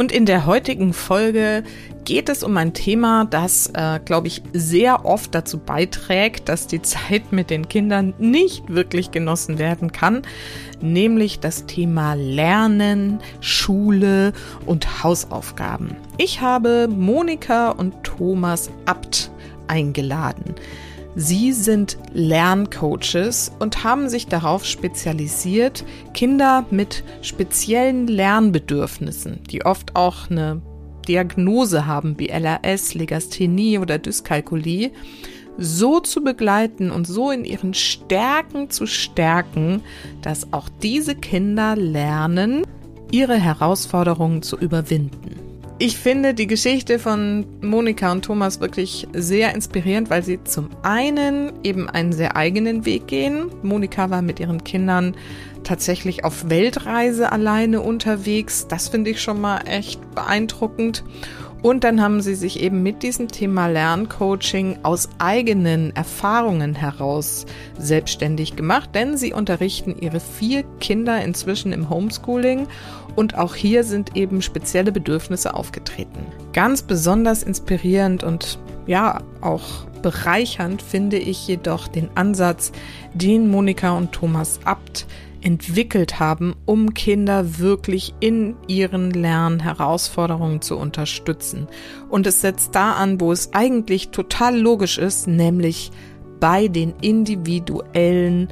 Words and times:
Und 0.00 0.12
in 0.12 0.24
der 0.24 0.46
heutigen 0.46 0.94
Folge 0.94 1.62
geht 2.06 2.30
es 2.30 2.42
um 2.42 2.56
ein 2.56 2.72
Thema, 2.72 3.26
das, 3.26 3.70
äh, 3.74 4.00
glaube 4.02 4.28
ich, 4.28 4.40
sehr 4.54 5.04
oft 5.04 5.34
dazu 5.34 5.58
beiträgt, 5.58 6.48
dass 6.48 6.66
die 6.66 6.80
Zeit 6.80 7.32
mit 7.32 7.50
den 7.50 7.68
Kindern 7.68 8.14
nicht 8.18 8.70
wirklich 8.72 9.10
genossen 9.10 9.58
werden 9.58 9.92
kann, 9.92 10.22
nämlich 10.80 11.40
das 11.40 11.66
Thema 11.66 12.14
Lernen, 12.14 13.18
Schule 13.42 14.32
und 14.64 15.04
Hausaufgaben. 15.04 15.94
Ich 16.16 16.40
habe 16.40 16.88
Monika 16.88 17.68
und 17.68 18.02
Thomas 18.02 18.70
Abt 18.86 19.30
eingeladen. 19.66 20.54
Sie 21.16 21.52
sind 21.52 21.98
Lerncoaches 22.12 23.52
und 23.58 23.82
haben 23.82 24.08
sich 24.08 24.28
darauf 24.28 24.64
spezialisiert, 24.64 25.84
Kinder 26.14 26.64
mit 26.70 27.02
speziellen 27.20 28.06
Lernbedürfnissen, 28.06 29.40
die 29.50 29.64
oft 29.64 29.96
auch 29.96 30.30
eine 30.30 30.62
Diagnose 31.08 31.86
haben 31.86 32.18
wie 32.18 32.28
LRS, 32.28 32.94
Legasthenie 32.94 33.78
oder 33.78 33.98
Dyskalkulie, 33.98 34.92
so 35.58 35.98
zu 35.98 36.22
begleiten 36.22 36.92
und 36.92 37.06
so 37.06 37.32
in 37.32 37.44
ihren 37.44 37.74
Stärken 37.74 38.70
zu 38.70 38.86
stärken, 38.86 39.82
dass 40.22 40.52
auch 40.52 40.68
diese 40.80 41.16
Kinder 41.16 41.74
lernen, 41.74 42.64
ihre 43.10 43.36
Herausforderungen 43.36 44.42
zu 44.42 44.56
überwinden. 44.56 45.49
Ich 45.82 45.96
finde 45.96 46.34
die 46.34 46.46
Geschichte 46.46 46.98
von 46.98 47.46
Monika 47.62 48.12
und 48.12 48.22
Thomas 48.22 48.60
wirklich 48.60 49.08
sehr 49.14 49.54
inspirierend, 49.54 50.10
weil 50.10 50.22
sie 50.22 50.44
zum 50.44 50.68
einen 50.82 51.54
eben 51.64 51.88
einen 51.88 52.12
sehr 52.12 52.36
eigenen 52.36 52.84
Weg 52.84 53.06
gehen. 53.06 53.46
Monika 53.62 54.10
war 54.10 54.20
mit 54.20 54.40
ihren 54.40 54.62
Kindern 54.62 55.16
tatsächlich 55.64 56.22
auf 56.22 56.50
Weltreise 56.50 57.32
alleine 57.32 57.80
unterwegs. 57.80 58.66
Das 58.68 58.88
finde 58.90 59.12
ich 59.12 59.22
schon 59.22 59.40
mal 59.40 59.60
echt 59.66 60.02
beeindruckend. 60.14 61.02
Und 61.62 61.84
dann 61.84 62.00
haben 62.00 62.22
sie 62.22 62.34
sich 62.34 62.60
eben 62.60 62.82
mit 62.82 63.02
diesem 63.02 63.28
Thema 63.28 63.66
Lerncoaching 63.66 64.78
aus 64.82 65.08
eigenen 65.18 65.94
Erfahrungen 65.94 66.74
heraus 66.74 67.44
selbstständig 67.78 68.56
gemacht, 68.56 68.90
denn 68.94 69.16
sie 69.16 69.32
unterrichten 69.32 69.96
ihre 70.00 70.20
vier 70.20 70.64
Kinder 70.80 71.22
inzwischen 71.22 71.72
im 71.72 71.90
Homeschooling 71.90 72.66
und 73.14 73.36
auch 73.36 73.54
hier 73.54 73.84
sind 73.84 74.16
eben 74.16 74.40
spezielle 74.40 74.92
Bedürfnisse 74.92 75.54
aufgetreten. 75.54 76.24
Ganz 76.52 76.82
besonders 76.82 77.42
inspirierend 77.42 78.24
und 78.24 78.58
ja, 78.86 79.20
auch 79.40 79.84
bereichernd 80.02 80.80
finde 80.80 81.18
ich 81.18 81.46
jedoch 81.46 81.88
den 81.88 82.08
Ansatz, 82.14 82.72
den 83.12 83.48
Monika 83.48 83.96
und 83.96 84.12
Thomas 84.12 84.60
Abt 84.64 85.06
entwickelt 85.42 86.20
haben, 86.20 86.54
um 86.66 86.94
Kinder 86.94 87.58
wirklich 87.58 88.14
in 88.20 88.56
ihren 88.68 89.10
Lernherausforderungen 89.10 90.60
zu 90.60 90.76
unterstützen. 90.76 91.68
Und 92.08 92.26
es 92.26 92.40
setzt 92.40 92.74
da 92.74 92.92
an, 92.92 93.20
wo 93.20 93.32
es 93.32 93.52
eigentlich 93.52 94.10
total 94.10 94.58
logisch 94.58 94.98
ist, 94.98 95.26
nämlich 95.26 95.90
bei 96.40 96.68
den 96.68 96.94
individuellen 97.00 98.48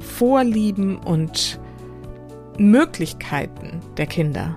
Vorlieben 0.00 0.96
und 0.96 1.58
Möglichkeiten 2.58 3.80
der 3.96 4.06
Kinder. 4.06 4.56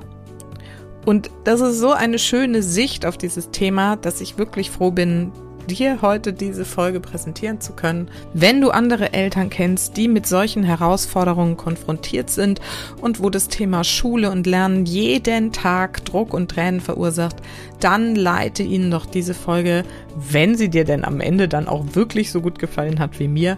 Und 1.05 1.31
das 1.43 1.61
ist 1.61 1.79
so 1.79 1.91
eine 1.91 2.19
schöne 2.19 2.61
Sicht 2.61 3.05
auf 3.05 3.17
dieses 3.17 3.49
Thema, 3.51 3.95
dass 3.95 4.21
ich 4.21 4.37
wirklich 4.37 4.69
froh 4.69 4.91
bin, 4.91 5.31
dir 5.67 6.01
heute 6.01 6.33
diese 6.33 6.65
Folge 6.65 6.99
präsentieren 6.99 7.61
zu 7.61 7.73
können. 7.73 8.09
Wenn 8.33 8.61
du 8.61 8.71
andere 8.71 9.13
Eltern 9.13 9.49
kennst, 9.49 9.97
die 9.97 10.07
mit 10.07 10.27
solchen 10.27 10.63
Herausforderungen 10.63 11.57
konfrontiert 11.57 12.29
sind 12.29 12.61
und 13.01 13.21
wo 13.21 13.29
das 13.29 13.47
Thema 13.47 13.83
Schule 13.83 14.31
und 14.31 14.47
Lernen 14.47 14.85
jeden 14.85 15.51
Tag 15.51 16.03
Druck 16.05 16.33
und 16.33 16.51
Tränen 16.51 16.81
verursacht, 16.81 17.37
dann 17.79 18.15
leite 18.15 18.63
ihnen 18.63 18.91
doch 18.91 19.05
diese 19.05 19.33
Folge, 19.33 19.83
wenn 20.15 20.55
sie 20.55 20.69
dir 20.69 20.85
denn 20.85 21.05
am 21.05 21.19
Ende 21.19 21.47
dann 21.47 21.67
auch 21.67 21.85
wirklich 21.93 22.31
so 22.31 22.41
gut 22.41 22.59
gefallen 22.59 22.99
hat 22.99 23.19
wie 23.19 23.27
mir, 23.27 23.57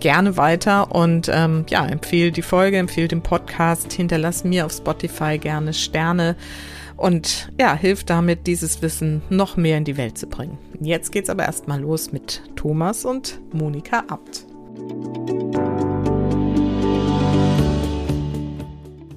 gerne 0.00 0.36
weiter 0.36 0.94
und 0.94 1.30
ähm, 1.32 1.64
ja, 1.68 1.86
empfehle 1.86 2.30
die 2.30 2.42
Folge, 2.42 2.76
empfehle 2.76 3.08
den 3.08 3.22
Podcast, 3.22 3.92
hinterlass 3.92 4.44
mir 4.44 4.66
auf 4.66 4.72
Spotify 4.72 5.38
gerne 5.38 5.72
Sterne 5.72 6.36
und 6.96 7.52
ja, 7.58 7.74
hilft 7.74 8.10
damit, 8.10 8.46
dieses 8.46 8.82
Wissen 8.82 9.22
noch 9.28 9.56
mehr 9.56 9.78
in 9.78 9.84
die 9.84 9.96
Welt 9.96 10.18
zu 10.18 10.26
bringen. 10.26 10.58
Jetzt 10.80 11.12
geht's 11.12 11.30
aber 11.30 11.44
erstmal 11.44 11.80
los 11.80 12.12
mit 12.12 12.42
Thomas 12.56 13.04
und 13.04 13.40
Monika 13.52 14.04
Abt. 14.08 14.46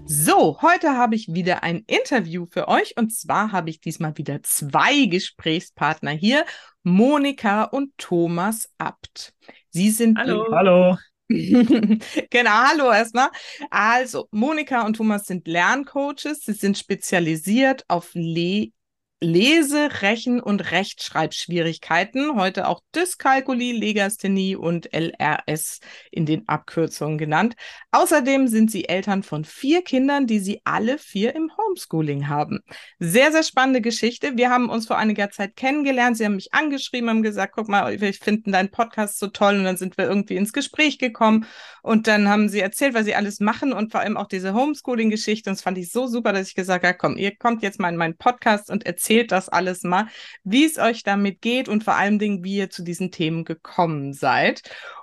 So, 0.05 0.61
heute 0.61 0.97
habe 0.97 1.15
ich 1.15 1.33
wieder 1.33 1.63
ein 1.63 1.83
Interview 1.87 2.45
für 2.49 2.67
euch 2.67 2.95
und 2.97 3.13
zwar 3.13 3.51
habe 3.51 3.69
ich 3.69 3.81
diesmal 3.81 4.17
wieder 4.17 4.41
zwei 4.43 5.05
Gesprächspartner 5.05 6.11
hier, 6.11 6.45
Monika 6.83 7.63
und 7.63 7.97
Thomas 7.97 8.69
Abt. 8.77 9.33
Sie 9.69 9.89
sind 9.89 10.17
Hallo. 10.17 10.45
Hallo. 10.51 10.97
genau, 12.31 12.49
hallo 12.51 12.91
erstmal. 12.91 13.29
Also, 13.69 14.27
Monika 14.31 14.85
und 14.85 14.95
Thomas 14.95 15.27
sind 15.27 15.47
Lerncoaches. 15.47 16.43
Sie 16.45 16.53
sind 16.53 16.77
spezialisiert 16.77 17.85
auf 17.87 18.09
Le 18.13 18.71
Lese-, 19.21 20.01
Rechen- 20.01 20.39
und 20.39 20.71
Rechtschreibschwierigkeiten, 20.71 22.35
heute 22.35 22.69
auch 22.69 22.79
Dyskalkulie, 22.95 23.73
Legasthenie 23.73 24.55
und 24.55 24.93
LRS 24.93 25.81
in 26.09 26.25
den 26.25 26.47
Abkürzungen 26.47 27.17
genannt. 27.17 27.55
Außerdem 27.91 28.47
sind 28.47 28.71
sie 28.71 28.87
Eltern 28.87 29.23
von 29.23 29.43
vier 29.43 29.81
Kindern, 29.81 30.25
die 30.25 30.39
sie 30.39 30.61
alle 30.63 30.97
vier 30.97 31.35
im 31.35 31.51
Homeschooling 31.57 32.29
haben. 32.29 32.59
Sehr, 32.99 33.33
sehr 33.33 33.43
spannende 33.43 33.81
Geschichte. 33.81 34.37
Wir 34.37 34.49
haben 34.51 34.69
uns 34.69 34.87
vor 34.87 34.97
einiger 34.97 35.29
Zeit 35.31 35.57
kennengelernt. 35.57 36.15
Sie 36.15 36.23
haben 36.23 36.35
mich 36.35 36.53
angeschrieben, 36.53 37.09
haben 37.09 37.21
gesagt, 37.21 37.53
guck 37.57 37.67
mal, 37.67 37.99
wir 37.99 38.13
finden 38.13 38.53
deinen 38.53 38.71
Podcast 38.71 39.19
so 39.19 39.27
toll 39.27 39.55
und 39.55 39.65
dann 39.65 39.75
sind 39.75 39.97
wir 39.97 40.05
irgendwie 40.05 40.37
ins 40.37 40.53
Gespräch 40.53 40.97
gekommen 40.97 41.45
und 41.83 42.07
dann 42.07 42.29
haben 42.29 42.47
sie 42.47 42.61
erzählt, 42.61 42.93
was 42.93 43.03
sie 43.03 43.15
alles 43.15 43.41
machen 43.41 43.73
und 43.73 43.91
vor 43.91 43.99
allem 43.99 44.15
auch 44.15 44.27
diese 44.27 44.53
Homeschooling-Geschichte 44.53 45.49
und 45.49 45.57
das 45.57 45.63
fand 45.63 45.77
ich 45.77 45.91
so 45.91 46.07
super, 46.07 46.31
dass 46.31 46.47
ich 46.47 46.55
gesagt 46.55 46.85
habe, 46.85 46.97
komm, 46.97 47.17
ihr 47.17 47.35
kommt 47.35 47.63
jetzt 47.63 47.81
mal 47.81 47.89
in 47.89 47.97
meinen 47.97 48.15
Podcast 48.15 48.69
und 48.69 48.85
erzählt 48.85 49.08
erzählt 49.09 49.31
das 49.31 49.49
alles 49.49 49.83
mal, 49.83 50.07
wie 50.43 50.65
es 50.65 50.77
euch 50.77 51.03
damit 51.03 51.41
geht 51.41 51.67
und 51.67 51.83
vor 51.83 51.95
allen 51.95 52.19
Dingen, 52.19 52.43
wie 52.43 52.57
ihr 52.57 52.69
zu 52.69 52.83
diesen 52.83 53.11
Themen 53.11 53.43
gekommen 53.43 54.13
seid. 54.13 54.61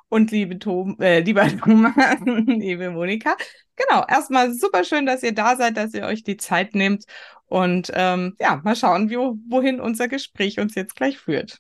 Und 0.09 0.31
liebe 0.31 0.59
Tom, 0.59 0.97
äh, 1.01 1.21
lieber 1.21 1.49
Thomas, 1.59 1.95
liebe 2.25 2.91
Monika, 2.91 3.37
genau, 3.75 4.05
erstmal 4.09 4.55
super 4.55 4.85
schön, 4.85 5.07
dass 5.07 5.25
ihr 5.25 5.35
da 5.35 5.57
seid, 5.57 5.77
dass 5.77 5.93
ihr 5.95 6.05
euch 6.05 6.23
die 6.23 6.37
Zeit 6.37 6.75
nehmt 6.75 7.05
und 7.47 7.91
ähm, 7.95 8.37
ja, 8.39 8.61
mal 8.63 8.77
schauen, 8.77 9.11
wie, 9.11 9.17
wohin 9.17 9.81
unser 9.81 10.07
Gespräch 10.07 10.61
uns 10.61 10.77
jetzt 10.77 10.95
gleich 10.95 11.19
führt. 11.19 11.59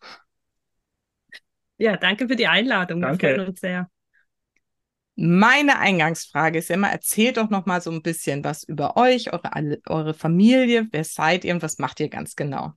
Ja, 1.78 1.96
danke 1.96 2.28
für 2.28 2.36
die 2.36 2.46
Einladung. 2.46 3.02
Danke. 3.02 3.26
Wir 3.26 3.34
freuen 3.34 3.48
uns 3.48 3.60
sehr. 3.60 3.90
Meine 5.16 5.78
Eingangsfrage 5.78 6.58
ist 6.58 6.70
immer, 6.70 6.90
erzählt 6.90 7.38
doch 7.38 7.48
noch 7.48 7.64
mal 7.64 7.80
so 7.80 7.90
ein 7.90 8.02
bisschen 8.02 8.44
was 8.44 8.64
über 8.64 8.98
euch, 8.98 9.32
eure, 9.32 9.50
eure 9.86 10.12
Familie, 10.14 10.88
wer 10.92 11.04
seid 11.04 11.44
ihr 11.44 11.54
und 11.54 11.62
was 11.62 11.78
macht 11.78 12.00
ihr 12.00 12.10
ganz 12.10 12.36
genau? 12.36 12.74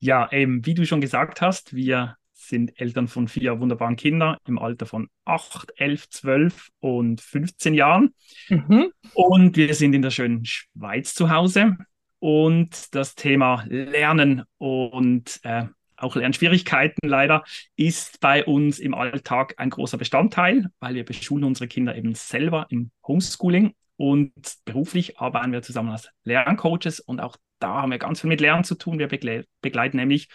Ja, 0.00 0.30
eben, 0.32 0.66
wie 0.66 0.74
du 0.74 0.84
schon 0.84 1.00
gesagt 1.00 1.40
hast, 1.40 1.74
wir 1.74 2.16
sind 2.32 2.78
Eltern 2.80 3.08
von 3.08 3.28
vier 3.28 3.60
wunderbaren 3.60 3.96
Kindern 3.96 4.36
im 4.46 4.58
Alter 4.58 4.86
von 4.86 5.08
8, 5.24 5.72
11, 5.76 6.10
12 6.10 6.68
und 6.80 7.20
15 7.20 7.74
Jahren. 7.74 8.14
Mhm. 8.48 8.92
Und 9.14 9.56
wir 9.56 9.74
sind 9.74 9.94
in 9.94 10.02
der 10.02 10.10
schönen 10.10 10.44
Schweiz 10.44 11.14
zu 11.14 11.30
Hause. 11.30 11.76
Und 12.18 12.94
das 12.94 13.14
Thema 13.14 13.64
Lernen 13.68 14.42
und 14.58 15.40
äh, 15.42 15.66
auch 15.96 16.16
Lernschwierigkeiten 16.16 17.08
leider, 17.08 17.44
ist 17.76 18.20
bei 18.20 18.44
uns 18.44 18.78
im 18.78 18.94
Alltag 18.94 19.54
ein 19.58 19.70
großer 19.70 19.98
Bestandteil, 19.98 20.70
weil 20.80 20.94
wir 20.94 21.04
beschulen 21.04 21.44
unsere 21.44 21.68
Kinder 21.68 21.96
eben 21.96 22.14
selber 22.14 22.66
im 22.70 22.90
Homeschooling 23.06 23.74
und 23.96 24.32
beruflich 24.64 25.18
arbeiten 25.18 25.52
wir 25.52 25.62
zusammen 25.62 25.90
als 25.90 26.10
Lerncoaches 26.24 27.00
und 27.00 27.20
auch 27.20 27.36
da 27.58 27.82
haben 27.82 27.90
wir 27.90 27.98
ganz 27.98 28.20
viel 28.20 28.28
mit 28.28 28.40
Lernen 28.40 28.64
zu 28.64 28.74
tun. 28.74 28.98
Wir 28.98 29.08
begle 29.08 29.46
begleiten 29.62 29.96
nämlich 29.96 30.28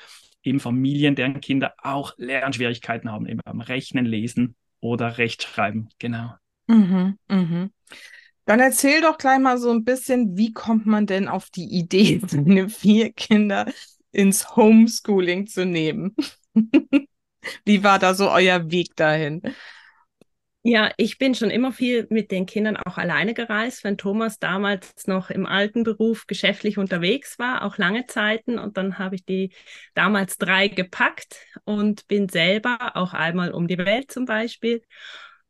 eben 0.44 0.60
Familien, 0.60 1.16
deren 1.16 1.40
Kinder 1.40 1.74
auch 1.78 2.14
Lernschwierigkeiten 2.18 3.12
haben, 3.12 3.28
eben 3.28 3.42
beim 3.46 3.62
Rechnen, 3.62 4.06
Lesen 4.06 4.56
oder 4.80 5.20
Rechtschreiben. 5.20 5.90
Genau. 6.00 6.34
Mhm, 6.68 7.18
mhm. 7.28 7.72
Dann 8.46 8.60
erzähl 8.60 9.02
doch 9.02 9.18
gleich 9.18 9.40
mal 9.40 9.58
so 9.58 9.70
ein 9.70 9.84
bisschen, 9.84 10.36
wie 10.36 10.52
kommt 10.52 10.86
man 10.86 11.06
denn 11.06 11.28
auf 11.28 11.50
die 11.50 11.66
Idee, 11.66 12.20
seine 12.28 12.70
vier 12.70 13.14
Kinder 13.14 13.72
ins 14.12 14.56
Homeschooling 14.56 15.48
zu 15.48 15.66
nehmen. 15.66 16.16
Wie 17.66 17.84
war 17.84 18.00
da 18.00 18.14
so 18.14 18.30
euer 18.30 18.72
Weg 18.72 18.96
dahin? 18.96 19.42
Ja, 20.64 20.92
ich 20.98 21.18
bin 21.18 21.34
schon 21.34 21.50
immer 21.50 21.72
viel 21.72 22.06
mit 22.12 22.30
den 22.30 22.46
Kindern 22.46 22.78
auch 22.78 23.00
alleine 23.00 23.34
gereist, 23.34 23.84
wenn 23.84 23.98
Thomas 23.98 24.38
damals 24.38 25.08
noch 25.08 25.32
im 25.32 25.48
alten 25.48 25.84
Beruf 25.84 26.28
geschäftlich 26.28 26.78
unterwegs 26.78 27.40
war, 27.40 27.64
auch 27.64 27.80
lange 27.80 28.06
Zeiten. 28.06 28.60
Und 28.60 28.78
dann 28.78 29.00
habe 29.00 29.16
ich 29.16 29.26
die 29.26 29.54
damals 29.96 30.38
drei 30.38 30.68
gepackt 30.68 31.38
und 31.64 32.08
bin 32.08 32.30
selber 32.30 32.96
auch 32.96 33.14
einmal 33.14 33.52
um 33.54 33.68
die 33.68 33.80
Welt 33.80 34.12
zum 34.12 34.26
Beispiel. 34.26 34.84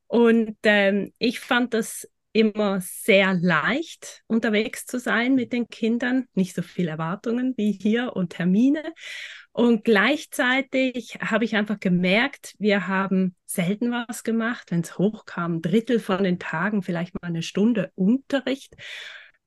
Und 0.08 0.58
ähm, 0.64 1.14
ich 1.20 1.42
fand 1.42 1.74
das 1.74 2.10
immer 2.34 2.80
sehr 2.82 3.34
leicht 3.34 4.24
unterwegs 4.28 4.86
zu 4.86 5.00
sein 5.00 5.36
mit 5.36 5.52
den 5.54 5.68
Kindern, 5.68 6.28
nicht 6.34 6.56
so 6.56 6.62
viel 6.62 6.88
Erwartungen 6.88 7.54
wie 7.58 7.72
hier 7.72 8.16
und 8.16 8.30
Termine. 8.32 8.94
Und 9.54 9.84
gleichzeitig 9.84 11.18
habe 11.20 11.44
ich 11.44 11.56
einfach 11.56 11.80
gemerkt, 11.80 12.56
wir 12.58 12.88
haben 12.88 13.36
selten 13.46 13.92
was 13.92 14.24
gemacht, 14.24 14.72
wenn 14.72 14.82
es 14.82 14.98
hochkam, 14.98 15.56
ein 15.56 15.62
Drittel 15.62 16.00
von 16.00 16.24
den 16.24 16.40
Tagen, 16.40 16.84
vielleicht 16.84 17.14
mal 17.22 17.28
eine 17.28 17.44
Stunde 17.44 17.92
Unterricht. 17.96 18.76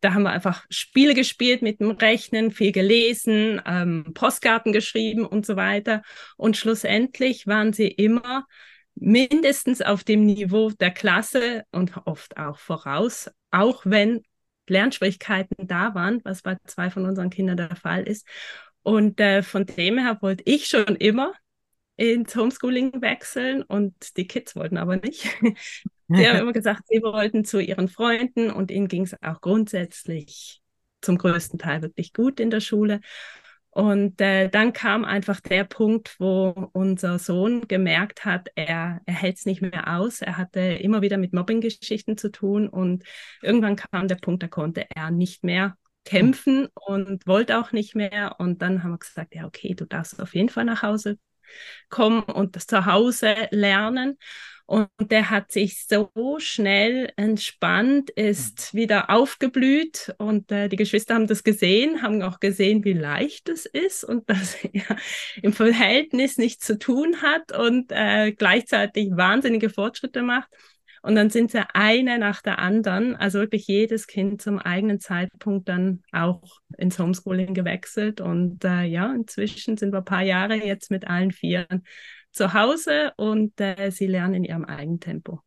Da 0.01 0.13
haben 0.13 0.25
wir 0.25 0.33
einfach 0.33 0.67
Spiele 0.69 1.15
gespielt 1.15 1.63
mit 1.63 1.81
dem 1.81 1.93
Rechnen, 1.93 2.51
viel 2.51 2.73
gelesen, 2.73 3.63
ähm, 3.65 4.13
Postkarten 4.13 4.73
geschrieben 4.73 5.25
und 5.25 5.47
so 5.47 5.57
weiter. 5.57 6.03
Und 6.37 6.59
schlussendlich 6.59 7.47
waren 7.47 7.73
sie 7.73 7.89
immer 7.89 8.47
mindestens 8.95 9.83
auf 9.83 10.05
dem 10.05 10.25
Niveau 10.25 10.71
der 10.71 10.91
Klasse 10.91 11.65
und 11.73 11.93
oft 12.07 12.37
auch 12.37 12.59
voraus, 12.59 13.31
auch 13.51 13.83
wenn 13.85 14.23
Lernschwierigkeiten 14.69 15.67
da 15.67 15.95
waren, 15.95 16.21
was 16.25 16.43
bei 16.43 16.57
zwei 16.65 16.91
von 16.91 17.05
unseren 17.05 17.31
Kindern 17.31 17.57
der 17.57 17.77
Fall 17.77 18.05
ist. 18.05 18.27
Und 18.83 19.21
äh, 19.21 19.43
von 19.43 19.67
dem 19.67 19.99
her 19.99 20.19
wollte 20.21 20.45
ich 20.47 20.67
schon 20.67 20.97
immer 20.97 21.33
ins 21.97 22.35
Homeschooling 22.35 23.01
wechseln 23.01 23.63
und 23.63 24.17
die 24.17 24.27
Kids 24.27 24.57
wollten 24.57 24.77
aber 24.79 24.97
nicht. 24.97 25.29
sie 26.09 26.29
haben 26.29 26.39
immer 26.39 26.53
gesagt, 26.53 26.83
sie 26.89 27.03
wollten 27.03 27.45
zu 27.45 27.61
ihren 27.61 27.89
Freunden 27.89 28.51
und 28.51 28.71
ihnen 28.71 28.89
ging 28.89 29.03
es 29.03 29.15
auch 29.23 29.41
grundsätzlich 29.41 30.61
zum 31.01 31.19
größten 31.19 31.59
Teil 31.59 31.83
wirklich 31.83 32.13
gut 32.13 32.41
in 32.41 32.51
der 32.51 32.61
Schule. 32.61 33.01
Und 33.75 34.21
äh, 34.21 34.49
dann 34.49 34.73
kam 34.73 35.05
einfach 35.05 35.41
der 35.41 35.65
Punkt, 35.65 36.15
wo 36.21 36.71
unser 36.73 37.19
Sohn 37.19 37.67
gemerkt 37.67 38.25
hat, 38.25 38.49
er, 38.55 39.01
er 39.05 39.15
hält 39.15 39.39
es 39.39 39.47
nicht 39.47 39.63
mehr 39.63 39.97
aus. 39.99 40.23
Er 40.23 40.37
hatte 40.37 40.61
immer 40.61 41.03
wieder 41.03 41.17
mit 41.17 41.33
Mobbing-Geschichten 41.33 42.17
zu 42.17 42.31
tun 42.31 42.69
und 42.69 43.03
irgendwann 43.43 43.75
kam 43.75 44.07
der 44.07 44.15
Punkt, 44.15 44.45
da 44.45 44.49
konnte 44.49 44.87
er 44.95 45.11
nicht 45.11 45.43
mehr 45.43 45.77
kämpfen 46.05 46.69
und 46.75 47.27
wollte 47.27 47.59
auch 47.59 47.73
nicht 47.73 47.97
mehr. 47.97 48.37
Und 48.39 48.63
dann 48.63 48.85
haben 48.85 48.93
wir 48.93 48.99
gesagt, 48.99 49.35
ja, 49.35 49.45
okay, 49.45 49.75
du 49.75 49.87
darfst 49.87 50.21
auf 50.23 50.35
jeden 50.37 50.51
Fall 50.51 50.65
nach 50.67 50.83
Hause 50.83 51.19
kommen 51.89 52.23
und 52.23 52.55
das 52.57 52.67
zu 52.69 52.87
Hause 52.87 53.35
lernen. 53.51 54.19
Und 54.67 54.89
der 54.99 55.29
hat 55.29 55.53
sich 55.53 55.85
so 55.87 56.11
schnell 56.39 57.13
entspannt, 57.17 58.09
ist 58.11 58.73
mhm. 58.73 58.79
wieder 58.79 59.11
aufgeblüht 59.11 60.15
und 60.17 60.51
äh, 60.51 60.69
die 60.69 60.77
Geschwister 60.77 61.15
haben 61.15 61.27
das 61.27 61.45
gesehen, 61.45 62.01
haben 62.01 62.23
auch 62.23 62.41
gesehen, 62.41 62.83
wie 62.83 62.95
leicht 62.95 63.51
es 63.51 63.67
ist 63.67 64.05
und 64.05 64.29
dass 64.31 64.57
er 64.65 64.97
im 65.43 65.53
Verhältnis 65.53 66.39
nichts 66.39 66.67
zu 66.67 66.79
tun 66.79 67.21
hat 67.21 67.57
und 67.57 67.93
äh, 67.93 68.33
gleichzeitig 68.33 69.11
wahnsinnige 69.13 69.69
Fortschritte 69.69 70.23
macht. 70.23 70.49
Und 71.03 71.17
dann 71.17 71.29
sind 71.29 71.51
sie 71.51 71.63
eine 71.75 72.19
nach 72.19 72.41
der 72.41 72.59
anderen, 72.59 73.15
also 73.15 73.41
wirklich 73.41 73.67
jedes 73.67 74.07
Kind 74.07 74.41
zum 74.41 74.59
eigenen 74.59 75.01
Zeitpunkt 75.01 75.69
dann 75.69 76.03
auch 76.13 76.61
ins 76.79 76.99
Homeschooling 76.99 77.53
gewechselt. 77.53 78.23
Und 78.23 78.65
äh, 78.65 78.85
ja, 78.85 79.13
inzwischen 79.13 79.77
sind 79.77 79.93
wir 79.93 79.99
ein 79.99 80.05
paar 80.07 80.23
Jahre 80.23 80.55
jetzt 80.55 80.91
mit 80.91 81.07
allen 81.07 81.31
Vieren 81.31 81.85
zu 82.35 82.53
Hause 82.53 83.13
und 83.17 83.61
äh, 83.61 83.91
sie 83.91 84.07
lernen 84.07 84.35
in 84.35 84.45
ihrem 84.45 84.65
eigenen 84.65 85.01
Tempo. 85.01 85.41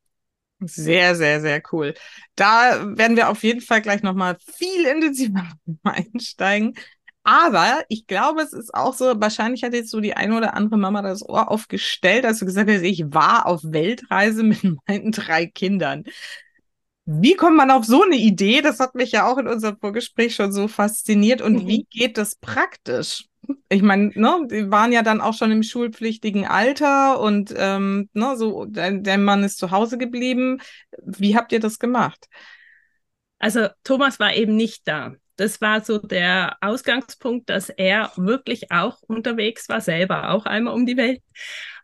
Sehr, 0.60 1.16
sehr, 1.16 1.40
sehr 1.40 1.62
cool. 1.72 1.94
Da 2.36 2.98
werden 2.98 3.16
wir 3.16 3.30
auf 3.30 3.44
jeden 3.44 3.62
Fall 3.62 3.82
gleich 3.82 4.02
nochmal 4.02 4.38
viel 4.40 4.86
intensiver 4.86 5.48
einsteigen. 5.84 6.76
Aber 7.24 7.84
ich 7.90 8.08
glaube, 8.08 8.42
es 8.42 8.54
ist 8.54 8.74
auch 8.74 8.94
so, 8.94 9.20
wahrscheinlich 9.20 9.64
hat 9.64 9.74
jetzt 9.74 9.92
so 9.92 10.00
die 10.00 10.16
eine 10.16 10.38
oder 10.38 10.54
andere 10.54 10.78
Mama 10.78 11.02
das 11.02 11.28
Ohr 11.28 11.52
aufgestellt, 11.52 12.26
als 12.26 12.40
du 12.40 12.46
gesagt 12.46 12.70
hast, 12.70 12.84
ich 12.84 13.04
war 13.14 13.46
auf 13.46 13.62
Weltreise 13.64 14.44
mit 14.44 14.64
meinen 14.88 15.12
drei 15.12 15.46
Kindern. 15.46 16.06
Wie 17.06 17.36
kommt 17.36 17.58
man 17.58 17.70
auf 17.70 17.86
so 17.86 18.04
eine 18.04 18.16
Idee? 18.16 18.62
Das 18.62 18.80
hat 18.80 18.96
mich 18.96 19.12
ja 19.12 19.30
auch 19.30 19.38
in 19.38 19.48
unserem 19.48 19.78
Vorgespräch 19.78 20.36
schon 20.36 20.52
so 20.52 20.68
fasziniert. 20.68 21.42
Und 21.42 21.64
mhm. 21.64 21.68
wie 21.68 21.88
geht 21.90 22.18
das 22.18 22.36
praktisch? 22.36 23.26
Ich 23.70 23.82
meine, 23.82 24.12
ne, 24.16 24.48
die 24.50 24.72
waren 24.72 24.92
ja 24.92 25.04
dann 25.04 25.22
auch 25.22 25.34
schon 25.34 25.52
im 25.52 25.64
schulpflichtigen 25.64 26.46
Alter 26.46 27.20
und 27.20 27.54
ähm, 27.56 28.10
ne, 28.14 28.36
so, 28.36 28.66
der, 28.66 28.92
der 28.92 29.18
Mann 29.18 29.44
ist 29.44 29.58
zu 29.58 29.72
Hause 29.72 29.98
geblieben. 29.98 30.60
Wie 31.04 31.36
habt 31.36 31.52
ihr 31.52 31.60
das 31.60 31.80
gemacht? 31.80 32.28
Also 33.40 33.68
Thomas 33.84 34.20
war 34.20 34.34
eben 34.34 34.56
nicht 34.56 34.88
da 34.88 35.14
das 35.38 35.62
war 35.62 35.82
so 35.82 36.00
der 36.00 36.58
Ausgangspunkt, 36.62 37.50
dass 37.50 37.70
er 37.70 38.12
wirklich 38.16 38.72
auch 38.72 39.02
unterwegs 39.04 39.70
war, 39.70 39.82
selber 39.82 40.32
auch 40.32 40.46
einmal 40.46 40.74
um 40.74 40.86
die 40.86 40.98
Welt. 40.98 41.22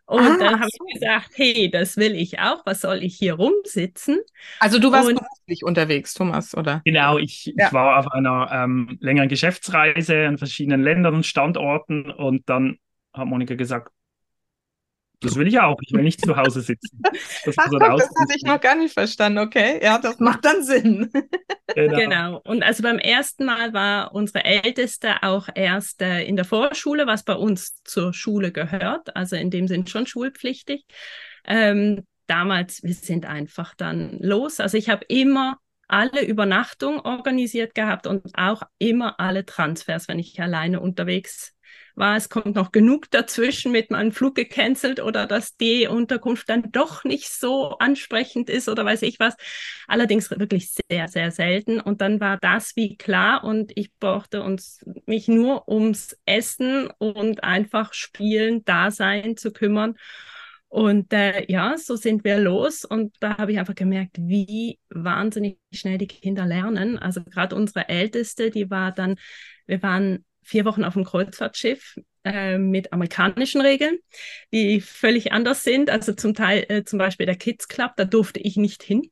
Und 0.06 0.20
ah, 0.20 0.36
dann 0.38 0.60
habe 0.60 0.68
so. 0.70 0.84
ich 0.86 0.94
gesagt, 0.94 1.30
hey, 1.34 1.70
das 1.70 1.96
will 1.96 2.14
ich 2.14 2.38
auch, 2.38 2.66
was 2.66 2.82
soll 2.82 3.02
ich 3.02 3.16
hier 3.16 3.34
rumsitzen? 3.34 4.20
Also 4.60 4.78
du 4.78 4.92
warst 4.92 5.08
und, 5.08 5.14
beruflich 5.16 5.64
unterwegs, 5.64 6.12
Thomas, 6.12 6.54
oder? 6.54 6.82
Genau, 6.84 7.16
ich, 7.16 7.46
ja. 7.56 7.66
ich 7.66 7.72
war 7.72 7.98
auf 7.98 8.12
einer 8.12 8.50
ähm, 8.52 8.98
längeren 9.00 9.28
Geschäftsreise 9.28 10.14
in 10.24 10.36
verschiedenen 10.36 10.82
Ländern 10.82 11.14
und 11.14 11.26
Standorten 11.26 12.10
und 12.10 12.48
dann 12.50 12.76
hat 13.14 13.26
Monika 13.26 13.54
gesagt, 13.54 13.92
das 15.24 15.36
will 15.36 15.48
ich 15.48 15.58
auch. 15.58 15.78
Ich 15.82 15.92
will 15.92 16.02
nicht 16.02 16.24
zu 16.24 16.36
Hause 16.36 16.60
sitzen. 16.60 17.00
Das, 17.44 17.56
Ach, 17.58 17.66
guck, 17.68 17.80
das 17.80 18.08
hatte 18.20 18.34
ich 18.36 18.42
noch 18.42 18.60
gar 18.60 18.74
nicht 18.74 18.94
verstanden. 18.94 19.38
Okay, 19.38 19.80
ja, 19.82 19.98
das 19.98 20.18
macht 20.20 20.44
dann 20.44 20.62
Sinn. 20.62 21.10
Genau. 21.74 21.96
genau. 21.96 22.40
Und 22.44 22.62
also 22.62 22.82
beim 22.82 22.98
ersten 22.98 23.46
Mal 23.46 23.72
war 23.72 24.14
unsere 24.14 24.44
Älteste 24.44 25.22
auch 25.22 25.48
erst 25.54 26.02
äh, 26.02 26.22
in 26.22 26.36
der 26.36 26.44
Vorschule, 26.44 27.06
was 27.06 27.24
bei 27.24 27.34
uns 27.34 27.82
zur 27.84 28.12
Schule 28.12 28.52
gehört. 28.52 29.16
Also 29.16 29.36
in 29.36 29.50
dem 29.50 29.66
Sinn 29.66 29.86
schon 29.86 30.06
schulpflichtig. 30.06 30.84
Ähm, 31.44 32.06
damals, 32.26 32.82
wir 32.82 32.94
sind 32.94 33.26
einfach 33.26 33.74
dann 33.74 34.18
los. 34.20 34.60
Also 34.60 34.76
ich 34.76 34.88
habe 34.88 35.04
immer 35.08 35.58
alle 35.88 36.24
Übernachtung 36.24 37.00
organisiert 37.00 37.74
gehabt 37.74 38.06
und 38.06 38.22
auch 38.34 38.62
immer 38.78 39.20
alle 39.20 39.44
Transfers, 39.44 40.08
wenn 40.08 40.18
ich 40.18 40.40
alleine 40.40 40.80
unterwegs 40.80 41.54
war, 41.94 42.16
es 42.16 42.28
kommt 42.28 42.54
noch 42.56 42.72
genug 42.72 43.10
dazwischen 43.10 43.72
mit 43.72 43.90
meinem 43.90 44.12
Flug 44.12 44.34
gecancelt 44.34 45.00
oder 45.00 45.26
dass 45.26 45.56
die 45.56 45.86
Unterkunft 45.86 46.48
dann 46.48 46.70
doch 46.72 47.04
nicht 47.04 47.28
so 47.28 47.78
ansprechend 47.78 48.50
ist 48.50 48.68
oder 48.68 48.84
weiß 48.84 49.02
ich 49.02 49.20
was. 49.20 49.36
Allerdings 49.86 50.30
wirklich 50.30 50.72
sehr, 50.90 51.08
sehr 51.08 51.30
selten. 51.30 51.80
Und 51.80 52.00
dann 52.00 52.20
war 52.20 52.38
das 52.38 52.76
wie 52.76 52.96
klar 52.96 53.44
und 53.44 53.72
ich 53.76 53.92
brauchte 53.98 54.42
uns 54.42 54.84
mich 55.06 55.28
nur 55.28 55.68
ums 55.68 56.16
Essen 56.26 56.88
und 56.98 57.44
einfach 57.44 57.92
spielen, 57.94 58.64
da 58.64 58.90
sein 58.90 59.36
zu 59.36 59.52
kümmern. 59.52 59.96
Und 60.68 61.12
äh, 61.12 61.44
ja, 61.50 61.78
so 61.78 61.94
sind 61.94 62.24
wir 62.24 62.38
los 62.40 62.84
und 62.84 63.14
da 63.20 63.38
habe 63.38 63.52
ich 63.52 63.60
einfach 63.60 63.76
gemerkt, 63.76 64.16
wie 64.18 64.80
wahnsinnig 64.88 65.58
schnell 65.72 65.98
die 65.98 66.08
Kinder 66.08 66.46
lernen. 66.46 66.98
Also 66.98 67.22
gerade 67.22 67.54
unsere 67.54 67.88
Älteste, 67.88 68.50
die 68.50 68.70
war 68.70 68.90
dann, 68.90 69.14
wir 69.66 69.80
waren 69.84 70.24
vier 70.44 70.64
Wochen 70.64 70.84
auf 70.84 70.94
dem 70.94 71.04
Kreuzfahrtschiff 71.04 71.98
äh, 72.24 72.58
mit 72.58 72.92
amerikanischen 72.92 73.60
Regeln, 73.60 73.98
die 74.52 74.80
völlig 74.80 75.32
anders 75.32 75.62
sind. 75.64 75.90
Also 75.90 76.12
zum 76.12 76.34
Teil, 76.34 76.64
äh, 76.68 76.84
zum 76.84 76.98
Beispiel 76.98 77.26
der 77.26 77.36
Kids 77.36 77.68
Club, 77.68 77.92
da 77.96 78.04
durfte 78.04 78.40
ich 78.40 78.56
nicht 78.56 78.82
hin. 78.82 79.10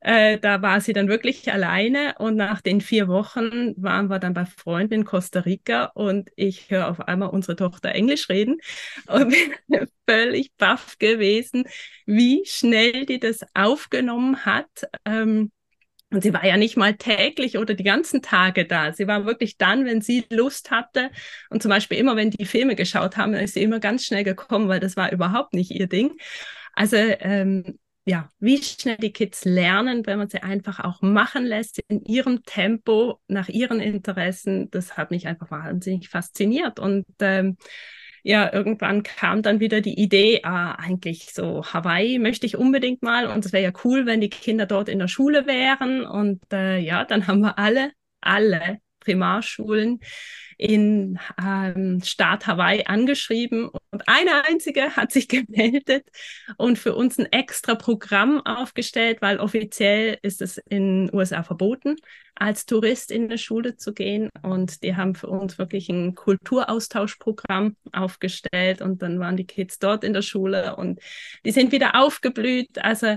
Äh, 0.00 0.38
da 0.38 0.62
war 0.62 0.80
sie 0.80 0.92
dann 0.92 1.08
wirklich 1.08 1.52
alleine 1.52 2.14
und 2.18 2.34
nach 2.34 2.60
den 2.60 2.80
vier 2.80 3.06
Wochen 3.06 3.74
waren 3.76 4.08
wir 4.08 4.18
dann 4.18 4.34
bei 4.34 4.46
Freunden 4.46 4.94
in 4.94 5.04
Costa 5.04 5.40
Rica 5.40 5.86
und 5.94 6.30
ich 6.34 6.70
höre 6.70 6.88
auf 6.88 7.00
einmal 7.00 7.30
unsere 7.30 7.54
Tochter 7.54 7.90
Englisch 7.90 8.28
reden 8.28 8.58
und 9.06 9.30
bin 9.68 9.86
völlig 10.08 10.52
baff 10.56 10.98
gewesen, 10.98 11.64
wie 12.06 12.42
schnell 12.46 13.06
die 13.06 13.20
das 13.20 13.40
aufgenommen 13.54 14.44
hat. 14.44 14.66
Ähm, 15.04 15.52
und 16.12 16.22
sie 16.22 16.32
war 16.32 16.44
ja 16.44 16.56
nicht 16.56 16.76
mal 16.76 16.94
täglich 16.94 17.58
oder 17.58 17.74
die 17.74 17.84
ganzen 17.84 18.22
Tage 18.22 18.66
da. 18.66 18.92
Sie 18.92 19.06
war 19.06 19.24
wirklich 19.24 19.56
dann, 19.56 19.84
wenn 19.86 20.00
sie 20.02 20.24
Lust 20.30 20.70
hatte. 20.70 21.10
Und 21.50 21.62
zum 21.62 21.70
Beispiel 21.70 21.98
immer, 21.98 22.16
wenn 22.16 22.30
die 22.30 22.44
Filme 22.44 22.76
geschaut 22.76 23.16
haben, 23.16 23.34
ist 23.34 23.54
sie 23.54 23.62
immer 23.62 23.80
ganz 23.80 24.04
schnell 24.04 24.24
gekommen, 24.24 24.68
weil 24.68 24.80
das 24.80 24.96
war 24.96 25.10
überhaupt 25.12 25.54
nicht 25.54 25.70
ihr 25.70 25.88
Ding. 25.88 26.12
Also 26.74 26.96
ähm, 26.96 27.78
ja, 28.04 28.28
wie 28.40 28.62
schnell 28.62 28.96
die 28.96 29.12
Kids 29.12 29.44
lernen, 29.44 30.06
wenn 30.06 30.18
man 30.18 30.28
sie 30.28 30.42
einfach 30.42 30.80
auch 30.80 31.02
machen 31.02 31.44
lässt 31.44 31.78
in 31.88 32.04
ihrem 32.04 32.42
Tempo, 32.44 33.20
nach 33.28 33.48
ihren 33.48 33.80
Interessen, 33.80 34.70
das 34.70 34.96
hat 34.96 35.10
mich 35.12 35.28
einfach 35.28 35.50
wahnsinnig 35.50 36.08
fasziniert. 36.08 36.80
Und 36.80 37.06
ähm, 37.20 37.56
ja, 38.22 38.52
irgendwann 38.52 39.02
kam 39.02 39.42
dann 39.42 39.60
wieder 39.60 39.80
die 39.80 39.98
Idee, 40.00 40.40
ah, 40.44 40.72
eigentlich 40.72 41.32
so 41.32 41.64
Hawaii 41.64 42.18
möchte 42.18 42.46
ich 42.46 42.56
unbedingt 42.56 43.02
mal 43.02 43.26
und 43.26 43.44
es 43.44 43.52
wäre 43.52 43.64
ja 43.64 43.72
cool, 43.84 44.06
wenn 44.06 44.20
die 44.20 44.30
Kinder 44.30 44.66
dort 44.66 44.88
in 44.88 44.98
der 45.00 45.08
Schule 45.08 45.46
wären. 45.46 46.04
Und 46.04 46.40
äh, 46.52 46.78
ja, 46.78 47.04
dann 47.04 47.26
haben 47.26 47.40
wir 47.40 47.58
alle, 47.58 47.92
alle 48.20 48.78
Primarschulen 49.00 50.00
in 50.62 51.18
ähm, 51.44 52.00
Staat 52.04 52.46
Hawaii 52.46 52.84
angeschrieben 52.86 53.68
und 53.68 54.02
eine 54.06 54.44
einzige 54.44 54.94
hat 54.94 55.10
sich 55.10 55.26
gemeldet 55.28 56.06
und 56.56 56.78
für 56.78 56.94
uns 56.94 57.18
ein 57.18 57.26
extra 57.32 57.74
Programm 57.74 58.40
aufgestellt, 58.46 59.20
weil 59.22 59.40
offiziell 59.40 60.18
ist 60.22 60.40
es 60.40 60.58
in 60.58 61.06
den 61.06 61.14
USA 61.14 61.42
verboten, 61.42 61.96
als 62.36 62.64
Tourist 62.64 63.10
in 63.10 63.24
eine 63.24 63.38
Schule 63.38 63.76
zu 63.76 63.92
gehen. 63.92 64.30
Und 64.42 64.84
die 64.84 64.94
haben 64.94 65.16
für 65.16 65.26
uns 65.26 65.58
wirklich 65.58 65.88
ein 65.88 66.14
Kulturaustauschprogramm 66.14 67.76
aufgestellt 67.92 68.82
und 68.82 69.02
dann 69.02 69.18
waren 69.18 69.36
die 69.36 69.46
Kids 69.46 69.80
dort 69.80 70.04
in 70.04 70.12
der 70.12 70.22
Schule 70.22 70.76
und 70.76 71.00
die 71.44 71.50
sind 71.50 71.72
wieder 71.72 72.00
aufgeblüht. 72.00 72.78
Also 72.78 73.16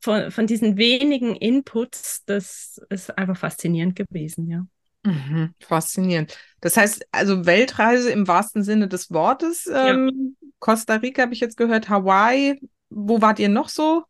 von, 0.00 0.30
von 0.30 0.46
diesen 0.46 0.76
wenigen 0.76 1.34
Inputs, 1.34 2.24
das 2.24 2.80
ist 2.88 3.18
einfach 3.18 3.36
faszinierend 3.36 3.96
gewesen, 3.96 4.48
ja. 4.48 4.64
Mhm, 5.04 5.54
faszinierend. 5.60 6.36
Das 6.60 6.76
heißt, 6.76 7.06
also 7.12 7.46
Weltreise 7.46 8.10
im 8.10 8.26
wahrsten 8.26 8.62
Sinne 8.62 8.88
des 8.88 9.10
Wortes. 9.10 9.66
Ähm, 9.72 10.36
ja. 10.40 10.48
Costa 10.58 10.96
Rica 10.96 11.22
habe 11.22 11.34
ich 11.34 11.40
jetzt 11.40 11.56
gehört, 11.56 11.88
Hawaii. 11.88 12.60
Wo 12.90 13.20
wart 13.20 13.38
ihr 13.38 13.48
noch 13.48 13.68
so? 13.68 14.04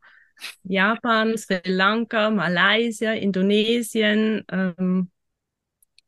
Japan, 0.62 1.36
Sri 1.36 1.60
Lanka, 1.64 2.30
Malaysia, 2.30 3.12
Indonesien. 3.12 4.44
Ähm, 4.50 5.10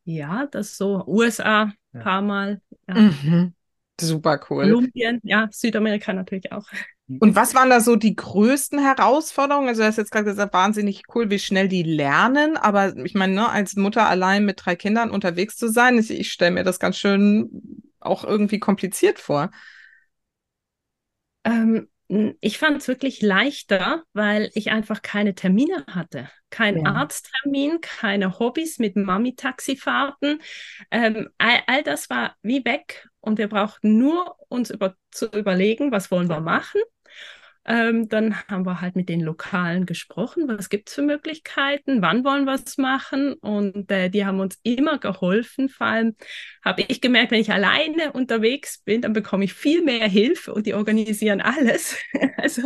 ja, 0.05 0.47
das 0.47 0.77
so. 0.77 1.05
USA 1.07 1.63
ein 1.65 1.75
ja. 1.93 2.01
paar 2.01 2.23
Mal. 2.23 2.61
Ja. 2.89 2.95
Mhm. 2.95 3.55
Super 4.01 4.41
cool. 4.49 4.65
Kolumbien, 4.65 5.21
ja, 5.23 5.49
Südamerika 5.51 6.13
natürlich 6.13 6.53
auch. 6.53 6.67
Und 7.19 7.35
was 7.35 7.55
waren 7.55 7.71
da 7.71 7.81
so 7.81 7.97
die 7.97 8.15
größten 8.15 8.79
Herausforderungen? 8.79 9.69
Also, 9.69 9.83
du 9.83 9.89
hast 9.89 9.97
jetzt 9.97 10.13
gerade 10.13 10.27
gesagt, 10.27 10.55
wahnsinnig 10.55 11.03
cool, 11.15 11.29
wie 11.29 11.41
schnell 11.41 11.67
die 11.67 11.83
lernen. 11.83 12.57
Aber 12.57 12.97
ich 12.99 13.15
meine, 13.15 13.35
ne, 13.35 13.49
als 13.49 13.75
Mutter 13.75 14.07
allein 14.09 14.45
mit 14.45 14.65
drei 14.65 14.77
Kindern 14.77 15.11
unterwegs 15.11 15.57
zu 15.57 15.69
sein, 15.69 15.99
ich, 15.99 16.11
ich 16.11 16.31
stelle 16.31 16.53
mir 16.53 16.63
das 16.63 16.79
ganz 16.79 16.99
schön 16.99 17.51
auch 17.99 18.23
irgendwie 18.23 18.61
kompliziert 18.61 19.19
vor. 19.19 19.51
Ähm, 21.45 21.89
ich 22.41 22.59
fand 22.59 22.79
es 22.79 22.89
wirklich 22.89 23.23
leichter, 23.23 24.05
weil 24.13 24.51
ich 24.55 24.71
einfach 24.71 25.03
keine 25.03 25.35
Termine 25.35 25.85
hatte. 25.89 26.29
Kein 26.51 26.79
ja. 26.79 26.93
Arzttermin, 26.93 27.81
keine 27.81 28.39
Hobbys 28.39 28.79
mit 28.79 28.97
Mami-Taxifahrten. 28.97 30.41
Ähm, 30.91 31.29
all, 31.39 31.61
all, 31.67 31.83
das 31.83 32.11
war 32.11 32.37
wie 32.43 32.65
weg 32.65 33.09
und 33.21 33.39
wir 33.39 33.49
brauchten 33.49 33.99
nur 33.99 34.37
uns 34.49 34.71
über, 34.71 34.97
zu 35.11 35.27
überlegen, 35.27 35.93
was 35.93 36.11
wollen 36.11 36.29
wir 36.29 36.41
machen 36.41 36.81
ähm, 37.67 38.09
dann 38.09 38.37
haben 38.49 38.65
wir 38.65 38.81
halt 38.81 38.97
mit 38.97 39.09
den 39.09 39.21
Lokalen 39.21 39.85
gesprochen, 39.85 40.49
was 40.49 40.71
gibt 40.71 40.89
es 40.89 40.95
für 40.95 41.03
Möglichkeiten, 41.03 42.01
wann 42.01 42.25
wollen 42.25 42.45
wir 42.45 42.55
es 42.55 42.79
machen. 42.79 43.35
Und 43.35 43.91
äh, 43.91 44.09
die 44.09 44.25
haben 44.25 44.41
uns 44.41 44.59
immer 44.63 44.99
geholfen. 44.99 45.69
Vor 45.69 45.87
allem 45.87 46.17
habe 46.65 46.85
ich 46.89 47.01
gemerkt, 47.01 47.33
wenn 47.33 47.41
ich 47.41 47.53
alleine 47.53 48.13
unterwegs 48.13 48.79
bin, 48.85 49.03
dann 49.03 49.13
bekomme 49.13 49.45
ich 49.45 49.53
viel 49.53 49.85
mehr 49.85 50.09
Hilfe 50.09 50.55
und 50.55 50.67
die 50.67 50.75
organisieren 50.75 51.41
alles. 51.41 51.97
also, 52.39 52.63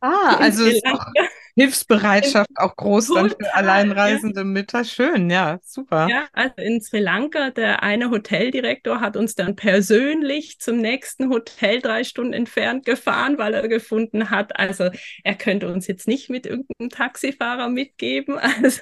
ah, 0.00 0.36
also 0.36 0.64
ist 0.64 0.86
auch 0.86 1.04
Hilfsbereitschaft 1.56 2.50
auch 2.56 2.76
groß 2.76 3.14
dann 3.14 3.30
für 3.30 3.54
alleinreisende 3.54 4.40
ja. 4.40 4.44
Mütter. 4.44 4.84
Schön, 4.84 5.30
ja, 5.30 5.58
super. 5.62 6.06
Ja, 6.08 6.26
also 6.32 6.54
in 6.58 6.82
Sri 6.82 7.00
Lanka, 7.00 7.50
der 7.50 7.82
eine 7.82 8.10
Hoteldirektor 8.10 9.00
hat 9.00 9.16
uns 9.16 9.34
dann 9.34 9.56
persönlich 9.56 10.58
zum 10.58 10.76
nächsten 10.76 11.30
Hotel 11.30 11.80
drei 11.80 12.04
Stunden 12.04 12.34
entfernt 12.34 12.84
gefahren, 12.84 13.38
weil 13.38 13.54
er 13.54 13.68
gefunden 13.68 14.28
hat, 14.28 14.58
also 14.58 14.90
er 15.24 15.34
könnte 15.34 15.72
uns 15.72 15.86
jetzt 15.86 16.06
nicht 16.06 16.28
mit 16.28 16.44
irgendeinem 16.44 16.90
Taxifahrer 16.90 17.68
mitgeben. 17.68 18.38
Also 18.66 18.80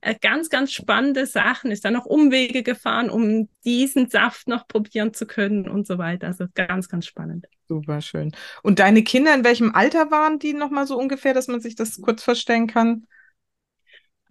äh, 0.00 0.14
ganz, 0.20 0.48
ganz 0.48 0.72
spannende 0.72 1.26
Sachen. 1.26 1.70
Ist 1.70 1.84
dann 1.84 1.94
noch 1.94 2.06
Umwege 2.06 2.62
gefahren, 2.62 3.10
um 3.10 3.48
diesen 3.64 4.08
Saft 4.08 4.48
noch 4.48 4.66
probieren 4.68 5.12
zu 5.12 5.26
können 5.26 5.68
und 5.68 5.86
so 5.86 5.98
weiter. 5.98 6.28
Also 6.28 6.46
ganz, 6.54 6.88
ganz 6.88 7.06
spannend. 7.06 7.46
Super 7.68 8.00
schön. 8.00 8.32
Und 8.62 8.80
deine 8.80 9.02
Kinder, 9.02 9.34
in 9.34 9.44
welchem 9.44 9.74
Alter 9.74 10.10
waren 10.10 10.38
die 10.38 10.52
nochmal 10.52 10.86
so 10.86 10.98
ungefähr, 10.98 11.32
dass 11.32 11.48
man 11.48 11.60
sich 11.60 11.74
das 11.74 11.91
kurz 12.00 12.22
vorstellen 12.22 12.66
kann? 12.66 13.06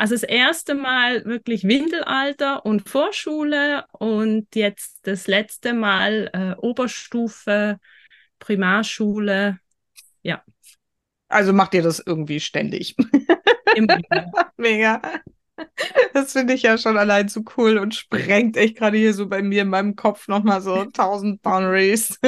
Also 0.01 0.15
das 0.15 0.23
erste 0.23 0.73
Mal 0.73 1.25
wirklich 1.25 1.63
Windelalter 1.63 2.65
und 2.65 2.89
Vorschule 2.89 3.85
und 3.91 4.47
jetzt 4.55 4.99
das 5.03 5.27
letzte 5.27 5.73
Mal 5.73 6.31
äh, 6.33 6.59
Oberstufe, 6.59 7.77
Primarschule. 8.39 9.59
Ja. 10.23 10.43
Also 11.27 11.53
macht 11.53 11.75
ihr 11.75 11.83
das 11.83 12.01
irgendwie 12.03 12.39
ständig? 12.39 12.95
Mega. 14.57 15.01
Das 16.13 16.33
finde 16.33 16.53
ich 16.53 16.63
ja 16.63 16.79
schon 16.79 16.97
allein 16.97 17.29
zu 17.29 17.43
cool 17.55 17.77
und 17.77 17.93
sprengt 17.93 18.57
echt 18.57 18.77
gerade 18.77 18.97
hier 18.97 19.13
so 19.13 19.27
bei 19.27 19.43
mir 19.43 19.61
in 19.61 19.69
meinem 19.69 19.95
Kopf 19.95 20.27
nochmal 20.27 20.61
so 20.61 20.81
1000 20.81 21.41
Boundaries. 21.41 22.19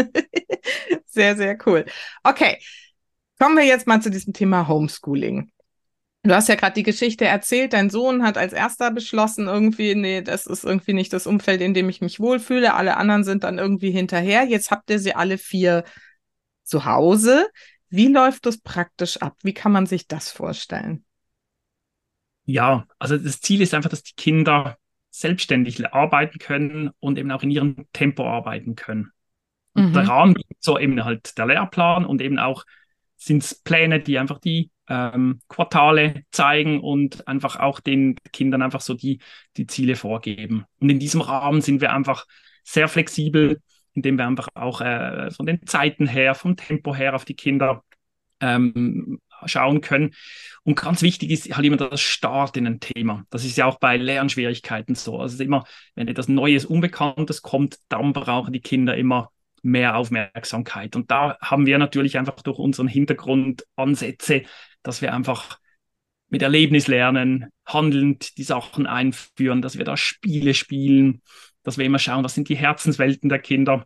sehr, 1.07 1.35
sehr 1.35 1.57
cool. 1.65 1.85
Okay, 2.23 2.59
kommen 3.43 3.57
wir 3.57 3.65
jetzt 3.65 3.87
mal 3.87 4.01
zu 4.01 4.09
diesem 4.09 4.31
Thema 4.31 4.69
Homeschooling. 4.69 5.51
Du 6.23 6.33
hast 6.33 6.47
ja 6.47 6.55
gerade 6.55 6.75
die 6.75 6.83
Geschichte 6.83 7.25
erzählt, 7.25 7.73
dein 7.73 7.89
Sohn 7.89 8.23
hat 8.23 8.37
als 8.37 8.53
erster 8.53 8.89
beschlossen, 8.89 9.47
irgendwie, 9.47 9.95
nee, 9.95 10.21
das 10.21 10.45
ist 10.45 10.63
irgendwie 10.63 10.93
nicht 10.93 11.11
das 11.11 11.27
Umfeld, 11.27 11.59
in 11.59 11.73
dem 11.73 11.89
ich 11.89 11.99
mich 11.99 12.21
wohlfühle. 12.21 12.73
Alle 12.73 12.95
anderen 12.95 13.25
sind 13.25 13.43
dann 13.43 13.57
irgendwie 13.57 13.91
hinterher. 13.91 14.45
Jetzt 14.45 14.71
habt 14.71 14.89
ihr 14.89 14.97
sie 14.97 15.13
alle 15.13 15.37
vier 15.37 15.83
zu 16.63 16.85
Hause. 16.85 17.49
Wie 17.89 18.07
läuft 18.07 18.45
das 18.45 18.61
praktisch 18.61 19.17
ab? 19.17 19.35
Wie 19.43 19.53
kann 19.53 19.73
man 19.73 19.87
sich 19.87 20.07
das 20.07 20.31
vorstellen? 20.31 21.03
Ja, 22.45 22.85
also 22.97 23.17
das 23.17 23.41
Ziel 23.41 23.61
ist 23.61 23.73
einfach, 23.73 23.89
dass 23.89 24.03
die 24.03 24.15
Kinder 24.15 24.77
selbstständig 25.09 25.85
arbeiten 25.93 26.39
können 26.39 26.91
und 27.01 27.17
eben 27.17 27.29
auch 27.29 27.43
in 27.43 27.51
ihrem 27.51 27.87
Tempo 27.91 28.25
arbeiten 28.25 28.75
können. 28.75 29.11
Und 29.73 29.89
mhm. 29.89 29.93
der 29.93 30.07
Rahmen 30.07 30.35
so 30.59 30.79
eben 30.79 31.03
halt 31.03 31.37
der 31.37 31.47
Lehrplan 31.47 32.05
und 32.05 32.21
eben 32.21 32.39
auch 32.39 32.63
sind 33.23 33.43
es 33.43 33.55
Pläne, 33.55 34.01
die 34.01 34.19
einfach 34.19 34.39
die 34.39 34.69
ähm, 34.89 35.39
Quartale 35.47 36.23
zeigen 36.31 36.81
und 36.81 37.27
einfach 37.27 37.57
auch 37.57 37.79
den 37.79 38.15
Kindern 38.31 38.61
einfach 38.61 38.81
so 38.81 38.93
die, 38.93 39.19
die 39.55 39.65
Ziele 39.67 39.95
vorgeben. 39.95 40.65
Und 40.79 40.89
in 40.89 40.99
diesem 40.99 41.21
Rahmen 41.21 41.61
sind 41.61 41.79
wir 41.81 41.93
einfach 41.93 42.25
sehr 42.63 42.87
flexibel, 42.87 43.61
indem 43.93 44.17
wir 44.17 44.27
einfach 44.27 44.49
auch 44.55 44.81
äh, 44.81 45.31
von 45.31 45.45
den 45.45 45.65
Zeiten 45.65 46.07
her, 46.07 46.35
vom 46.35 46.57
Tempo 46.57 46.93
her 46.93 47.15
auf 47.15 47.25
die 47.25 47.35
Kinder 47.35 47.83
ähm, 48.41 49.19
schauen 49.45 49.81
können. 49.81 50.13
Und 50.63 50.75
ganz 50.75 51.01
wichtig 51.01 51.31
ist 51.31 51.55
halt 51.55 51.65
immer 51.65 51.77
das 51.77 52.01
Start 52.01 52.57
in 52.57 52.67
ein 52.67 52.79
Thema. 52.79 53.25
Das 53.29 53.45
ist 53.45 53.57
ja 53.57 53.65
auch 53.65 53.79
bei 53.79 53.97
Lernschwierigkeiten 53.97 54.95
so. 54.95 55.19
Also 55.19 55.41
immer, 55.41 55.65
wenn 55.95 56.07
etwas 56.07 56.27
Neues, 56.27 56.65
Unbekanntes 56.65 57.41
kommt, 57.41 57.77
dann 57.89 58.13
brauchen 58.13 58.53
die 58.53 58.61
Kinder 58.61 58.97
immer 58.97 59.31
mehr 59.63 59.95
Aufmerksamkeit. 59.97 60.95
Und 60.95 61.09
da 61.09 61.37
haben 61.41 61.65
wir 61.65 61.77
natürlich 61.77 62.17
einfach 62.17 62.35
durch 62.41 62.59
unseren 62.59 62.87
Hintergrund 62.87 63.65
Ansätze, 63.75 64.43
dass 64.83 65.01
wir 65.01 65.13
einfach 65.13 65.59
mit 66.29 66.41
Erlebnis 66.41 66.87
lernen, 66.87 67.49
handelnd 67.65 68.37
die 68.37 68.43
Sachen 68.43 68.85
einführen, 68.85 69.61
dass 69.61 69.77
wir 69.77 69.85
da 69.85 69.97
Spiele 69.97 70.53
spielen, 70.53 71.21
dass 71.63 71.77
wir 71.77 71.85
immer 71.85 71.99
schauen, 71.99 72.23
was 72.23 72.35
sind 72.35 72.49
die 72.49 72.55
Herzenswelten 72.55 73.29
der 73.29 73.39
Kinder 73.39 73.85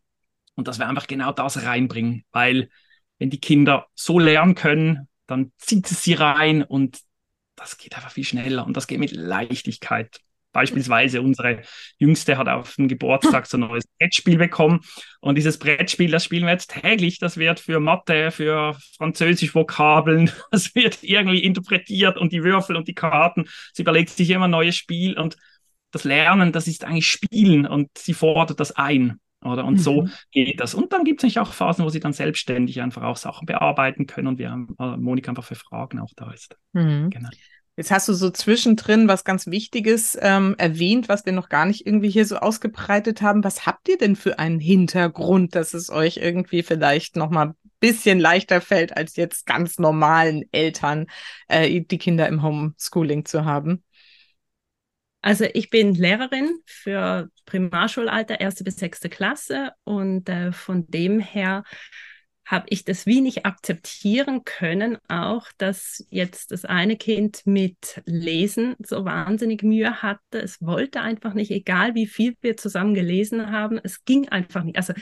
und 0.56 0.68
dass 0.68 0.80
wir 0.80 0.88
einfach 0.88 1.08
genau 1.08 1.32
das 1.32 1.64
reinbringen, 1.64 2.24
weil 2.32 2.70
wenn 3.20 3.30
die 3.30 3.40
Kinder 3.40 3.88
so 3.94 4.20
lernen 4.20 4.56
können, 4.56 5.08
dann 5.28 5.52
zieht 5.58 5.90
es 5.92 6.04
sie 6.04 6.14
rein 6.14 6.64
und 6.64 7.00
das 7.56 7.78
geht 7.78 7.96
einfach 7.96 8.12
viel 8.12 8.24
schneller 8.24 8.66
und 8.66 8.78
das 8.78 8.88
geht 8.88 9.00
mit 9.00 9.12
Leichtigkeit. 9.12 10.22
Beispielsweise 10.54 11.22
unsere 11.22 11.62
Jüngste 12.00 12.38
hat 12.38 12.48
auf 12.48 12.76
dem 12.76 12.88
Geburtstag 12.88 13.46
so 13.46 13.58
ein 13.58 13.62
neues 13.62 13.86
Brettspiel 14.00 14.38
bekommen 14.38 14.82
und 15.20 15.36
dieses 15.36 15.60
Brettspiel, 15.60 16.10
das 16.10 16.24
spielen 16.24 16.46
wir 16.46 16.52
jetzt 16.52 16.72
täglich. 16.72 17.20
Das 17.20 17.38
wird 17.38 17.60
für 17.60 17.80
Mathe, 17.80 18.32
für 18.32 18.78
Französisch 18.98 19.54
Vokabeln, 19.54 20.32
das 20.52 20.74
wird 20.74 21.04
irgendwie 21.04 21.44
interpretiert 21.44 22.18
und 22.18 22.32
die 22.32 22.44
Würfel 22.44 22.76
und 22.76 22.88
die 22.88 22.96
Karten. 22.96 23.46
Sie 23.74 23.84
überlegt 23.84 24.10
sich 24.10 24.30
immer 24.30 24.46
ein 24.46 24.52
neues 24.52 24.76
Spiel 24.76 25.18
und 25.18 25.38
das 25.92 26.04
Lernen, 26.04 26.52
das 26.52 26.68
ist 26.68 26.84
eigentlich 26.84 27.08
Spielen 27.08 27.66
und 27.66 27.90
sie 27.98 28.14
fordert 28.14 28.60
das 28.60 28.72
ein. 28.72 29.20
Oder? 29.44 29.66
Und 29.66 29.76
mhm. 29.76 29.80
so 29.80 30.08
geht 30.32 30.60
das. 30.60 30.74
Und 30.74 30.92
dann 30.94 31.04
gibt 31.04 31.20
es 31.20 31.24
natürlich 31.24 31.40
auch 31.40 31.54
Phasen, 31.54 31.86
wo 31.86 31.90
sie 31.90 32.00
dann 32.00 32.14
selbstständig 32.14 32.82
einfach 32.82 33.04
auch 33.04 33.18
Sachen 33.18 33.46
bearbeiten 33.46 34.08
können 34.08 34.28
und 34.28 34.40
wir 34.40 34.52
haben 34.52 34.76
äh, 34.80 34.98
Monika 34.98 35.32
einfach 35.32 35.44
für 35.44 35.56
Fragen 35.56 36.00
auch 36.00 36.12
da 36.16 36.32
ist. 36.32 36.58
Mhm. 36.74 37.10
Genau. 37.10 37.30
Jetzt 37.78 37.92
hast 37.92 38.08
du 38.08 38.14
so 38.14 38.32
zwischendrin 38.32 39.08
was 39.08 39.24
ganz 39.24 39.46
Wichtiges 39.46 40.18
ähm, 40.20 40.56
erwähnt, 40.58 41.10
was 41.10 41.28
wir 41.28 41.32
noch 41.32 41.48
gar 41.48 41.68
nicht 41.68 41.86
irgendwie 41.86 42.10
hier 42.10 42.26
so 42.26 42.38
ausgebreitet 42.38 43.22
haben. 43.22 43.44
Was 43.44 43.68
habt 43.68 43.88
ihr 43.88 44.00
denn 44.00 44.16
für 44.16 44.40
einen 44.40 44.60
Hintergrund, 44.60 45.54
dass 45.54 45.76
es 45.76 45.92
euch 45.92 46.18
irgendwie 46.18 46.64
vielleicht 46.64 47.16
noch 47.16 47.30
mal 47.30 47.50
ein 47.50 47.56
bisschen 47.80 48.20
leichter 48.20 48.62
fällt, 48.62 48.98
als 48.98 49.16
jetzt 49.16 49.46
ganz 49.46 49.78
normalen 49.78 50.46
Eltern 50.52 51.06
äh, 51.50 51.82
die 51.82 52.00
Kinder 52.00 52.28
im 52.28 52.42
Homeschooling 52.42 53.26
zu 53.26 53.46
haben? 53.46 53.84
Also 55.22 55.46
ich 55.54 55.70
bin 55.70 55.94
Lehrerin 55.94 56.58
für 56.66 57.30
Primarschulalter, 57.46 58.40
erste 58.40 58.64
bis 58.64 58.78
sechste 58.78 59.08
Klasse 59.08 59.74
und 59.84 60.30
äh, 60.30 60.52
von 60.52 60.88
dem 60.88 61.20
her 61.20 61.64
habe 62.48 62.66
ich 62.70 62.86
das 62.86 63.06
wie 63.06 63.20
nicht 63.20 63.46
akzeptieren 63.46 64.46
können, 64.46 64.98
auch 65.10 65.48
dass 65.58 66.08
jetzt 66.10 66.52
das 66.52 66.64
eine 66.64 66.96
Kind 66.96 67.42
mit 67.46 68.02
Lesen 68.06 68.76
so 68.80 69.04
wahnsinnig 69.04 69.64
Mühe 69.64 70.02
hatte. 70.02 70.40
Es 70.42 70.62
wollte 70.62 71.02
einfach 71.02 71.34
nicht, 71.34 71.52
egal 71.52 71.94
wie 71.94 72.08
viel 72.08 72.38
wir 72.40 72.56
zusammen 72.56 72.94
gelesen 72.94 73.52
haben, 73.52 73.80
es 73.84 74.06
ging 74.06 74.30
einfach 74.30 74.64
nicht. 74.64 74.78
Also 74.78 74.94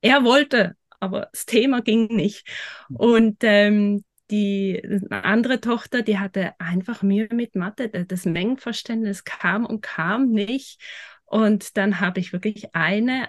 er 0.00 0.24
wollte, 0.24 0.74
aber 0.98 1.28
das 1.32 1.46
Thema 1.46 1.80
ging 1.80 2.08
nicht. 2.08 2.48
Und 2.88 3.36
ähm, 3.42 4.04
die 4.32 4.82
andere 5.10 5.60
Tochter, 5.60 6.02
die 6.02 6.18
hatte 6.18 6.58
einfach 6.58 7.02
Mühe 7.02 7.28
mit 7.32 7.54
Mathe. 7.54 7.88
Das 7.88 8.24
Mengenverständnis 8.24 9.22
kam 9.22 9.64
und 9.64 9.80
kam 9.80 10.30
nicht. 10.30 10.80
Und 11.24 11.76
dann 11.76 12.00
habe 12.00 12.18
ich 12.18 12.32
wirklich 12.32 12.74
eine 12.74 13.28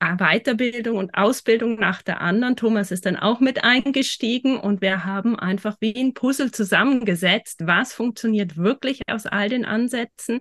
Weiterbildung 0.00 0.98
und 0.98 1.14
Ausbildung 1.14 1.76
nach 1.78 2.02
der 2.02 2.20
anderen. 2.20 2.56
Thomas 2.56 2.90
ist 2.90 3.06
dann 3.06 3.16
auch 3.16 3.40
mit 3.40 3.64
eingestiegen 3.64 4.58
und 4.58 4.80
wir 4.82 5.04
haben 5.04 5.38
einfach 5.38 5.76
wie 5.80 5.94
ein 5.96 6.14
Puzzle 6.14 6.52
zusammengesetzt, 6.52 7.66
was 7.66 7.94
funktioniert 7.94 8.56
wirklich 8.56 9.02
aus 9.08 9.26
all 9.26 9.48
den 9.48 9.64
Ansätzen. 9.64 10.40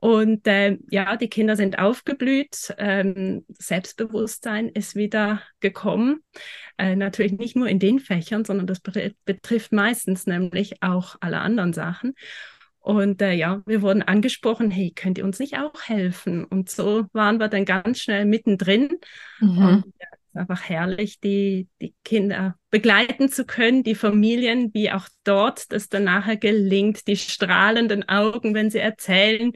Und 0.00 0.46
äh, 0.46 0.78
ja, 0.90 1.16
die 1.16 1.28
Kinder 1.28 1.56
sind 1.56 1.80
aufgeblüht, 1.80 2.72
ähm, 2.78 3.44
Selbstbewusstsein 3.48 4.68
ist 4.68 4.94
wieder 4.94 5.42
gekommen. 5.58 6.22
Äh, 6.76 6.94
natürlich 6.94 7.32
nicht 7.32 7.56
nur 7.56 7.66
in 7.66 7.80
den 7.80 7.98
Fächern, 7.98 8.44
sondern 8.44 8.68
das 8.68 8.80
betrifft 8.80 9.72
meistens 9.72 10.26
nämlich 10.26 10.84
auch 10.84 11.16
alle 11.20 11.40
anderen 11.40 11.72
Sachen. 11.72 12.14
Und 12.88 13.20
äh, 13.20 13.34
ja, 13.34 13.60
wir 13.66 13.82
wurden 13.82 14.00
angesprochen, 14.00 14.70
hey, 14.70 14.92
könnt 14.96 15.18
ihr 15.18 15.24
uns 15.26 15.38
nicht 15.38 15.58
auch 15.58 15.82
helfen? 15.82 16.46
Und 16.46 16.70
so 16.70 17.04
waren 17.12 17.36
wir 17.36 17.48
dann 17.48 17.66
ganz 17.66 18.00
schnell 18.00 18.24
mittendrin. 18.24 18.96
Mhm. 19.40 19.58
Und 19.58 19.84
ja, 20.00 20.06
es 20.10 20.28
ist 20.30 20.36
einfach 20.36 20.62
herrlich, 20.62 21.20
die, 21.20 21.68
die 21.82 21.94
Kinder 22.02 22.56
begleiten 22.70 23.28
zu 23.28 23.44
können, 23.44 23.82
die 23.82 23.94
Familien, 23.94 24.72
wie 24.72 24.90
auch 24.90 25.06
dort 25.22 25.70
das 25.70 25.90
dann 25.90 26.04
nachher 26.04 26.38
gelingt, 26.38 27.06
die 27.08 27.18
strahlenden 27.18 28.08
Augen, 28.08 28.54
wenn 28.54 28.70
sie 28.70 28.78
erzählen, 28.78 29.52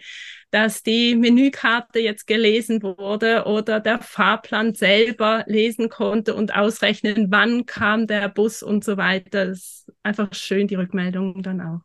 dass 0.51 0.83
die 0.83 1.17
Menükarte 1.17 2.01
jetzt 2.01 2.27
gelesen 2.27 2.83
wurde 2.83 3.47
oder 3.47 3.81
der 3.81 4.01
Fahrplan 4.01 4.75
selber 4.75 5.43
lesen 5.47 5.89
konnte 5.89 6.35
und 6.35 6.55
ausrechnen, 6.55 7.29
wann 7.31 7.65
kam 7.65 8.07
der 8.07 8.29
Bus 8.29 8.63
und 8.63 8.85
so 8.85 8.99
weiter. 8.99 9.47
Das 9.47 9.59
ist 9.59 9.93
einfach 10.03 10.35
schön, 10.35 10.67
die 10.67 10.75
Rückmeldungen 10.75 11.43
dann 11.43 11.63
auch. 11.63 11.81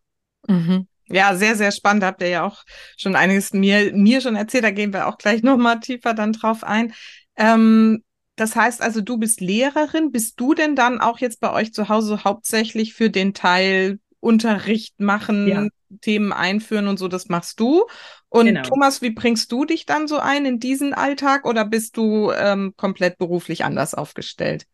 Mhm. 0.50 0.90
Ja, 1.10 1.36
sehr, 1.36 1.56
sehr 1.56 1.72
spannend. 1.72 2.04
Habt 2.04 2.22
ihr 2.22 2.30
ja 2.30 2.44
auch 2.44 2.64
schon 2.98 3.16
einiges 3.16 3.54
mir, 3.54 3.94
mir 3.94 4.22
schon 4.22 4.36
erzählt. 4.36 4.64
Da 4.64 4.72
gehen 4.72 4.94
wir 4.94 5.08
auch 5.08 5.18
gleich 5.18 5.44
nochmal 5.44 5.80
tiefer 5.80 6.14
dann 6.14 6.34
drauf 6.34 6.64
ein. 6.64 6.94
Ähm, 7.38 8.04
das 8.36 8.56
heißt 8.56 8.82
also, 8.82 9.02
du 9.02 9.18
bist 9.18 9.42
Lehrerin. 9.42 10.12
Bist 10.12 10.40
du 10.40 10.54
denn 10.54 10.76
dann 10.76 11.00
auch 11.00 11.20
jetzt 11.20 11.40
bei 11.40 11.52
euch 11.52 11.74
zu 11.74 11.90
Hause 11.90 12.24
hauptsächlich 12.24 12.94
für 12.94 13.10
den 13.10 13.34
Teil 13.34 14.00
Unterricht 14.20 15.00
machen, 15.00 15.48
ja. 15.48 15.68
Themen 16.02 16.34
einführen 16.34 16.88
und 16.88 16.98
so, 16.98 17.08
das 17.08 17.30
machst 17.30 17.60
du? 17.60 17.86
Und 18.30 18.48
genau. 18.48 18.62
Thomas, 18.64 19.02
wie 19.02 19.12
bringst 19.12 19.52
du 19.52 19.64
dich 19.66 19.86
dann 19.86 20.08
so 20.08 20.20
ein 20.20 20.46
in 20.46 20.60
diesen 20.60 20.94
Alltag 20.94 21.46
oder 21.46 21.64
bist 21.66 21.96
du 21.98 22.32
ähm, 22.32 22.74
komplett 22.76 23.18
beruflich 23.18 23.64
anders 23.64 23.94
aufgestellt? 23.94 24.66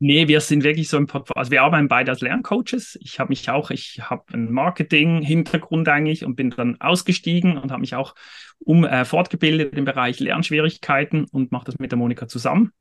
Nee, 0.00 0.28
wir 0.28 0.40
sind 0.40 0.64
wirklich 0.64 0.88
so 0.88 0.96
im 0.96 1.06
Portfolio. 1.06 1.38
Also 1.38 1.50
wir 1.50 1.62
arbeiten 1.62 1.88
beide 1.88 2.10
als 2.10 2.20
Lerncoaches. 2.20 2.98
Ich 3.00 3.20
habe 3.20 3.28
mich 3.28 3.48
auch, 3.48 3.70
ich 3.70 4.00
habe 4.02 4.24
einen 4.32 4.52
Marketing-Hintergrund 4.52 5.88
eigentlich 5.88 6.24
und 6.24 6.34
bin 6.34 6.50
dann 6.50 6.80
ausgestiegen 6.80 7.56
und 7.56 7.70
habe 7.70 7.80
mich 7.80 7.94
auch 7.94 8.14
um 8.58 8.84
äh, 8.84 9.04
fortgebildet 9.04 9.74
im 9.74 9.84
Bereich 9.84 10.20
Lernschwierigkeiten 10.20 11.26
und 11.30 11.52
mache 11.52 11.66
das 11.66 11.78
mit 11.78 11.92
der 11.92 11.98
Monika 11.98 12.26
zusammen. 12.26 12.72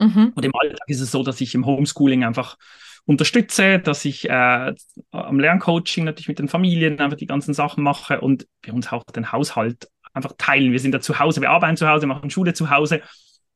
Mhm. 0.00 0.32
Und 0.34 0.44
im 0.44 0.52
Alltag 0.54 0.88
ist 0.88 1.00
es 1.00 1.10
so, 1.10 1.22
dass 1.22 1.40
ich 1.40 1.54
im 1.54 1.66
Homeschooling 1.66 2.24
einfach 2.24 2.56
unterstütze, 3.04 3.78
dass 3.78 4.04
ich 4.04 4.28
äh, 4.28 4.74
am 5.10 5.40
Lerncoaching 5.40 6.04
natürlich 6.04 6.28
mit 6.28 6.38
den 6.38 6.48
Familien 6.48 7.00
einfach 7.00 7.16
die 7.16 7.26
ganzen 7.26 7.52
Sachen 7.52 7.82
mache 7.84 8.20
und 8.20 8.46
wir 8.62 8.74
uns 8.74 8.90
auch 8.92 9.04
den 9.04 9.30
Haushalt 9.32 9.88
einfach 10.14 10.32
teilen. 10.38 10.72
Wir 10.72 10.80
sind 10.80 10.92
da 10.92 11.00
zu 11.00 11.18
Hause, 11.18 11.40
wir 11.40 11.50
arbeiten 11.50 11.76
zu 11.76 11.88
Hause, 11.88 12.06
machen 12.06 12.30
Schule 12.30 12.54
zu 12.54 12.70
Hause 12.70 13.02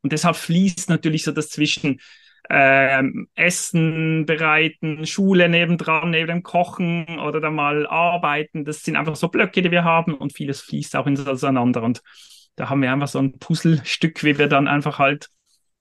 und 0.03 0.13
deshalb 0.13 0.37
fließt 0.37 0.91
natürlich 0.91 1.25
so 1.25 1.33
das 1.33 1.49
zwischen 1.49 2.01
ähm, 2.49 3.29
Essen 3.35 4.25
bereiten, 4.27 5.07
Schule 5.07 5.49
nebendran, 5.49 6.11
neben 6.11 6.29
dem 6.29 6.43
Kochen 6.43 7.19
oder 7.19 7.41
dann 7.41 7.55
mal 7.55 7.87
arbeiten. 7.87 8.65
Das 8.65 8.83
sind 8.83 8.97
einfach 8.97 9.17
so 9.17 9.29
Blöcke, 9.29 9.63
die 9.63 9.71
wir 9.71 9.85
haben 9.85 10.15
und 10.15 10.33
vieles 10.33 10.61
fließt 10.61 10.97
auch 10.97 11.07
ins 11.07 11.27
Auseinander. 11.27 11.83
Und 11.83 12.03
da 12.57 12.69
haben 12.69 12.83
wir 12.83 12.93
einfach 12.93 13.09
so 13.09 13.19
ein 13.19 13.39
Puzzlestück, 13.39 14.23
wie 14.25 14.39
wir 14.39 14.49
dann 14.49 14.69
einfach 14.69 14.99
halt 14.99 15.29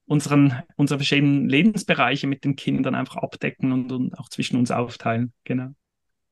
unseren, 0.06 0.64
unsere 0.76 1.00
verschiedenen 1.00 1.50
Lebensbereiche 1.50 2.28
mit 2.28 2.44
den 2.44 2.56
Kindern 2.56 2.96
einfach 2.96 3.18
abdecken 3.18 3.72
und, 3.72 3.92
und 3.92 4.18
auch 4.20 4.30
zwischen 4.30 4.58
uns 4.58 4.72
aufteilen. 4.72 5.34
Genau. 5.44 5.72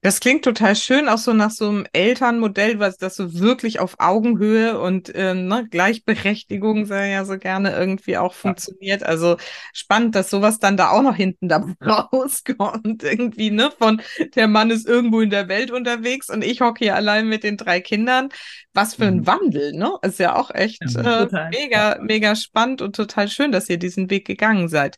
Das 0.03 0.19
klingt 0.19 0.43
total 0.43 0.75
schön, 0.75 1.07
auch 1.07 1.17
so 1.17 1.31
nach 1.31 1.49
so 1.49 1.69
einem 1.69 1.85
Elternmodell, 1.93 2.77
was 2.77 2.97
das 2.97 3.15
so 3.15 3.39
wirklich 3.39 3.79
auf 3.79 3.95
Augenhöhe 3.99 4.77
und 4.77 5.07
äh, 5.15 5.33
ne, 5.33 5.65
Gleichberechtigung 5.71 6.85
sei 6.85 7.11
ja 7.11 7.23
so 7.23 7.37
gerne 7.37 7.71
irgendwie 7.71 8.17
auch 8.17 8.33
funktioniert. 8.33 8.99
Ja. 8.99 9.07
Also 9.07 9.37
spannend, 9.71 10.15
dass 10.15 10.29
sowas 10.29 10.59
dann 10.59 10.75
da 10.75 10.89
auch 10.89 11.03
noch 11.03 11.15
hinten 11.15 11.47
da 11.47 11.65
rauskommt. 11.81 13.01
Irgendwie, 13.03 13.49
ne? 13.49 13.71
Von 13.77 14.01
der 14.35 14.49
Mann 14.49 14.71
ist 14.71 14.85
irgendwo 14.85 15.21
in 15.21 15.29
der 15.29 15.47
Welt 15.47 15.71
unterwegs 15.71 16.29
und 16.29 16.43
ich 16.43 16.59
hocke 16.59 16.83
hier 16.83 16.95
allein 16.97 17.29
mit 17.29 17.45
den 17.45 17.55
drei 17.55 17.79
Kindern. 17.79 18.27
Was 18.73 18.95
für 18.95 19.05
ein 19.05 19.19
mhm. 19.19 19.27
Wandel, 19.27 19.71
ne? 19.71 19.93
Ist 20.01 20.19
ja 20.19 20.35
auch 20.35 20.51
echt 20.53 20.83
ja, 20.85 21.23
äh, 21.23 21.49
mega, 21.49 21.99
mega 22.01 22.35
spannend 22.35 22.81
und 22.81 22.93
total 22.93 23.29
schön, 23.29 23.53
dass 23.53 23.69
ihr 23.69 23.77
diesen 23.77 24.09
Weg 24.09 24.27
gegangen 24.27 24.67
seid. 24.67 24.97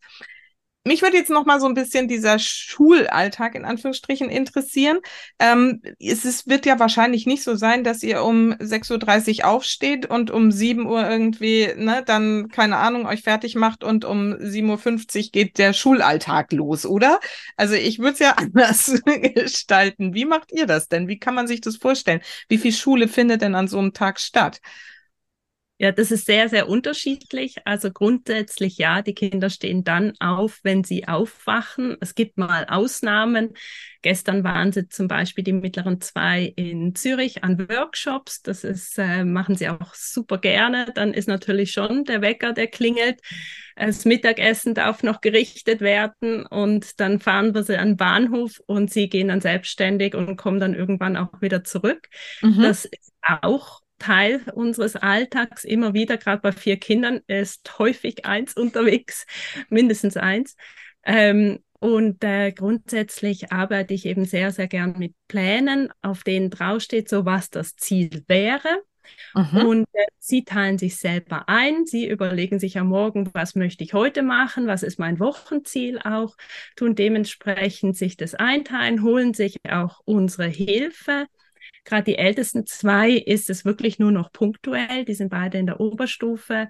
Mich 0.87 1.01
würde 1.01 1.17
jetzt 1.17 1.31
noch 1.31 1.45
mal 1.47 1.59
so 1.59 1.65
ein 1.65 1.73
bisschen 1.73 2.07
dieser 2.07 2.37
Schulalltag 2.37 3.55
in 3.55 3.65
Anführungsstrichen 3.65 4.29
interessieren. 4.29 4.99
Ähm, 5.39 5.81
es 5.99 6.25
ist, 6.25 6.47
wird 6.47 6.67
ja 6.67 6.77
wahrscheinlich 6.79 7.25
nicht 7.25 7.41
so 7.43 7.55
sein, 7.55 7.83
dass 7.83 8.03
ihr 8.03 8.23
um 8.23 8.53
6.30 8.53 9.39
Uhr 9.39 9.47
aufsteht 9.47 10.05
und 10.05 10.29
um 10.29 10.51
7 10.51 10.85
Uhr 10.85 11.09
irgendwie, 11.09 11.73
ne, 11.75 12.03
dann, 12.05 12.49
keine 12.49 12.77
Ahnung, 12.77 13.07
euch 13.07 13.23
fertig 13.23 13.55
macht 13.55 13.83
und 13.83 14.05
um 14.05 14.33
7.50 14.33 15.25
Uhr 15.25 15.31
geht 15.31 15.57
der 15.57 15.73
Schulalltag 15.73 16.51
los, 16.51 16.85
oder? 16.85 17.19
Also 17.57 17.73
ich 17.73 17.97
würde 17.97 18.13
es 18.13 18.19
ja 18.19 18.31
anders 18.37 19.01
gestalten. 19.33 20.13
Wie 20.13 20.25
macht 20.25 20.51
ihr 20.51 20.67
das 20.67 20.87
denn? 20.87 21.07
Wie 21.07 21.17
kann 21.17 21.33
man 21.33 21.47
sich 21.47 21.61
das 21.61 21.77
vorstellen? 21.77 22.21
Wie 22.47 22.59
viel 22.59 22.71
Schule 22.73 23.07
findet 23.07 23.41
denn 23.41 23.55
an 23.55 23.67
so 23.67 23.79
einem 23.79 23.93
Tag 23.93 24.19
statt? 24.19 24.61
Ja, 25.77 25.91
das 25.91 26.09
ist 26.11 26.25
sehr, 26.25 26.47
sehr 26.47 26.69
unterschiedlich. 26.69 27.57
Also 27.65 27.91
grundsätzlich 27.91 28.77
ja, 28.77 29.01
die 29.01 29.13
Kinder 29.13 29.49
stehen 29.49 29.83
dann 29.83 30.13
auf, 30.21 30.61
wenn 30.63 30.85
sie 30.85 31.05
aufwachen. 31.05 31.97
Es 31.99 32.15
gibt 32.15 32.37
mal 32.37 32.65
Ausnahmen. 32.69 33.53
Gestern 34.01 34.45
waren 34.45 34.71
sie 34.71 34.87
zum 34.87 35.09
Beispiel 35.09 35.43
die 35.43 35.51
mittleren 35.51 35.99
zwei 35.99 36.53
in 36.55 36.95
Zürich 36.95 37.43
an 37.43 37.59
Workshops. 37.67 38.41
Das 38.41 38.63
ist, 38.63 38.97
äh, 38.97 39.25
machen 39.25 39.57
sie 39.57 39.67
auch 39.67 39.93
super 39.93 40.37
gerne. 40.37 40.93
Dann 40.95 41.13
ist 41.13 41.27
natürlich 41.27 41.73
schon 41.73 42.05
der 42.05 42.21
Wecker, 42.21 42.53
der 42.53 42.67
klingelt. 42.67 43.19
Das 43.75 44.05
Mittagessen 44.05 44.75
darf 44.75 45.03
noch 45.03 45.19
gerichtet 45.19 45.81
werden 45.81 46.45
und 46.45 47.01
dann 47.01 47.19
fahren 47.19 47.53
wir 47.53 47.63
sie 47.63 47.75
an 47.75 47.89
den 47.89 47.97
Bahnhof 47.97 48.61
und 48.65 48.93
sie 48.93 49.09
gehen 49.09 49.27
dann 49.27 49.41
selbstständig 49.41 50.15
und 50.15 50.37
kommen 50.37 50.61
dann 50.61 50.73
irgendwann 50.73 51.17
auch 51.17 51.41
wieder 51.41 51.65
zurück. 51.65 52.07
Mhm. 52.41 52.61
Das 52.61 52.85
ist 52.85 53.11
auch 53.41 53.81
Teil 53.99 54.41
unseres 54.53 54.95
Alltags 54.95 55.63
immer 55.63 55.93
wieder, 55.93 56.17
gerade 56.17 56.41
bei 56.41 56.51
vier 56.51 56.77
Kindern, 56.77 57.21
ist 57.27 57.79
häufig 57.79 58.25
eins 58.25 58.55
unterwegs, 58.55 59.25
mindestens 59.69 60.17
eins. 60.17 60.55
Ähm, 61.03 61.59
und 61.79 62.23
äh, 62.23 62.51
grundsätzlich 62.51 63.51
arbeite 63.51 63.93
ich 63.93 64.05
eben 64.05 64.25
sehr, 64.25 64.51
sehr 64.51 64.67
gern 64.67 64.97
mit 64.97 65.13
Plänen, 65.27 65.89
auf 66.01 66.23
denen 66.23 66.49
draufsteht, 66.49 67.09
so 67.09 67.25
was 67.25 67.49
das 67.49 67.75
Ziel 67.75 68.23
wäre. 68.27 68.81
Mhm. 69.33 69.65
Und 69.65 69.83
äh, 69.93 70.05
sie 70.17 70.43
teilen 70.43 70.77
sich 70.77 70.97
selber 70.97 71.47
ein. 71.47 71.85
Sie 71.85 72.07
überlegen 72.07 72.59
sich 72.59 72.77
am 72.77 72.87
Morgen, 72.87 73.29
was 73.33 73.55
möchte 73.55 73.83
ich 73.83 73.93
heute 73.93 74.23
machen, 74.23 74.67
was 74.67 74.83
ist 74.83 74.99
mein 74.99 75.19
Wochenziel 75.19 75.99
auch, 75.99 76.35
tun 76.75 76.95
dementsprechend 76.95 77.95
sich 77.97 78.17
das 78.17 78.35
einteilen, 78.35 79.03
holen 79.03 79.33
sich 79.33 79.57
auch 79.69 80.01
unsere 80.05 80.47
Hilfe 80.47 81.27
Gerade 81.83 82.03
die 82.03 82.17
ältesten 82.17 82.65
zwei 82.65 83.11
ist 83.11 83.49
es 83.49 83.65
wirklich 83.65 83.99
nur 83.99 84.11
noch 84.11 84.31
punktuell. 84.31 85.05
Die 85.05 85.13
sind 85.13 85.29
beide 85.29 85.57
in 85.57 85.65
der 85.65 85.79
Oberstufe. 85.79 86.69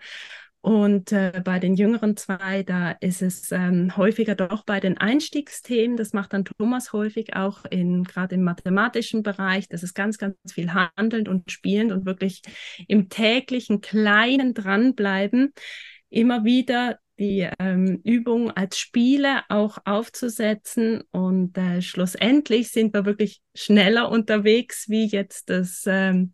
Und 0.65 1.11
äh, 1.11 1.43
bei 1.45 1.59
den 1.59 1.75
jüngeren 1.75 2.17
zwei, 2.17 2.63
da 2.63 2.89
ist 2.99 3.21
es 3.21 3.51
ähm, 3.51 3.95
häufiger 3.97 4.33
doch 4.33 4.63
bei 4.63 4.79
den 4.79 4.97
Einstiegsthemen. 4.97 5.95
Das 5.95 6.11
macht 6.11 6.33
dann 6.33 6.43
Thomas 6.43 6.91
häufig 6.91 7.35
auch 7.35 7.65
in 7.65 8.03
gerade 8.03 8.33
im 8.33 8.43
mathematischen 8.43 9.21
Bereich. 9.21 9.69
Das 9.69 9.83
ist 9.83 9.93
ganz, 9.93 10.17
ganz 10.17 10.35
viel 10.51 10.73
handelnd 10.73 11.29
und 11.29 11.51
spielend 11.51 11.91
und 11.91 12.07
wirklich 12.07 12.41
im 12.87 13.09
täglichen 13.09 13.79
Kleinen 13.79 14.55
dranbleiben. 14.55 15.53
Immer 16.09 16.45
wieder 16.45 16.97
die 17.19 17.49
ähm, 17.59 18.01
Übung 18.03 18.51
als 18.51 18.77
Spiele 18.77 19.43
auch 19.49 19.77
aufzusetzen. 19.85 21.03
Und 21.11 21.57
äh, 21.57 21.81
schlussendlich 21.81 22.71
sind 22.71 22.93
wir 22.93 23.05
wirklich 23.05 23.41
schneller 23.53 24.09
unterwegs, 24.09 24.89
wie 24.89 25.07
jetzt 25.07 25.49
das 25.49 25.83
ähm, 25.87 26.33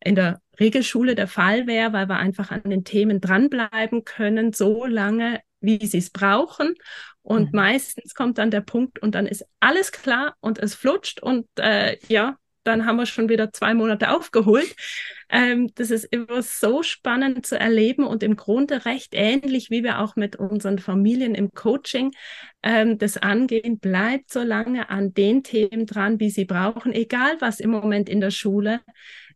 in 0.00 0.14
der 0.14 0.40
Regelschule 0.58 1.14
der 1.14 1.28
Fall 1.28 1.66
wäre, 1.66 1.92
weil 1.92 2.08
wir 2.08 2.16
einfach 2.16 2.50
an 2.50 2.62
den 2.64 2.84
Themen 2.84 3.20
dranbleiben 3.20 4.04
können, 4.04 4.52
so 4.52 4.86
lange, 4.86 5.40
wie 5.60 5.84
sie 5.84 5.98
es 5.98 6.10
brauchen. 6.10 6.74
Und 7.22 7.52
mhm. 7.52 7.56
meistens 7.56 8.14
kommt 8.14 8.38
dann 8.38 8.50
der 8.50 8.60
Punkt 8.60 9.00
und 9.00 9.14
dann 9.14 9.26
ist 9.26 9.44
alles 9.60 9.92
klar 9.92 10.36
und 10.40 10.58
es 10.58 10.74
flutscht 10.74 11.20
und 11.20 11.46
äh, 11.58 11.98
ja, 12.08 12.36
dann 12.66 12.86
haben 12.86 12.96
wir 12.96 13.06
schon 13.06 13.28
wieder 13.28 13.52
zwei 13.52 13.74
Monate 13.74 14.10
aufgeholt. 14.10 14.74
Ähm, 15.28 15.70
das 15.74 15.90
ist 15.90 16.04
immer 16.04 16.42
so 16.42 16.82
spannend 16.82 17.46
zu 17.46 17.58
erleben 17.58 18.04
und 18.04 18.22
im 18.22 18.36
Grunde 18.36 18.84
recht 18.84 19.12
ähnlich, 19.12 19.70
wie 19.70 19.82
wir 19.82 20.00
auch 20.00 20.16
mit 20.16 20.36
unseren 20.36 20.78
Familien 20.78 21.34
im 21.34 21.50
Coaching 21.52 22.12
ähm, 22.62 22.98
das 22.98 23.16
angehen. 23.16 23.78
Bleibt 23.78 24.30
so 24.32 24.42
lange 24.42 24.90
an 24.90 25.14
den 25.14 25.42
Themen 25.42 25.86
dran, 25.86 26.20
wie 26.20 26.30
sie 26.30 26.44
brauchen, 26.44 26.92
egal 26.92 27.36
was 27.40 27.60
im 27.60 27.70
Moment 27.70 28.08
in 28.08 28.20
der 28.20 28.30
Schule 28.30 28.80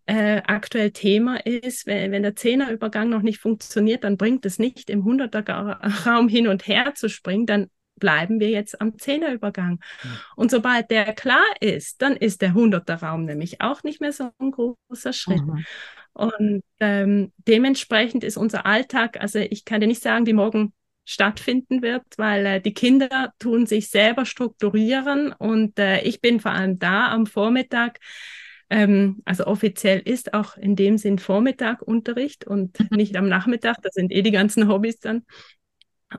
äh, 0.06 0.42
aktuell 0.46 0.90
Thema 0.90 1.36
ist. 1.46 1.86
Wenn, 1.86 2.12
wenn 2.12 2.22
der 2.22 2.36
Zehnerübergang 2.36 3.08
noch 3.08 3.22
nicht 3.22 3.38
funktioniert, 3.38 4.04
dann 4.04 4.16
bringt 4.16 4.44
es 4.46 4.58
nicht, 4.58 4.90
im 4.90 5.04
Hunderter-Raum 5.04 6.28
hin 6.28 6.48
und 6.48 6.66
her 6.66 6.94
zu 6.94 7.08
springen. 7.08 7.46
Dann 7.46 7.68
bleiben 8.00 8.40
wir 8.40 8.50
jetzt 8.50 8.80
am 8.80 8.98
Zehnerübergang. 8.98 9.80
Mhm. 10.02 10.18
Und 10.36 10.50
sobald 10.50 10.90
der 10.90 11.12
klar 11.12 11.44
ist, 11.60 12.02
dann 12.02 12.16
ist 12.16 12.42
der 12.42 12.54
hunderte 12.54 12.94
Raum 12.94 13.24
nämlich 13.24 13.60
auch 13.60 13.82
nicht 13.82 14.00
mehr 14.00 14.12
so 14.12 14.30
ein 14.38 14.50
großer 14.50 15.12
Schritt. 15.12 15.42
Mhm. 15.46 15.64
Und 16.12 16.62
ähm, 16.80 17.32
dementsprechend 17.38 18.24
ist 18.24 18.36
unser 18.36 18.66
Alltag, 18.66 19.20
also 19.20 19.38
ich 19.38 19.64
kann 19.64 19.80
dir 19.80 19.86
nicht 19.86 20.02
sagen, 20.02 20.26
wie 20.26 20.32
morgen 20.32 20.72
stattfinden 21.04 21.82
wird, 21.82 22.04
weil 22.16 22.46
äh, 22.46 22.60
die 22.60 22.74
Kinder 22.74 23.32
tun 23.38 23.66
sich 23.66 23.90
selber 23.90 24.26
strukturieren 24.26 25.32
und 25.32 25.78
äh, 25.78 26.02
ich 26.02 26.20
bin 26.20 26.40
vor 26.40 26.52
allem 26.52 26.78
da 26.78 27.10
am 27.10 27.26
Vormittag. 27.26 27.98
Ähm, 28.70 29.20
also 29.24 29.46
offiziell 29.46 29.98
ist 29.98 30.34
auch 30.34 30.56
in 30.56 30.76
dem 30.76 30.98
Sinn 30.98 31.18
Vormittag 31.18 31.82
Unterricht 31.82 32.46
und 32.46 32.78
mhm. 32.78 32.96
nicht 32.96 33.16
am 33.16 33.28
Nachmittag. 33.28 33.78
Da 33.82 33.90
sind 33.90 34.12
eh 34.12 34.22
die 34.22 34.30
ganzen 34.30 34.68
Hobbys 34.68 35.00
dann. 35.00 35.24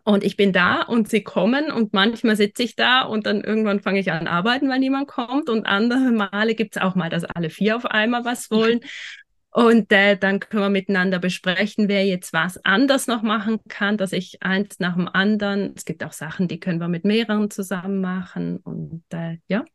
Und 0.03 0.23
ich 0.23 0.37
bin 0.37 0.53
da 0.53 0.81
und 0.83 1.09
sie 1.09 1.23
kommen 1.23 1.69
und 1.71 1.93
manchmal 1.93 2.37
sitze 2.37 2.63
ich 2.63 2.75
da 2.75 3.01
und 3.01 3.25
dann 3.25 3.43
irgendwann 3.43 3.81
fange 3.81 3.99
ich 3.99 4.11
an 4.11 4.27
arbeiten, 4.27 4.69
weil 4.69 4.79
niemand 4.79 5.07
kommt. 5.07 5.49
Und 5.49 5.65
andere 5.65 6.11
Male 6.11 6.55
gibt 6.55 6.75
es 6.75 6.81
auch 6.81 6.95
mal, 6.95 7.09
dass 7.09 7.25
alle 7.25 7.49
vier 7.49 7.75
auf 7.75 7.85
einmal 7.85 8.23
was 8.23 8.49
wollen. 8.51 8.79
Und 9.53 9.91
äh, 9.91 10.15
dann 10.15 10.39
können 10.39 10.63
wir 10.63 10.69
miteinander 10.69 11.19
besprechen, 11.19 11.89
wer 11.89 12.05
jetzt 12.05 12.31
was 12.31 12.63
anders 12.63 13.07
noch 13.07 13.21
machen 13.21 13.59
kann, 13.67 13.97
dass 13.97 14.13
ich 14.13 14.41
eins 14.41 14.79
nach 14.79 14.95
dem 14.95 15.09
anderen. 15.09 15.73
Es 15.75 15.83
gibt 15.83 16.05
auch 16.05 16.13
Sachen, 16.13 16.47
die 16.47 16.61
können 16.61 16.79
wir 16.79 16.87
mit 16.87 17.03
mehreren 17.03 17.51
zusammen 17.51 17.99
machen. 17.99 18.57
Und 18.57 19.03
äh, 19.09 19.39
ja, 19.49 19.65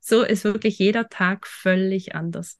so 0.00 0.22
ist 0.24 0.42
wirklich 0.42 0.80
jeder 0.80 1.08
Tag 1.08 1.46
völlig 1.46 2.16
anders. 2.16 2.58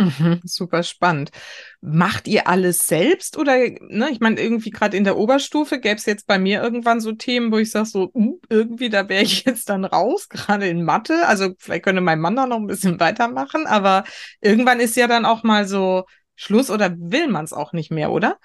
Mhm, 0.00 0.40
super 0.44 0.84
spannend. 0.84 1.32
Macht 1.80 2.28
ihr 2.28 2.46
alles 2.46 2.86
selbst 2.86 3.36
oder, 3.36 3.56
ne, 3.88 4.08
ich 4.12 4.20
meine, 4.20 4.40
irgendwie 4.40 4.70
gerade 4.70 4.96
in 4.96 5.02
der 5.02 5.16
Oberstufe 5.16 5.80
gäbe 5.80 5.96
es 5.96 6.06
jetzt 6.06 6.28
bei 6.28 6.38
mir 6.38 6.62
irgendwann 6.62 7.00
so 7.00 7.10
Themen, 7.12 7.50
wo 7.50 7.58
ich 7.58 7.72
sage, 7.72 7.86
so, 7.86 8.10
uh, 8.14 8.38
irgendwie, 8.48 8.90
da 8.90 9.08
wäre 9.08 9.24
ich 9.24 9.44
jetzt 9.44 9.68
dann 9.68 9.84
raus, 9.84 10.28
gerade 10.28 10.68
in 10.68 10.84
Mathe. 10.84 11.26
Also 11.26 11.50
vielleicht 11.58 11.82
könnte 11.84 12.00
mein 12.00 12.20
Mann 12.20 12.36
da 12.36 12.46
noch 12.46 12.58
ein 12.58 12.68
bisschen 12.68 13.00
weitermachen, 13.00 13.66
aber 13.66 14.04
irgendwann 14.40 14.78
ist 14.78 14.94
ja 14.96 15.08
dann 15.08 15.24
auch 15.26 15.42
mal 15.42 15.66
so 15.66 16.04
Schluss 16.36 16.70
oder 16.70 16.94
will 16.96 17.26
man 17.26 17.44
es 17.44 17.52
auch 17.52 17.72
nicht 17.72 17.90
mehr, 17.90 18.12
oder? 18.12 18.38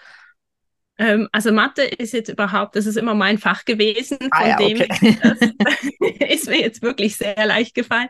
Ähm, 0.99 1.27
also 1.31 1.51
Mathe 1.51 1.83
ist 1.83 2.13
jetzt 2.13 2.29
überhaupt, 2.29 2.75
das 2.75 2.85
ist 2.85 2.97
immer 2.97 3.15
mein 3.15 3.39
Fach 3.39 3.65
gewesen, 3.65 4.17
von 4.19 4.29
ah, 4.31 4.49
ja, 4.49 4.57
dem 4.57 4.79
okay. 4.79 5.17
ist 6.29 6.47
mir 6.47 6.61
jetzt 6.61 6.83
wirklich 6.83 7.17
sehr 7.17 7.45
leicht 7.45 7.73
gefallen. 7.73 8.09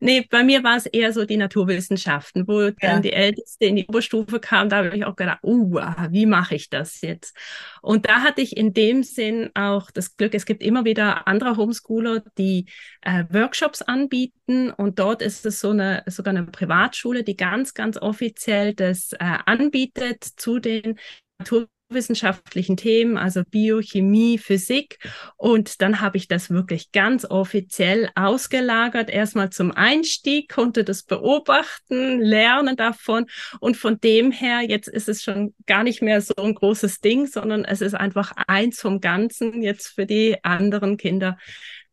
Nee, 0.00 0.26
bei 0.28 0.42
mir 0.42 0.64
war 0.64 0.76
es 0.76 0.86
eher 0.86 1.12
so 1.12 1.24
die 1.24 1.36
Naturwissenschaften, 1.36 2.48
wo 2.48 2.62
ja. 2.62 2.72
dann 2.80 3.02
die 3.02 3.12
Älteste 3.12 3.66
in 3.66 3.76
die 3.76 3.86
Oberstufe 3.86 4.40
kam, 4.40 4.68
da 4.68 4.78
habe 4.78 4.96
ich 4.96 5.04
auch 5.04 5.14
gedacht, 5.14 5.38
uh, 5.44 5.80
wie 6.10 6.26
mache 6.26 6.56
ich 6.56 6.70
das 6.70 7.00
jetzt? 7.02 7.36
Und 7.82 8.08
da 8.08 8.22
hatte 8.22 8.40
ich 8.40 8.56
in 8.56 8.72
dem 8.72 9.04
Sinn 9.04 9.50
auch 9.54 9.92
das 9.92 10.16
Glück, 10.16 10.34
es 10.34 10.46
gibt 10.46 10.62
immer 10.62 10.84
wieder 10.84 11.28
andere 11.28 11.56
Homeschooler, 11.56 12.24
die 12.36 12.66
äh, 13.02 13.24
Workshops 13.30 13.80
anbieten 13.80 14.70
und 14.70 14.98
dort 14.98 15.22
ist 15.22 15.46
es 15.46 15.60
so 15.60 15.70
eine, 15.70 16.02
sogar 16.06 16.34
eine 16.34 16.44
Privatschule, 16.44 17.22
die 17.22 17.36
ganz, 17.36 17.74
ganz 17.74 17.96
offiziell 17.96 18.74
das 18.74 19.12
äh, 19.12 19.18
anbietet 19.20 20.24
zu 20.24 20.58
den 20.58 20.98
Natur 21.38 21.68
wissenschaftlichen 21.94 22.76
Themen, 22.76 23.16
also 23.16 23.42
Biochemie, 23.48 24.38
Physik. 24.38 24.98
Und 25.36 25.80
dann 25.80 26.00
habe 26.00 26.16
ich 26.16 26.28
das 26.28 26.50
wirklich 26.50 26.92
ganz 26.92 27.24
offiziell 27.24 28.10
ausgelagert. 28.14 29.10
Erstmal 29.10 29.50
zum 29.50 29.72
Einstieg, 29.72 30.48
konnte 30.48 30.84
das 30.84 31.04
beobachten, 31.04 32.20
lernen 32.20 32.76
davon. 32.76 33.26
Und 33.60 33.76
von 33.76 34.00
dem 34.00 34.32
her, 34.32 34.60
jetzt 34.62 34.88
ist 34.88 35.08
es 35.08 35.22
schon 35.22 35.54
gar 35.66 35.84
nicht 35.84 36.02
mehr 36.02 36.20
so 36.20 36.34
ein 36.36 36.54
großes 36.54 37.00
Ding, 37.00 37.26
sondern 37.26 37.64
es 37.64 37.80
ist 37.80 37.94
einfach 37.94 38.32
eins 38.46 38.80
vom 38.80 39.00
Ganzen 39.00 39.62
jetzt 39.62 39.88
für 39.88 40.06
die 40.06 40.42
anderen 40.42 40.96
Kinder 40.96 41.38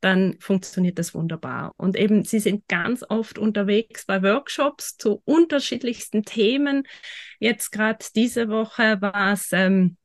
dann 0.02 0.36
funktioniert 0.40 1.00
das 1.00 1.14
wunderbar. 1.14 1.74
Und 1.78 1.96
eben, 1.96 2.24
sie 2.26 2.40
sind 2.40 2.68
ganz 2.68 3.04
oft 3.08 3.38
unterwegs 3.38 4.06
bei 4.06 4.22
Workshops 4.22 4.98
zu 4.98 5.22
unterschiedlichsten 5.26 6.24
Themen. 6.24 6.84
Jetzt 7.40 7.72
gerade 7.72 8.06
diese 8.16 8.50
Woche 8.50 9.02
war 9.02 9.34
es 9.34 9.50
ähm, 9.52 9.98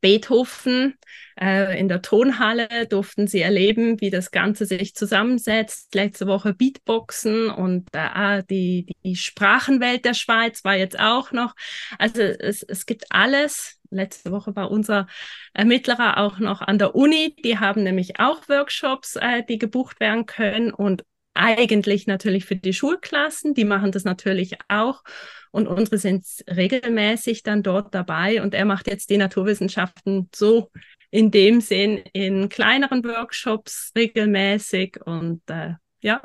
Beethoven. 0.00 0.98
Äh, 1.40 1.78
in 1.78 1.88
der 1.88 2.02
Tonhalle 2.02 2.86
durften 2.88 3.26
sie 3.26 3.40
erleben, 3.40 4.00
wie 4.00 4.10
das 4.10 4.30
Ganze 4.30 4.66
sich 4.66 4.94
zusammensetzt. 4.94 5.94
Letzte 5.94 6.26
Woche 6.26 6.54
Beatboxen 6.54 7.50
und 7.50 7.88
äh, 7.92 8.42
die, 8.50 8.94
die 9.04 9.16
Sprachenwelt 9.16 10.04
der 10.04 10.14
Schweiz 10.14 10.64
war 10.64 10.76
jetzt 10.76 10.98
auch 10.98 11.32
noch. 11.32 11.54
Also 11.98 12.22
es, 12.22 12.62
es 12.62 12.86
gibt 12.86 13.06
alles. 13.10 13.78
Letzte 13.90 14.32
Woche 14.32 14.54
war 14.54 14.70
unser 14.70 15.06
Ermittlerer 15.54 16.18
auch 16.18 16.38
noch 16.38 16.60
an 16.60 16.78
der 16.78 16.94
Uni. 16.94 17.34
Die 17.44 17.58
haben 17.58 17.82
nämlich 17.82 18.20
auch 18.20 18.48
Workshops, 18.48 19.16
äh, 19.16 19.42
die 19.48 19.58
gebucht 19.58 20.00
werden 20.00 20.26
können 20.26 20.72
und 20.72 21.04
eigentlich 21.38 22.06
natürlich 22.06 22.44
für 22.44 22.56
die 22.56 22.72
Schulklassen. 22.72 23.54
Die 23.54 23.64
machen 23.64 23.92
das 23.92 24.04
natürlich 24.04 24.56
auch. 24.68 25.02
Und 25.50 25.66
unsere 25.66 25.98
sind 25.98 26.26
regelmäßig 26.48 27.42
dann 27.42 27.62
dort 27.62 27.94
dabei. 27.94 28.42
Und 28.42 28.54
er 28.54 28.64
macht 28.64 28.86
jetzt 28.86 29.10
die 29.10 29.16
Naturwissenschaften 29.16 30.28
so 30.34 30.70
in 31.10 31.30
dem 31.30 31.60
Sinn 31.60 31.98
in 32.12 32.48
kleineren 32.48 33.02
Workshops 33.04 33.92
regelmäßig. 33.96 34.98
Und 35.04 35.42
äh, 35.48 35.74
ja, 36.00 36.20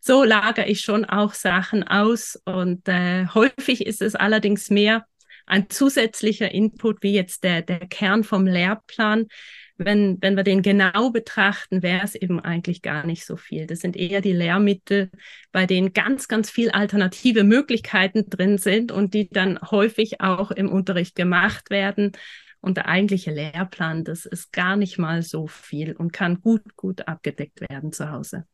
so 0.00 0.22
lagere 0.22 0.66
ich 0.66 0.82
schon 0.82 1.04
auch 1.04 1.34
Sachen 1.34 1.82
aus. 1.82 2.40
Und 2.44 2.86
äh, 2.88 3.26
häufig 3.28 3.86
ist 3.86 4.02
es 4.02 4.14
allerdings 4.14 4.70
mehr 4.70 5.06
ein 5.46 5.68
zusätzlicher 5.70 6.52
Input, 6.52 7.02
wie 7.02 7.14
jetzt 7.14 7.42
der, 7.44 7.62
der 7.62 7.80
Kern 7.80 8.22
vom 8.22 8.46
Lehrplan, 8.46 9.26
wenn, 9.76 10.18
wenn 10.20 10.36
wir 10.36 10.44
den 10.44 10.62
genau 10.62 11.10
betrachten, 11.10 11.82
wäre 11.82 12.04
es 12.04 12.14
eben 12.14 12.40
eigentlich 12.40 12.82
gar 12.82 13.06
nicht 13.06 13.24
so 13.24 13.36
viel. 13.36 13.66
Das 13.66 13.80
sind 13.80 13.96
eher 13.96 14.20
die 14.20 14.32
Lehrmittel, 14.32 15.10
bei 15.50 15.66
denen 15.66 15.92
ganz, 15.92 16.28
ganz 16.28 16.50
viel 16.50 16.70
alternative 16.70 17.44
Möglichkeiten 17.44 18.28
drin 18.28 18.58
sind 18.58 18.92
und 18.92 19.14
die 19.14 19.28
dann 19.28 19.58
häufig 19.70 20.20
auch 20.20 20.50
im 20.50 20.70
Unterricht 20.70 21.14
gemacht 21.14 21.70
werden. 21.70 22.12
Und 22.60 22.76
der 22.76 22.86
eigentliche 22.88 23.32
Lehrplan, 23.32 24.04
das 24.04 24.24
ist 24.24 24.52
gar 24.52 24.76
nicht 24.76 24.96
mal 24.98 25.22
so 25.22 25.48
viel 25.48 25.96
und 25.96 26.12
kann 26.12 26.40
gut, 26.40 26.76
gut 26.76 27.08
abgedeckt 27.08 27.60
werden 27.60 27.92
zu 27.92 28.10
Hause. 28.10 28.46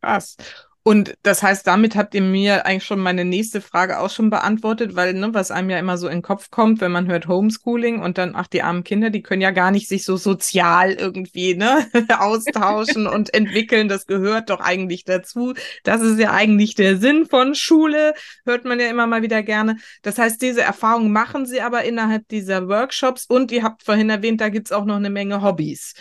Krass. 0.00 0.36
Und 0.84 1.16
das 1.22 1.44
heißt, 1.44 1.64
damit 1.66 1.94
habt 1.94 2.12
ihr 2.14 2.22
mir 2.22 2.66
eigentlich 2.66 2.84
schon 2.84 2.98
meine 2.98 3.24
nächste 3.24 3.60
Frage 3.60 4.00
auch 4.00 4.10
schon 4.10 4.30
beantwortet, 4.30 4.96
weil, 4.96 5.14
ne, 5.14 5.32
was 5.32 5.52
einem 5.52 5.70
ja 5.70 5.78
immer 5.78 5.96
so 5.96 6.08
in 6.08 6.18
den 6.18 6.22
Kopf 6.22 6.50
kommt, 6.50 6.80
wenn 6.80 6.90
man 6.90 7.06
hört 7.06 7.28
Homeschooling 7.28 8.00
und 8.00 8.18
dann, 8.18 8.34
ach, 8.34 8.48
die 8.48 8.62
armen 8.62 8.82
Kinder, 8.82 9.10
die 9.10 9.22
können 9.22 9.42
ja 9.42 9.52
gar 9.52 9.70
nicht 9.70 9.88
sich 9.88 10.04
so 10.04 10.16
sozial 10.16 10.92
irgendwie, 10.92 11.54
ne, 11.54 11.86
austauschen 12.18 13.06
und 13.06 13.32
entwickeln. 13.32 13.86
Das 13.86 14.08
gehört 14.08 14.50
doch 14.50 14.58
eigentlich 14.58 15.04
dazu. 15.04 15.54
Das 15.84 16.00
ist 16.00 16.18
ja 16.18 16.32
eigentlich 16.32 16.74
der 16.74 16.96
Sinn 16.96 17.26
von 17.26 17.54
Schule, 17.54 18.14
hört 18.44 18.64
man 18.64 18.80
ja 18.80 18.90
immer 18.90 19.06
mal 19.06 19.22
wieder 19.22 19.44
gerne. 19.44 19.76
Das 20.02 20.18
heißt, 20.18 20.42
diese 20.42 20.62
Erfahrung 20.62 21.12
machen 21.12 21.46
sie 21.46 21.60
aber 21.60 21.84
innerhalb 21.84 22.26
dieser 22.26 22.68
Workshops 22.68 23.26
und 23.26 23.52
ihr 23.52 23.62
habt 23.62 23.84
vorhin 23.84 24.10
erwähnt, 24.10 24.40
da 24.40 24.48
gibt's 24.48 24.72
auch 24.72 24.84
noch 24.84 24.96
eine 24.96 25.10
Menge 25.10 25.42
Hobbys. 25.42 25.94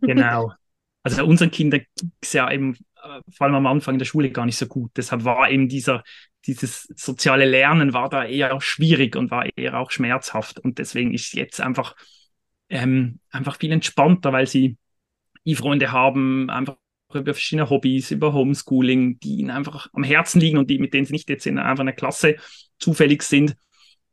Genau. 0.00 0.52
Also 1.02 1.24
unseren 1.24 1.50
Kindern 1.50 1.84
gibt's 1.96 2.32
ja 2.32 2.48
eben 2.52 2.76
vor 3.30 3.46
allem 3.46 3.54
am 3.56 3.66
Anfang 3.66 3.98
der 3.98 4.04
Schule 4.04 4.30
gar 4.30 4.46
nicht 4.46 4.56
so 4.56 4.66
gut. 4.66 4.92
Deshalb 4.96 5.24
war 5.24 5.50
eben 5.50 5.68
dieser, 5.68 6.02
dieses 6.46 6.84
soziale 6.96 7.44
Lernen 7.44 7.92
war 7.92 8.08
da 8.08 8.24
eher 8.24 8.60
schwierig 8.60 9.16
und 9.16 9.30
war 9.30 9.46
eher 9.56 9.78
auch 9.78 9.90
schmerzhaft. 9.90 10.58
Und 10.58 10.78
deswegen 10.78 11.14
ist 11.14 11.34
jetzt 11.34 11.60
einfach, 11.60 11.94
ähm, 12.68 13.18
einfach 13.30 13.58
viel 13.58 13.72
entspannter, 13.72 14.32
weil 14.32 14.46
sie 14.46 14.76
die 15.44 15.56
Freunde 15.56 15.92
haben, 15.92 16.50
einfach 16.50 16.76
über 17.12 17.34
verschiedene 17.34 17.68
Hobbys, 17.68 18.10
über 18.10 18.32
Homeschooling, 18.32 19.18
die 19.20 19.36
ihnen 19.36 19.50
einfach 19.50 19.88
am 19.92 20.02
Herzen 20.02 20.40
liegen 20.40 20.58
und 20.58 20.70
die, 20.70 20.78
mit 20.78 20.94
denen 20.94 21.04
sie 21.04 21.12
nicht 21.12 21.28
jetzt 21.28 21.46
in 21.46 21.58
einfach 21.58 21.82
einer 21.82 21.92
Klasse 21.92 22.36
zufällig 22.78 23.22
sind. 23.22 23.56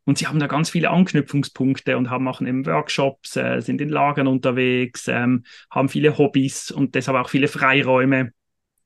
Und 0.03 0.17
sie 0.17 0.27
haben 0.27 0.39
da 0.39 0.47
ganz 0.47 0.71
viele 0.71 0.89
Anknüpfungspunkte 0.89 1.95
und 1.97 2.09
haben 2.09 2.23
machen 2.23 2.47
eben 2.47 2.65
Workshops, 2.65 3.35
äh, 3.35 3.61
sind 3.61 3.79
in 3.79 3.89
Lagern 3.89 4.27
unterwegs, 4.27 5.07
ähm, 5.07 5.43
haben 5.69 5.87
viele 5.87 6.17
Hobbys 6.17 6.71
und 6.71 6.95
deshalb 6.95 7.17
auch 7.17 7.29
viele 7.29 7.47
Freiräume. 7.47 8.33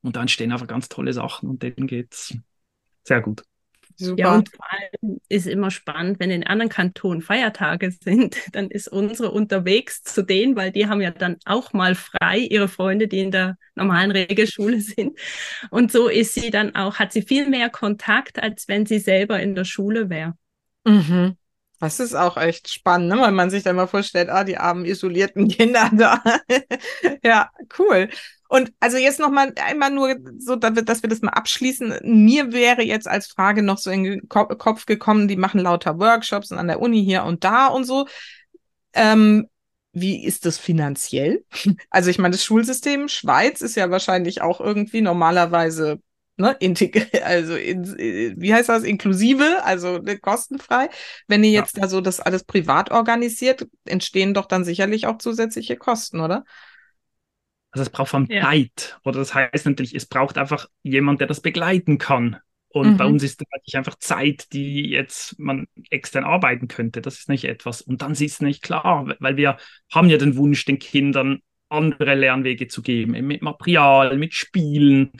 Und 0.03 0.15
da 0.15 0.21
entstehen 0.21 0.51
einfach 0.51 0.67
ganz 0.67 0.89
tolle 0.89 1.13
Sachen 1.13 1.49
und 1.49 1.63
denen 1.63 1.87
geht's 1.87 2.35
sehr 3.03 3.21
gut. 3.21 3.43
Super. 3.95 4.19
Ja, 4.19 4.35
und 4.35 4.49
vor 4.49 4.65
allem 4.71 5.19
ist 5.29 5.45
immer 5.45 5.69
spannend, 5.69 6.19
wenn 6.19 6.31
in 6.31 6.45
anderen 6.45 6.69
Kantonen 6.69 7.21
Feiertage 7.21 7.91
sind, 7.91 8.35
dann 8.51 8.69
ist 8.69 8.87
unsere 8.87 9.31
unterwegs 9.31 10.03
zu 10.03 10.23
denen, 10.23 10.55
weil 10.55 10.71
die 10.71 10.87
haben 10.87 11.01
ja 11.01 11.11
dann 11.11 11.37
auch 11.45 11.73
mal 11.73 11.95
frei, 11.95 12.39
ihre 12.39 12.67
Freunde, 12.67 13.07
die 13.07 13.19
in 13.19 13.31
der 13.31 13.57
normalen 13.75 14.11
Regelschule 14.11 14.81
sind. 14.81 15.17
Und 15.69 15.91
so 15.91 16.07
ist 16.07 16.33
sie 16.33 16.49
dann 16.49 16.75
auch, 16.75 16.95
hat 16.95 17.13
sie 17.13 17.21
viel 17.21 17.49
mehr 17.49 17.69
Kontakt, 17.69 18.41
als 18.41 18.67
wenn 18.67 18.85
sie 18.85 18.99
selber 18.99 19.39
in 19.39 19.55
der 19.55 19.65
Schule 19.65 20.09
wäre. 20.09 20.33
Mhm. 20.85 21.37
Das 21.79 21.99
ist 21.99 22.15
auch 22.15 22.37
echt 22.37 22.69
spannend, 22.69 23.09
ne? 23.09 23.19
weil 23.19 23.33
man 23.33 23.49
sich 23.49 23.63
dann 23.63 23.75
mal 23.75 23.87
vorstellt, 23.87 24.29
ah, 24.29 24.45
die 24.45 24.57
armen 24.57 24.85
isolierten 24.85 25.47
Kinder 25.49 25.91
da. 25.93 26.23
ja, 27.23 27.51
cool. 27.77 28.09
Und 28.53 28.71
also 28.79 28.97
jetzt 28.97 29.19
noch 29.19 29.31
mal 29.31 29.51
einmal 29.65 29.89
nur 29.89 30.15
so, 30.37 30.55
dass 30.55 31.01
wir 31.01 31.09
das 31.09 31.23
mal 31.23 31.31
abschließen. 31.31 32.01
Mir 32.03 32.53
wäre 32.53 32.83
jetzt 32.83 33.07
als 33.07 33.25
Frage 33.25 33.63
noch 33.63 33.79
so 33.79 33.89
in 33.89 34.03
den 34.03 34.29
Kopf 34.29 34.85
gekommen, 34.85 35.27
die 35.27 35.37
machen 35.37 35.59
lauter 35.59 35.97
Workshops 35.97 36.51
an 36.51 36.67
der 36.67 36.79
Uni 36.79 37.03
hier 37.03 37.23
und 37.23 37.43
da 37.43 37.65
und 37.65 37.85
so. 37.85 38.05
Ähm, 38.93 39.47
wie 39.91 40.23
ist 40.23 40.45
das 40.45 40.59
finanziell? 40.59 41.43
Also 41.89 42.11
ich 42.11 42.19
meine, 42.19 42.33
das 42.33 42.43
Schulsystem 42.43 43.07
Schweiz 43.07 43.61
ist 43.61 43.73
ja 43.73 43.89
wahrscheinlich 43.89 44.43
auch 44.43 44.61
irgendwie 44.61 45.01
normalerweise 45.01 45.99
ne, 46.37 46.55
also 47.23 47.55
in, 47.55 47.85
wie 48.37 48.53
heißt 48.53 48.69
das, 48.69 48.83
inklusive, 48.83 49.63
also 49.63 49.97
ne, 49.97 50.19
kostenfrei. 50.19 50.91
Wenn 51.27 51.43
ihr 51.43 51.49
jetzt 51.49 51.77
ja. 51.77 51.81
da 51.81 51.89
so 51.89 52.01
das 52.01 52.19
alles 52.19 52.43
privat 52.43 52.91
organisiert, 52.91 53.65
entstehen 53.85 54.35
doch 54.35 54.45
dann 54.45 54.63
sicherlich 54.63 55.07
auch 55.07 55.17
zusätzliche 55.17 55.75
Kosten, 55.75 56.19
oder? 56.19 56.43
Also 57.73 57.81
es 57.81 57.89
braucht 57.89 58.09
von 58.09 58.27
ja. 58.29 58.43
Zeit. 58.43 58.99
Oder 59.03 59.19
das 59.19 59.33
heißt 59.33 59.65
natürlich, 59.65 59.95
es 59.95 60.05
braucht 60.05 60.37
einfach 60.37 60.67
jemand, 60.83 61.19
der 61.19 61.27
das 61.27 61.41
begleiten 61.41 61.97
kann. 61.97 62.37
Und 62.69 62.93
mhm. 62.93 62.97
bei 62.97 63.05
uns 63.05 63.23
ist 63.23 63.41
natürlich 63.41 63.77
einfach 63.77 63.97
Zeit, 63.97 64.53
die 64.53 64.89
jetzt 64.89 65.37
man 65.39 65.67
extern 65.89 66.23
arbeiten 66.23 66.67
könnte. 66.67 67.01
Das 67.01 67.19
ist 67.19 67.29
nicht 67.29 67.45
etwas. 67.45 67.81
Und 67.81 68.03
dann 68.03 68.11
ist 68.11 68.21
es 68.21 68.41
nicht 68.41 68.61
klar, 68.61 69.15
weil 69.19 69.37
wir 69.37 69.57
haben 69.91 70.09
ja 70.09 70.17
den 70.17 70.37
Wunsch, 70.37 70.65
den 70.65 70.77
Kindern 70.77 71.39
andere 71.69 72.13
Lernwege 72.13 72.67
zu 72.67 72.83
geben, 72.83 73.11
mit 73.25 73.41
Material, 73.41 74.15
mit 74.17 74.35
Spielen, 74.35 75.11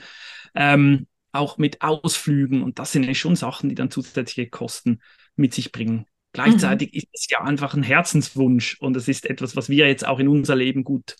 ähm, 0.54 1.08
auch 1.32 1.58
mit 1.58 1.82
Ausflügen. 1.82 2.62
Und 2.62 2.78
das 2.78 2.92
sind 2.92 3.02
ja 3.02 3.14
schon 3.14 3.34
Sachen, 3.34 3.68
die 3.68 3.74
dann 3.74 3.90
zusätzliche 3.90 4.48
Kosten 4.48 5.00
mit 5.34 5.54
sich 5.54 5.72
bringen. 5.72 6.06
Gleichzeitig 6.32 6.92
mhm. 6.92 6.98
ist 6.98 7.08
es 7.12 7.26
ja 7.30 7.40
einfach 7.40 7.74
ein 7.74 7.82
Herzenswunsch 7.82 8.76
und 8.80 8.96
es 8.96 9.08
ist 9.08 9.26
etwas, 9.26 9.56
was 9.56 9.68
wir 9.68 9.88
jetzt 9.88 10.06
auch 10.06 10.20
in 10.20 10.28
unser 10.28 10.56
Leben 10.56 10.84
gut 10.84 11.16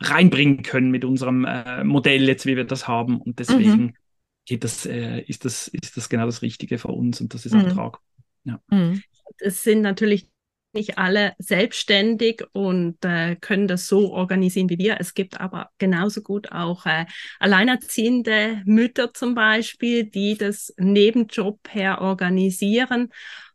reinbringen 0.00 0.62
können 0.62 0.90
mit 0.90 1.04
unserem 1.04 1.44
äh, 1.44 1.84
Modell 1.84 2.26
jetzt, 2.26 2.46
wie 2.46 2.56
wir 2.56 2.64
das 2.64 2.88
haben. 2.88 3.20
Und 3.20 3.38
deswegen 3.38 3.82
mhm. 3.82 3.94
geht 4.46 4.64
das, 4.64 4.86
äh, 4.86 5.20
ist, 5.20 5.44
das, 5.44 5.68
ist 5.68 5.96
das 5.96 6.08
genau 6.08 6.26
das 6.26 6.42
Richtige 6.42 6.78
für 6.78 6.88
uns 6.88 7.20
und 7.20 7.34
das 7.34 7.46
ist 7.46 7.54
auch 7.54 7.62
mhm. 7.62 7.68
tragbar. 7.68 8.00
Ja. 8.44 8.60
Mhm. 8.70 9.02
Es 9.38 9.62
sind 9.62 9.82
natürlich 9.82 10.28
nicht 10.72 10.98
alle 10.98 11.34
selbstständig 11.38 12.44
und 12.52 13.04
äh, 13.04 13.36
können 13.36 13.66
das 13.66 13.88
so 13.88 14.12
organisieren 14.12 14.70
wie 14.70 14.78
wir. 14.78 15.00
Es 15.00 15.14
gibt 15.14 15.40
aber 15.40 15.70
genauso 15.78 16.22
gut 16.22 16.52
auch 16.52 16.86
äh, 16.86 17.06
alleinerziehende 17.40 18.62
Mütter 18.66 19.12
zum 19.12 19.34
Beispiel, 19.34 20.04
die 20.04 20.36
das 20.36 20.72
Nebenjob 20.78 21.58
her 21.70 22.00
organisieren. 22.00 23.08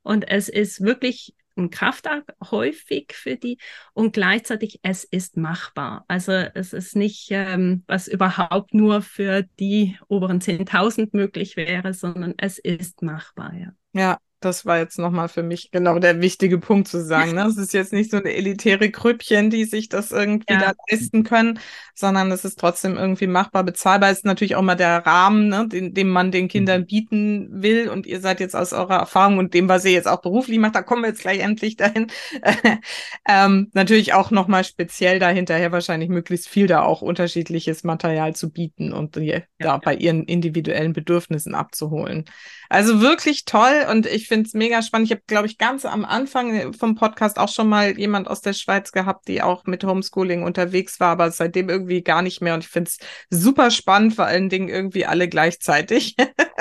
Und 0.03 0.27
es 0.27 0.49
ist 0.49 0.81
wirklich 0.81 1.33
ein 1.57 1.69
Kraftakt 1.69 2.31
häufig 2.51 3.13
für 3.13 3.35
die 3.35 3.57
und 3.93 4.13
gleichzeitig 4.13 4.79
es 4.83 5.03
ist 5.03 5.37
machbar. 5.37 6.05
Also 6.07 6.31
es 6.31 6.73
ist 6.73 6.95
nicht, 6.95 7.27
ähm, 7.31 7.83
was 7.87 8.07
überhaupt 8.07 8.73
nur 8.73 9.01
für 9.01 9.43
die 9.59 9.97
oberen 10.07 10.41
10.000 10.41 11.13
möglich 11.13 11.55
wäre, 11.55 11.93
sondern 11.93 12.33
es 12.37 12.59
ist 12.59 13.01
machbar, 13.01 13.53
ja. 13.53 13.71
Ja, 13.93 14.17
das 14.45 14.65
war 14.65 14.77
jetzt 14.77 14.99
nochmal 14.99 15.27
für 15.27 15.43
mich 15.43 15.71
genau 15.71 15.99
der 15.99 16.21
wichtige 16.21 16.59
Punkt 16.59 16.87
zu 16.87 17.03
sagen. 17.03 17.33
Ne? 17.33 17.45
Es 17.45 17.57
ist 17.57 17.73
jetzt 17.73 17.91
nicht 17.91 18.11
so 18.11 18.17
eine 18.17 18.33
elitäre 18.33 18.89
Grüppchen, 18.89 19.49
die 19.49 19.65
sich 19.65 19.89
das 19.89 20.11
irgendwie 20.11 20.53
ja. 20.53 20.59
da 20.59 20.73
leisten 20.89 21.23
können, 21.23 21.59
sondern 21.95 22.31
es 22.31 22.45
ist 22.45 22.59
trotzdem 22.59 22.97
irgendwie 22.97 23.27
machbar, 23.27 23.63
bezahlbar. 23.63 24.11
Es 24.11 24.19
ist 24.19 24.25
natürlich 24.25 24.55
auch 24.55 24.61
mal 24.61 24.75
der 24.75 25.05
Rahmen, 25.05 25.47
ne, 25.47 25.67
den, 25.67 25.93
den 25.93 26.09
man 26.09 26.31
den 26.31 26.47
Kindern 26.47 26.81
mhm. 26.81 26.85
bieten 26.85 27.47
will. 27.63 27.89
Und 27.89 28.05
ihr 28.05 28.21
seid 28.21 28.39
jetzt 28.39 28.55
aus 28.55 28.73
eurer 28.73 28.97
Erfahrung 28.97 29.37
und 29.37 29.53
dem, 29.53 29.67
was 29.67 29.85
ihr 29.85 29.91
jetzt 29.91 30.07
auch 30.07 30.21
beruflich 30.21 30.59
macht, 30.59 30.75
da 30.75 30.81
kommen 30.81 31.01
wir 31.01 31.09
jetzt 31.09 31.21
gleich 31.21 31.39
endlich 31.39 31.75
dahin. 31.75 32.07
ähm, 33.27 33.69
natürlich 33.73 34.13
auch 34.13 34.29
nochmal 34.29 34.63
speziell 34.63 35.19
dahinterher 35.19 35.71
wahrscheinlich 35.71 36.09
möglichst 36.09 36.47
viel 36.47 36.67
da 36.67 36.83
auch 36.83 37.01
unterschiedliches 37.01 37.83
Material 37.83 38.35
zu 38.35 38.51
bieten 38.51 38.93
und 38.93 39.15
die, 39.15 39.25
ja, 39.25 39.39
da 39.59 39.65
ja. 39.65 39.77
bei 39.77 39.95
ihren 39.95 40.25
individuellen 40.25 40.93
Bedürfnissen 40.93 41.55
abzuholen. 41.55 42.25
Also 42.69 43.01
wirklich 43.01 43.45
toll 43.45 43.85
und 43.89 44.05
ich 44.05 44.27
finde 44.27 44.47
es 44.47 44.53
mega 44.53 44.81
spannend. 44.81 45.07
Ich 45.07 45.11
habe, 45.11 45.23
glaube 45.27 45.47
ich, 45.47 45.57
ganz 45.57 45.85
am 45.85 46.05
Anfang 46.05 46.73
vom 46.73 46.95
Podcast 46.95 47.37
auch 47.37 47.49
schon 47.49 47.69
mal 47.69 47.97
jemand 47.97 48.27
aus 48.27 48.41
der 48.41 48.53
Schweiz 48.53 48.91
gehabt, 48.91 49.27
die 49.27 49.41
auch 49.41 49.65
mit 49.65 49.83
Homeschooling 49.83 50.43
unterwegs 50.43 50.99
war, 50.99 51.09
aber 51.09 51.31
seitdem 51.31 51.69
irgendwie 51.69 52.01
gar 52.01 52.21
nicht 52.21 52.41
mehr. 52.41 52.53
Und 52.53 52.63
ich 52.63 52.69
finde 52.69 52.89
es 52.89 52.99
super 53.29 53.71
spannend, 53.71 54.15
vor 54.15 54.25
allen 54.25 54.49
Dingen 54.49 54.69
irgendwie 54.69 55.05
alle 55.05 55.27
gleichzeitig. 55.27 56.15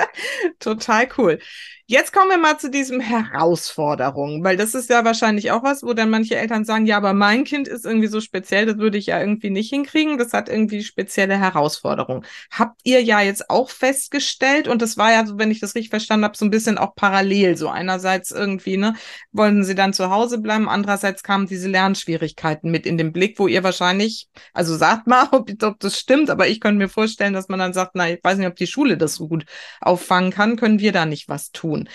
Total 0.59 1.07
cool. 1.17 1.39
Jetzt 1.87 2.13
kommen 2.13 2.31
wir 2.31 2.39
mal 2.39 2.57
zu 2.57 2.71
diesem 2.71 2.99
Herausforderungen, 2.99 4.43
weil 4.43 4.57
das 4.57 4.73
ist 4.73 4.89
ja 4.89 5.05
wahrscheinlich 5.05 5.51
auch 5.51 5.61
was, 5.61 5.83
wo 5.83 5.93
dann 5.93 6.09
manche 6.09 6.35
Eltern 6.35 6.65
sagen, 6.65 6.87
ja, 6.87 6.97
aber 6.97 7.13
mein 7.13 7.43
Kind 7.43 7.67
ist 7.67 7.85
irgendwie 7.85 8.07
so 8.07 8.21
speziell, 8.21 8.65
das 8.65 8.79
würde 8.79 8.97
ich 8.97 9.05
ja 9.05 9.19
irgendwie 9.19 9.51
nicht 9.51 9.69
hinkriegen, 9.69 10.17
das 10.17 10.33
hat 10.33 10.49
irgendwie 10.49 10.83
spezielle 10.83 11.37
Herausforderungen. 11.37 12.25
Habt 12.49 12.81
ihr 12.85 13.03
ja 13.03 13.21
jetzt 13.21 13.51
auch 13.51 13.69
festgestellt 13.69 14.67
und 14.67 14.81
das 14.81 14.97
war 14.97 15.11
ja, 15.11 15.25
wenn 15.37 15.51
ich 15.51 15.59
das 15.59 15.75
richtig 15.75 15.91
verstanden 15.91 16.25
habe, 16.25 16.35
so 16.35 16.45
ein 16.45 16.49
bisschen 16.49 16.79
auch 16.79 16.95
parallel, 16.95 17.55
so 17.55 17.69
einerseits 17.69 18.31
irgendwie, 18.31 18.77
ne, 18.77 18.95
wollten 19.31 19.63
sie 19.63 19.75
dann 19.75 19.93
zu 19.93 20.09
Hause 20.09 20.39
bleiben, 20.39 20.67
andererseits 20.67 21.21
kamen 21.21 21.45
diese 21.45 21.69
Lernschwierigkeiten 21.69 22.71
mit 22.71 22.87
in 22.87 22.97
den 22.97 23.13
Blick, 23.13 23.37
wo 23.37 23.47
ihr 23.47 23.63
wahrscheinlich, 23.63 24.27
also 24.53 24.75
sagt 24.75 25.05
mal, 25.05 25.27
ob, 25.31 25.51
ob 25.61 25.79
das 25.79 25.99
stimmt, 25.99 26.31
aber 26.31 26.47
ich 26.47 26.59
könnte 26.61 26.79
mir 26.79 26.89
vorstellen, 26.89 27.33
dass 27.33 27.47
man 27.47 27.59
dann 27.59 27.73
sagt, 27.73 27.91
na, 27.93 28.09
ich 28.09 28.23
weiß 28.23 28.39
nicht, 28.39 28.47
ob 28.47 28.55
die 28.55 28.65
Schule 28.65 28.97
das 28.97 29.13
so 29.13 29.27
gut 29.27 29.45
auffangen 29.81 30.31
kann, 30.31 30.55
können 30.55 30.79
wir 30.79 30.91
da 30.91 31.05
nicht 31.05 31.29
was 31.29 31.51
tun 31.51 31.74
tun. 31.75 31.89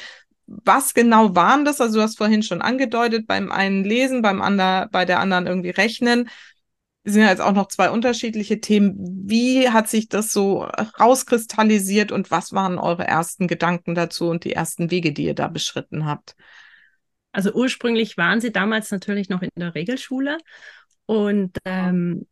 Was 0.47 0.95
genau 0.95 1.37
waren 1.37 1.65
das? 1.65 1.81
Also 1.81 1.99
du 1.99 2.03
hast 2.03 2.19
vorhin 2.19 2.43
schon 2.43 2.61
angedeutet, 2.61 3.27
beim 3.27 3.53
einen 3.53 3.85
lesen, 3.85 4.21
beim 4.21 4.43
anderen, 4.43 4.89
bei 4.91 5.05
der 5.05 5.21
anderen 5.21 5.47
irgendwie 5.47 5.71
rechnen. 5.71 6.29
Das 7.05 7.15
sind 7.15 7.23
ja 7.23 7.31
jetzt 7.31 7.41
auch 7.41 7.53
noch 7.53 7.69
zwei 7.69 7.91
unterschiedliche 7.91 8.61
Themen. 8.61 8.97
Wie 9.27 9.71
hat 9.71 9.89
sich 9.89 10.09
das 10.09 10.33
so 10.33 10.65
rauskristallisiert 10.99 12.13
und 12.13 12.31
was 12.31 12.53
waren 12.53 12.79
eure 12.79 13.07
ersten 13.07 13.47
Gedanken 13.47 13.95
dazu 13.95 14.29
und 14.29 14.45
die 14.45 14.53
ersten 14.53 14.91
Wege, 14.91 15.13
die 15.13 15.25
ihr 15.25 15.35
da 15.35 15.49
beschritten 15.49 16.05
habt? 16.05 16.35
Also 17.33 17.53
ursprünglich 17.53 18.17
waren 18.17 18.41
sie 18.41 18.51
damals 18.51 18.91
natürlich 18.91 19.29
noch 19.29 19.41
in 19.41 19.51
der 19.57 19.75
Regelschule 19.75 20.39
und 21.07 21.57
ähm, 21.65 22.27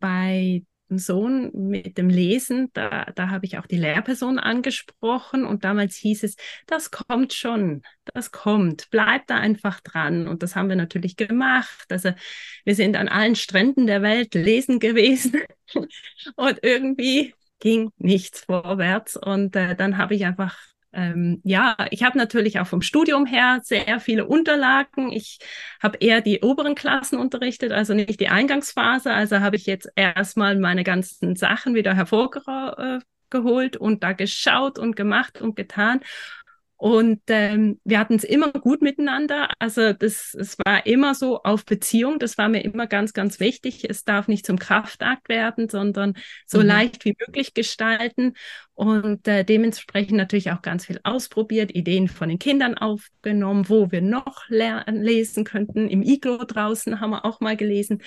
bei 0.00 0.64
Sohn 0.98 1.50
mit 1.52 1.98
dem 1.98 2.08
Lesen, 2.08 2.70
da, 2.72 3.06
da 3.14 3.30
habe 3.30 3.46
ich 3.46 3.58
auch 3.58 3.66
die 3.66 3.76
Lehrperson 3.76 4.38
angesprochen 4.38 5.44
und 5.44 5.64
damals 5.64 5.96
hieß 5.96 6.24
es, 6.24 6.36
das 6.66 6.90
kommt 6.90 7.32
schon, 7.32 7.82
das 8.04 8.30
kommt, 8.30 8.88
bleib 8.90 9.26
da 9.26 9.36
einfach 9.36 9.80
dran. 9.80 10.28
Und 10.28 10.42
das 10.42 10.56
haben 10.56 10.68
wir 10.68 10.76
natürlich 10.76 11.16
gemacht. 11.16 11.86
Also 11.90 12.12
wir 12.64 12.74
sind 12.74 12.96
an 12.96 13.08
allen 13.08 13.36
Stränden 13.36 13.86
der 13.86 14.02
Welt 14.02 14.34
lesen 14.34 14.78
gewesen 14.80 15.40
und 16.36 16.58
irgendwie 16.62 17.34
ging 17.60 17.90
nichts 17.98 18.40
vorwärts. 18.40 19.16
Und 19.16 19.56
äh, 19.56 19.74
dann 19.74 19.98
habe 19.98 20.14
ich 20.14 20.24
einfach 20.24 20.56
ähm, 20.94 21.40
ja, 21.44 21.76
ich 21.90 22.02
habe 22.02 22.16
natürlich 22.16 22.60
auch 22.60 22.66
vom 22.66 22.82
Studium 22.82 23.26
her 23.26 23.60
sehr 23.62 24.00
viele 24.00 24.26
Unterlagen. 24.26 25.12
Ich 25.12 25.38
habe 25.82 25.98
eher 25.98 26.20
die 26.20 26.40
oberen 26.40 26.74
Klassen 26.74 27.18
unterrichtet, 27.18 27.72
also 27.72 27.94
nicht 27.94 28.20
die 28.20 28.28
Eingangsphase. 28.28 29.12
Also 29.12 29.40
habe 29.40 29.56
ich 29.56 29.66
jetzt 29.66 29.88
erstmal 29.96 30.56
meine 30.56 30.84
ganzen 30.84 31.36
Sachen 31.36 31.74
wieder 31.74 31.94
hervorgeholt 31.94 33.76
und 33.76 34.02
da 34.02 34.12
geschaut 34.12 34.78
und 34.78 34.96
gemacht 34.96 35.40
und 35.40 35.56
getan. 35.56 36.00
Und 36.84 37.22
ähm, 37.28 37.80
wir 37.84 37.98
hatten 37.98 38.16
es 38.16 38.24
immer 38.24 38.52
gut 38.52 38.82
miteinander. 38.82 39.48
Also 39.58 39.94
das, 39.94 40.36
es 40.38 40.58
war 40.58 40.84
immer 40.84 41.14
so 41.14 41.42
auf 41.42 41.64
Beziehung. 41.64 42.18
Das 42.18 42.36
war 42.36 42.50
mir 42.50 42.62
immer 42.62 42.86
ganz, 42.86 43.14
ganz 43.14 43.40
wichtig. 43.40 43.88
Es 43.88 44.04
darf 44.04 44.28
nicht 44.28 44.44
zum 44.44 44.58
Kraftakt 44.58 45.30
werden, 45.30 45.70
sondern 45.70 46.12
so 46.44 46.58
mhm. 46.58 46.66
leicht 46.66 47.06
wie 47.06 47.16
möglich 47.18 47.54
gestalten. 47.54 48.34
Und 48.74 49.26
äh, 49.26 49.44
dementsprechend 49.44 50.18
natürlich 50.18 50.50
auch 50.50 50.60
ganz 50.60 50.84
viel 50.84 51.00
ausprobiert, 51.04 51.74
Ideen 51.74 52.06
von 52.06 52.28
den 52.28 52.38
Kindern 52.38 52.76
aufgenommen, 52.76 53.66
wo 53.70 53.90
wir 53.90 54.02
noch 54.02 54.50
lesen 54.50 55.44
könnten. 55.44 55.88
Im 55.88 56.02
Iglo 56.02 56.44
draußen 56.44 57.00
haben 57.00 57.12
wir 57.12 57.24
auch 57.24 57.40
mal 57.40 57.56
gelesen. 57.56 58.02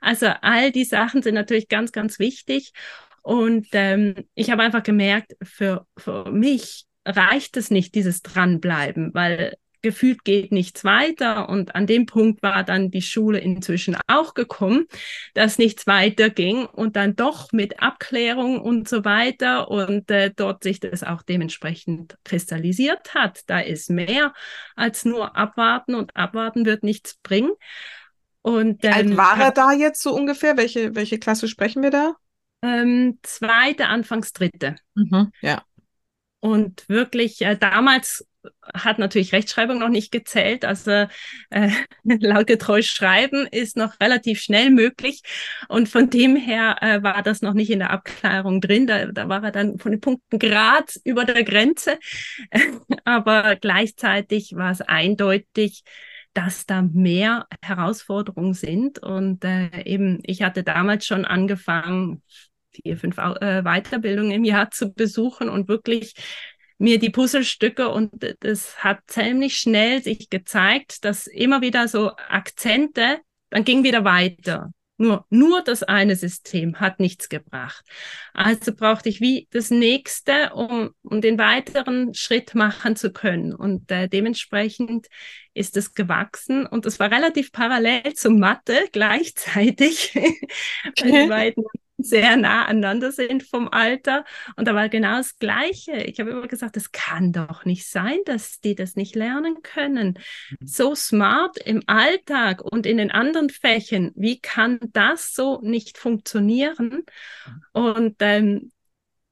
Also 0.00 0.28
all 0.40 0.72
die 0.72 0.84
Sachen 0.84 1.22
sind 1.22 1.34
natürlich 1.34 1.68
ganz, 1.68 1.92
ganz 1.92 2.18
wichtig. 2.18 2.72
Und 3.20 3.66
ähm, 3.72 4.14
ich 4.34 4.50
habe 4.50 4.62
einfach 4.62 4.82
gemerkt, 4.82 5.34
für, 5.42 5.86
für 5.98 6.32
mich 6.32 6.86
reicht 7.04 7.56
es 7.56 7.70
nicht, 7.70 7.94
dieses 7.94 8.22
Dranbleiben, 8.22 9.12
weil 9.14 9.56
gefühlt 9.82 10.24
geht 10.24 10.52
nichts 10.52 10.84
weiter. 10.84 11.48
Und 11.48 11.74
an 11.74 11.86
dem 11.86 12.06
Punkt 12.06 12.42
war 12.42 12.64
dann 12.64 12.90
die 12.90 13.02
Schule 13.02 13.38
inzwischen 13.38 13.96
auch 14.06 14.34
gekommen, 14.34 14.86
dass 15.34 15.58
nichts 15.58 15.86
weiter 15.86 16.30
ging 16.30 16.64
und 16.64 16.96
dann 16.96 17.16
doch 17.16 17.52
mit 17.52 17.82
Abklärung 17.82 18.60
und 18.60 18.88
so 18.88 19.04
weiter 19.04 19.70
und 19.70 20.10
äh, 20.10 20.30
dort 20.34 20.62
sich 20.62 20.80
das 20.80 21.02
auch 21.02 21.22
dementsprechend 21.22 22.16
kristallisiert 22.24 23.14
hat. 23.14 23.40
Da 23.48 23.58
ist 23.58 23.90
mehr 23.90 24.32
als 24.76 25.04
nur 25.04 25.36
abwarten 25.36 25.94
und 25.94 26.16
abwarten 26.16 26.64
wird 26.64 26.84
nichts 26.84 27.18
bringen. 27.22 27.52
Und, 28.40 28.84
ähm, 28.84 28.90
Wie 28.90 28.94
alt 28.94 29.16
war 29.16 29.40
er 29.40 29.50
da 29.50 29.72
jetzt 29.72 30.02
so 30.02 30.14
ungefähr? 30.14 30.56
Welche, 30.56 30.94
welche 30.94 31.18
Klasse 31.18 31.48
sprechen 31.48 31.82
wir 31.82 31.90
da? 31.90 32.14
Ähm, 32.62 33.18
zweite, 33.22 33.86
anfangs 33.86 34.32
dritte. 34.32 34.76
Mhm, 34.94 35.32
ja. 35.40 35.62
Und 36.42 36.88
wirklich, 36.88 37.40
äh, 37.42 37.56
damals 37.56 38.26
hat 38.74 38.98
natürlich 38.98 39.32
Rechtschreibung 39.32 39.78
noch 39.78 39.88
nicht 39.88 40.10
gezählt. 40.10 40.64
Also 40.64 41.06
äh, 41.50 41.70
lautgetreu 42.02 42.82
schreiben 42.82 43.46
ist 43.46 43.76
noch 43.76 44.00
relativ 44.00 44.40
schnell 44.40 44.70
möglich. 44.70 45.22
Und 45.68 45.88
von 45.88 46.10
dem 46.10 46.34
her 46.34 46.78
äh, 46.80 47.00
war 47.00 47.22
das 47.22 47.42
noch 47.42 47.54
nicht 47.54 47.70
in 47.70 47.78
der 47.78 47.90
Abklärung 47.90 48.60
drin. 48.60 48.88
Da, 48.88 49.06
da 49.06 49.28
war 49.28 49.44
er 49.44 49.52
dann 49.52 49.78
von 49.78 49.92
den 49.92 50.00
Punkten 50.00 50.40
grad 50.40 50.98
über 51.04 51.24
der 51.24 51.44
Grenze. 51.44 52.00
Aber 53.04 53.54
gleichzeitig 53.54 54.56
war 54.56 54.72
es 54.72 54.80
eindeutig, 54.80 55.84
dass 56.34 56.66
da 56.66 56.82
mehr 56.82 57.46
Herausforderungen 57.62 58.54
sind. 58.54 58.98
Und 58.98 59.44
äh, 59.44 59.84
eben, 59.84 60.18
ich 60.24 60.42
hatte 60.42 60.64
damals 60.64 61.06
schon 61.06 61.24
angefangen, 61.24 62.20
vier, 62.72 62.96
fünf 62.96 63.18
äh, 63.18 63.62
Weiterbildungen 63.62 64.32
im 64.32 64.44
Jahr 64.44 64.70
zu 64.70 64.92
besuchen 64.92 65.48
und 65.48 65.68
wirklich 65.68 66.14
mir 66.78 66.98
die 66.98 67.10
Puzzlestücke 67.10 67.88
und 67.88 68.10
das 68.40 68.82
hat 68.82 68.98
ziemlich 69.06 69.56
schnell 69.56 70.02
sich 70.02 70.30
gezeigt, 70.30 71.04
dass 71.04 71.28
immer 71.28 71.60
wieder 71.60 71.86
so 71.86 72.10
Akzente, 72.28 73.18
dann 73.50 73.64
ging 73.64 73.84
wieder 73.84 74.04
weiter. 74.04 74.72
Nur, 74.98 75.26
nur 75.30 75.62
das 75.62 75.82
eine 75.82 76.16
System 76.16 76.78
hat 76.78 77.00
nichts 77.00 77.28
gebracht. 77.28 77.84
Also 78.34 78.72
brauchte 78.72 79.08
ich 79.08 79.20
wie 79.20 79.48
das 79.50 79.70
nächste, 79.70 80.52
um, 80.54 80.90
um 81.02 81.20
den 81.20 81.38
weiteren 81.38 82.14
Schritt 82.14 82.54
machen 82.54 82.94
zu 82.94 83.12
können. 83.12 83.54
Und 83.54 83.90
äh, 83.90 84.08
dementsprechend 84.08 85.08
ist 85.54 85.76
es 85.76 85.94
gewachsen 85.94 86.66
und 86.66 86.86
es 86.86 87.00
war 87.00 87.10
relativ 87.10 87.52
parallel 87.52 88.14
zum 88.14 88.38
Mathe 88.38 88.88
gleichzeitig, 88.92 90.14
weil 90.14 91.22
die 91.22 91.28
beiden 91.28 91.64
sehr 92.02 92.36
nah 92.36 92.64
aneinander 92.66 93.12
sind 93.12 93.42
vom 93.42 93.68
Alter. 93.68 94.24
Und 94.56 94.68
da 94.68 94.74
war 94.74 94.88
genau 94.88 95.16
das 95.16 95.38
Gleiche. 95.38 95.92
Ich 96.04 96.20
habe 96.20 96.30
immer 96.30 96.48
gesagt, 96.48 96.76
es 96.76 96.92
kann 96.92 97.32
doch 97.32 97.64
nicht 97.64 97.86
sein, 97.86 98.18
dass 98.24 98.60
die 98.60 98.74
das 98.74 98.96
nicht 98.96 99.14
lernen 99.14 99.62
können. 99.62 100.18
Mhm. 100.50 100.66
So 100.66 100.94
smart 100.94 101.58
im 101.58 101.82
Alltag 101.86 102.62
und 102.62 102.86
in 102.86 102.96
den 102.96 103.10
anderen 103.10 103.50
Fächern, 103.50 104.12
wie 104.14 104.40
kann 104.40 104.78
das 104.92 105.34
so 105.34 105.60
nicht 105.62 105.98
funktionieren? 105.98 107.04
Und 107.72 108.16
ähm, 108.20 108.72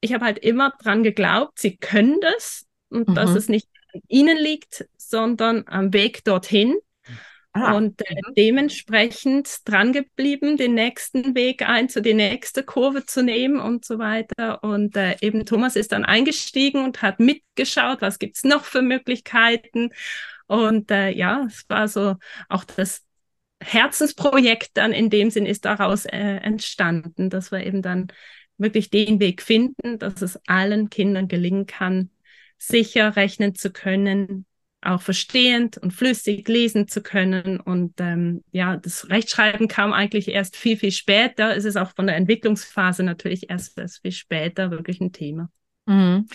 ich 0.01 0.13
habe 0.13 0.25
halt 0.25 0.39
immer 0.39 0.73
dran 0.81 1.03
geglaubt, 1.03 1.59
sie 1.59 1.77
können 1.77 2.19
das 2.21 2.65
und 2.89 3.09
mhm. 3.09 3.15
dass 3.15 3.31
es 3.31 3.49
nicht 3.49 3.67
an 3.93 4.01
ihnen 4.07 4.37
liegt, 4.37 4.85
sondern 4.97 5.63
am 5.67 5.93
Weg 5.93 6.23
dorthin. 6.23 6.75
Ah. 7.53 7.73
Und 7.73 8.01
äh, 8.01 8.15
mhm. 8.15 8.33
dementsprechend 8.35 9.67
dran 9.67 9.91
geblieben, 9.91 10.55
den 10.55 10.73
nächsten 10.73 11.35
Weg 11.35 11.67
ein, 11.67 11.89
zu 11.89 12.01
die 12.01 12.13
nächste 12.13 12.63
Kurve 12.63 13.05
zu 13.05 13.23
nehmen 13.23 13.59
und 13.59 13.83
so 13.83 13.99
weiter. 13.99 14.63
Und 14.63 14.95
äh, 14.95 15.17
eben 15.19 15.45
Thomas 15.45 15.75
ist 15.75 15.91
dann 15.91 16.05
eingestiegen 16.05 16.83
und 16.83 17.01
hat 17.01 17.19
mitgeschaut, 17.19 18.01
was 18.01 18.19
gibt's 18.19 18.45
noch 18.45 18.63
für 18.63 18.81
Möglichkeiten. 18.81 19.89
Und 20.47 20.91
äh, 20.91 21.09
ja, 21.11 21.45
es 21.47 21.65
war 21.67 21.87
so 21.87 22.15
auch 22.47 22.63
das 22.63 23.03
Herzensprojekt 23.61 24.71
dann 24.73 24.91
in 24.91 25.09
dem 25.09 25.29
Sinn 25.29 25.45
ist 25.45 25.65
daraus 25.65 26.05
äh, 26.05 26.17
entstanden, 26.17 27.29
dass 27.29 27.51
wir 27.51 27.65
eben 27.65 27.81
dann 27.81 28.07
wirklich 28.57 28.89
den 28.89 29.19
Weg 29.19 29.41
finden, 29.41 29.99
dass 29.99 30.21
es 30.21 30.39
allen 30.47 30.89
Kindern 30.89 31.27
gelingen 31.27 31.67
kann, 31.67 32.09
sicher 32.57 33.15
rechnen 33.15 33.55
zu 33.55 33.71
können, 33.71 34.45
auch 34.81 35.01
verstehend 35.01 35.77
und 35.77 35.91
flüssig 35.91 36.47
lesen 36.47 36.87
zu 36.87 37.01
können. 37.01 37.59
Und 37.59 37.93
ähm, 37.99 38.43
ja, 38.51 38.77
das 38.77 39.09
Rechtschreiben 39.09 39.67
kam 39.67 39.93
eigentlich 39.93 40.29
erst 40.29 40.55
viel, 40.55 40.77
viel 40.77 40.91
später. 40.91 41.55
Es 41.55 41.65
ist 41.65 41.77
auch 41.77 41.93
von 41.95 42.07
der 42.07 42.15
Entwicklungsphase 42.15 43.03
natürlich 43.03 43.49
erst, 43.49 43.77
erst 43.77 44.01
viel 44.01 44.11
später 44.11 44.71
wirklich 44.71 44.99
ein 44.99 45.11
Thema. 45.11 45.49
Mhm. 45.85 46.27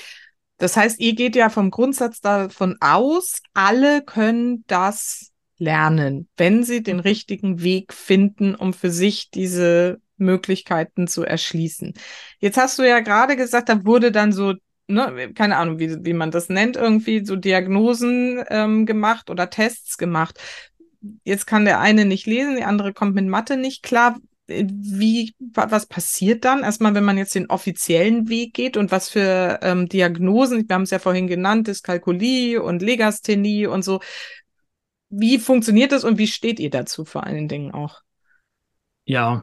Das 0.59 0.77
heißt, 0.77 1.01
ihr 1.01 1.15
geht 1.15 1.37
ja 1.37 1.51
vom 1.51 1.71
Grundsatz 1.71 2.21
davon 2.21 2.77
aus, 2.81 3.43
alle 3.53 4.03
können 4.03 4.65
das 4.67 5.33
lernen, 5.59 6.29
wenn 6.37 6.65
sie 6.65 6.83
den 6.83 7.01
richtigen 7.01 7.63
Weg 7.63 7.93
finden, 7.93 8.55
um 8.55 8.73
für 8.73 8.91
sich 8.91 9.31
diese 9.31 10.01
Möglichkeiten 10.17 11.09
zu 11.09 11.25
erschließen. 11.25 11.95
Jetzt 12.39 12.57
hast 12.57 12.79
du 12.79 12.85
ja 12.85 13.01
gerade 13.01 13.37
gesagt, 13.37 13.69
da 13.69 13.85
wurde 13.85 14.13
dann 14.13 14.33
so 14.33 14.55
ne, 14.89 15.33
keine 15.35 15.57
Ahnung, 15.57 15.79
wie, 15.79 16.05
wie 16.05 16.13
man 16.13 16.31
das 16.31 16.49
nennt, 16.49 16.77
irgendwie 16.77 17.25
so 17.25 17.37
Diagnosen 17.37 18.43
ähm, 18.49 18.87
gemacht 18.87 19.31
oder 19.31 19.51
Tests 19.51 19.99
gemacht. 19.99 20.39
Jetzt 21.25 21.47
kann 21.47 21.65
der 21.65 21.81
eine 21.81 22.05
nicht 22.05 22.27
lesen, 22.27 22.57
die 22.57 22.65
andere 22.65 22.93
kommt 22.93 23.15
mit 23.15 23.27
Mathe 23.27 23.57
nicht 23.57 23.83
klar. 23.83 24.17
Wie, 24.49 25.35
was 25.41 25.87
passiert 25.87 26.45
dann? 26.45 26.63
Erstmal, 26.63 26.95
wenn 26.95 27.05
man 27.05 27.19
jetzt 27.19 27.35
den 27.35 27.51
offiziellen 27.51 28.29
Weg 28.29 28.55
geht 28.55 28.77
und 28.77 28.93
was 28.93 29.09
für 29.09 29.59
ähm, 29.63 29.89
Diagnosen, 29.89 30.69
wir 30.69 30.75
haben 30.75 30.83
es 30.83 30.91
ja 30.91 31.01
vorhin 31.01 31.27
genannt, 31.27 31.67
Dyskalkulie 31.67 32.63
und 32.63 32.81
Legasthenie 32.81 33.67
und 33.67 33.83
so. 33.83 34.01
Wie 35.09 35.39
funktioniert 35.39 35.93
das 35.93 36.05
und 36.05 36.19
wie 36.19 36.27
steht 36.29 36.61
ihr 36.61 36.71
dazu 36.71 37.05
vor 37.05 37.25
allen 37.25 37.49
Dingen 37.49 37.73
auch? 37.73 38.03
Ja, 39.05 39.43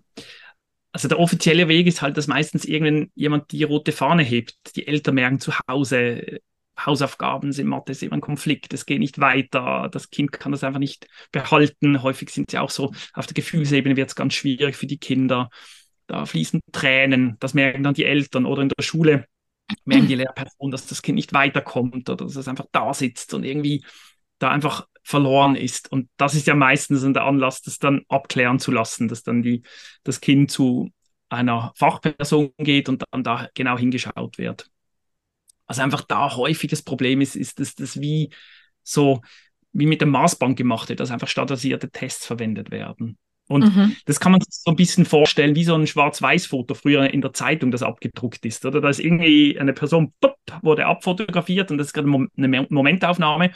also 0.93 1.07
der 1.07 1.19
offizielle 1.19 1.67
Weg 1.67 1.87
ist 1.87 2.01
halt, 2.01 2.17
dass 2.17 2.27
meistens 2.27 2.65
irgendwann 2.65 3.11
jemand 3.15 3.51
die 3.51 3.63
rote 3.63 3.91
Fahne 3.91 4.23
hebt. 4.23 4.75
Die 4.75 4.87
Eltern 4.87 5.15
merken 5.15 5.39
zu 5.39 5.51
Hause, 5.67 6.39
Hausaufgaben 6.79 7.51
sind 7.51 7.67
Mathe, 7.67 7.91
ist 7.91 8.03
immer 8.03 8.13
ein 8.13 8.21
Konflikt, 8.21 8.73
es 8.73 8.85
geht 8.85 8.99
nicht 8.99 9.19
weiter, 9.19 9.89
das 9.91 10.09
Kind 10.09 10.31
kann 10.31 10.51
das 10.51 10.63
einfach 10.63 10.79
nicht 10.79 11.07
behalten. 11.31 12.01
Häufig 12.03 12.29
sind 12.29 12.51
sie 12.51 12.59
auch 12.59 12.69
so, 12.69 12.93
auf 13.13 13.25
der 13.25 13.33
Gefühlsebene 13.33 13.95
wird 13.95 14.09
es 14.09 14.15
ganz 14.15 14.33
schwierig 14.35 14.75
für 14.75 14.87
die 14.87 14.97
Kinder. 14.97 15.49
Da 16.07 16.25
fließen 16.25 16.59
Tränen, 16.71 17.37
das 17.39 17.53
merken 17.53 17.83
dann 17.83 17.93
die 17.95 18.05
Eltern 18.05 18.45
oder 18.45 18.61
in 18.61 18.69
der 18.69 18.83
Schule 18.83 19.25
merken 19.85 20.07
die 20.07 20.15
Lehrpersonen, 20.15 20.71
dass 20.71 20.85
das 20.87 21.01
Kind 21.01 21.15
nicht 21.15 21.33
weiterkommt 21.33 22.09
oder 22.09 22.25
dass 22.25 22.35
es 22.35 22.47
einfach 22.47 22.65
da 22.71 22.93
sitzt 22.93 23.33
und 23.33 23.43
irgendwie 23.43 23.83
da 24.37 24.49
einfach 24.49 24.87
verloren 25.03 25.55
ist. 25.55 25.91
Und 25.91 26.09
das 26.17 26.33
ist 26.33 26.47
ja 26.47 26.55
meistens 26.55 27.01
der 27.01 27.23
Anlass, 27.23 27.61
das 27.61 27.79
dann 27.79 28.01
abklären 28.07 28.59
zu 28.59 28.71
lassen, 28.71 29.07
dass 29.07 29.23
dann 29.23 29.41
die, 29.41 29.63
das 30.03 30.21
Kind 30.21 30.49
zu 30.49 30.89
einer 31.29 31.73
Fachperson 31.75 32.51
geht 32.57 32.89
und 32.89 33.03
dann 33.11 33.23
da 33.23 33.49
genau 33.53 33.77
hingeschaut 33.77 34.37
wird. 34.37 34.69
Was 35.67 35.79
einfach 35.79 36.01
da 36.01 36.35
häufiges 36.35 36.81
Problem 36.81 37.21
ist, 37.21 37.35
ist, 37.35 37.59
dass 37.59 37.75
das 37.75 37.99
wie 37.99 38.29
so 38.83 39.21
wie 39.73 39.87
mit 39.87 40.01
dem 40.01 40.09
Maßband 40.09 40.55
gemacht 40.55 40.89
wird, 40.89 40.99
dass 40.99 41.11
einfach 41.11 41.27
standardisierte 41.27 41.89
Tests 41.89 42.25
verwendet 42.25 42.69
werden. 42.69 43.17
Und 43.47 43.75
mhm. 43.75 43.95
das 44.05 44.19
kann 44.19 44.31
man 44.31 44.41
sich 44.41 44.53
so 44.53 44.71
ein 44.71 44.75
bisschen 44.75 45.05
vorstellen, 45.05 45.55
wie 45.55 45.63
so 45.63 45.75
ein 45.75 45.87
Schwarz-Weiß-Foto 45.87 46.75
früher 46.75 47.11
in 47.11 47.21
der 47.21 47.33
Zeitung, 47.33 47.71
das 47.71 47.83
abgedruckt 47.83 48.45
ist. 48.45 48.65
Oder 48.65 48.79
da 48.79 48.89
ist 48.89 48.99
irgendwie 48.99 49.59
eine 49.59 49.73
Person, 49.73 50.13
pop, 50.21 50.37
wurde 50.61 50.85
abfotografiert 50.85 51.71
und 51.71 51.77
das 51.77 51.87
ist 51.87 51.93
gerade 51.93 52.27
eine 52.37 52.67
Momentaufnahme. 52.69 53.51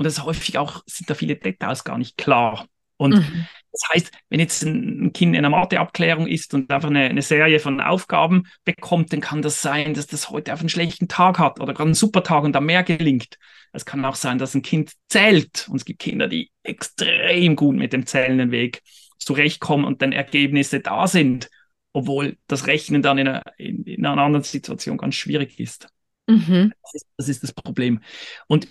Und 0.00 0.04
das 0.04 0.24
häufig 0.24 0.56
auch, 0.56 0.82
sind 0.86 1.10
da 1.10 1.14
viele 1.14 1.36
Details 1.36 1.84
gar 1.84 1.98
nicht 1.98 2.16
klar. 2.16 2.66
Und 2.96 3.16
mhm. 3.16 3.46
das 3.70 3.82
heißt, 3.92 4.12
wenn 4.30 4.40
jetzt 4.40 4.62
ein 4.62 5.12
Kind 5.12 5.34
in 5.34 5.44
einer 5.44 5.50
Matheabklärung 5.50 6.26
ist 6.26 6.54
und 6.54 6.70
einfach 6.70 6.88
eine, 6.88 7.00
eine, 7.00 7.20
Serie 7.20 7.60
von 7.60 7.82
Aufgaben 7.82 8.44
bekommt, 8.64 9.12
dann 9.12 9.20
kann 9.20 9.42
das 9.42 9.60
sein, 9.60 9.92
dass 9.92 10.06
das 10.06 10.30
heute 10.30 10.54
auf 10.54 10.60
einen 10.60 10.70
schlechten 10.70 11.06
Tag 11.06 11.38
hat 11.38 11.60
oder 11.60 11.74
gerade 11.74 11.88
einen 11.88 11.94
super 11.94 12.22
Tag 12.22 12.44
und 12.44 12.54
da 12.54 12.62
mehr 12.62 12.82
gelingt. 12.82 13.36
Es 13.74 13.84
kann 13.84 14.02
auch 14.06 14.14
sein, 14.14 14.38
dass 14.38 14.54
ein 14.54 14.62
Kind 14.62 14.92
zählt. 15.10 15.68
Und 15.68 15.76
es 15.76 15.84
gibt 15.84 15.98
Kinder, 15.98 16.28
die 16.28 16.50
extrem 16.62 17.56
gut 17.56 17.76
mit 17.76 17.92
dem 17.92 18.06
zählenden 18.06 18.52
Weg 18.52 18.80
zurechtkommen 19.18 19.84
und 19.84 20.00
dann 20.00 20.12
Ergebnisse 20.12 20.80
da 20.80 21.06
sind, 21.06 21.50
obwohl 21.92 22.38
das 22.46 22.66
Rechnen 22.66 23.02
dann 23.02 23.18
in 23.18 23.28
einer, 23.28 23.42
in, 23.58 23.84
in 23.84 24.06
einer 24.06 24.22
anderen 24.22 24.44
Situation 24.44 24.96
ganz 24.96 25.14
schwierig 25.16 25.60
ist. 25.60 25.88
Mhm. 26.26 26.72
Das, 26.82 26.94
ist, 26.94 27.06
das 27.18 27.28
ist 27.28 27.42
das 27.42 27.52
Problem. 27.52 28.00
Und 28.46 28.66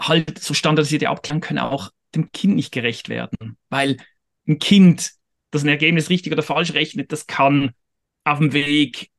halt 0.00 0.38
so 0.38 0.54
standardisierte 0.54 1.08
Abklärungen 1.08 1.42
können 1.42 1.58
auch 1.58 1.90
dem 2.14 2.32
Kind 2.32 2.56
nicht 2.56 2.72
gerecht 2.72 3.08
werden, 3.08 3.56
weil 3.68 3.98
ein 4.48 4.58
Kind, 4.58 5.12
das 5.50 5.62
ein 5.62 5.68
Ergebnis 5.68 6.10
richtig 6.10 6.32
oder 6.32 6.42
falsch 6.42 6.74
rechnet, 6.74 7.12
das 7.12 7.26
kann 7.26 7.72
auf 8.24 8.38
dem 8.38 8.52
Weg 8.52 9.10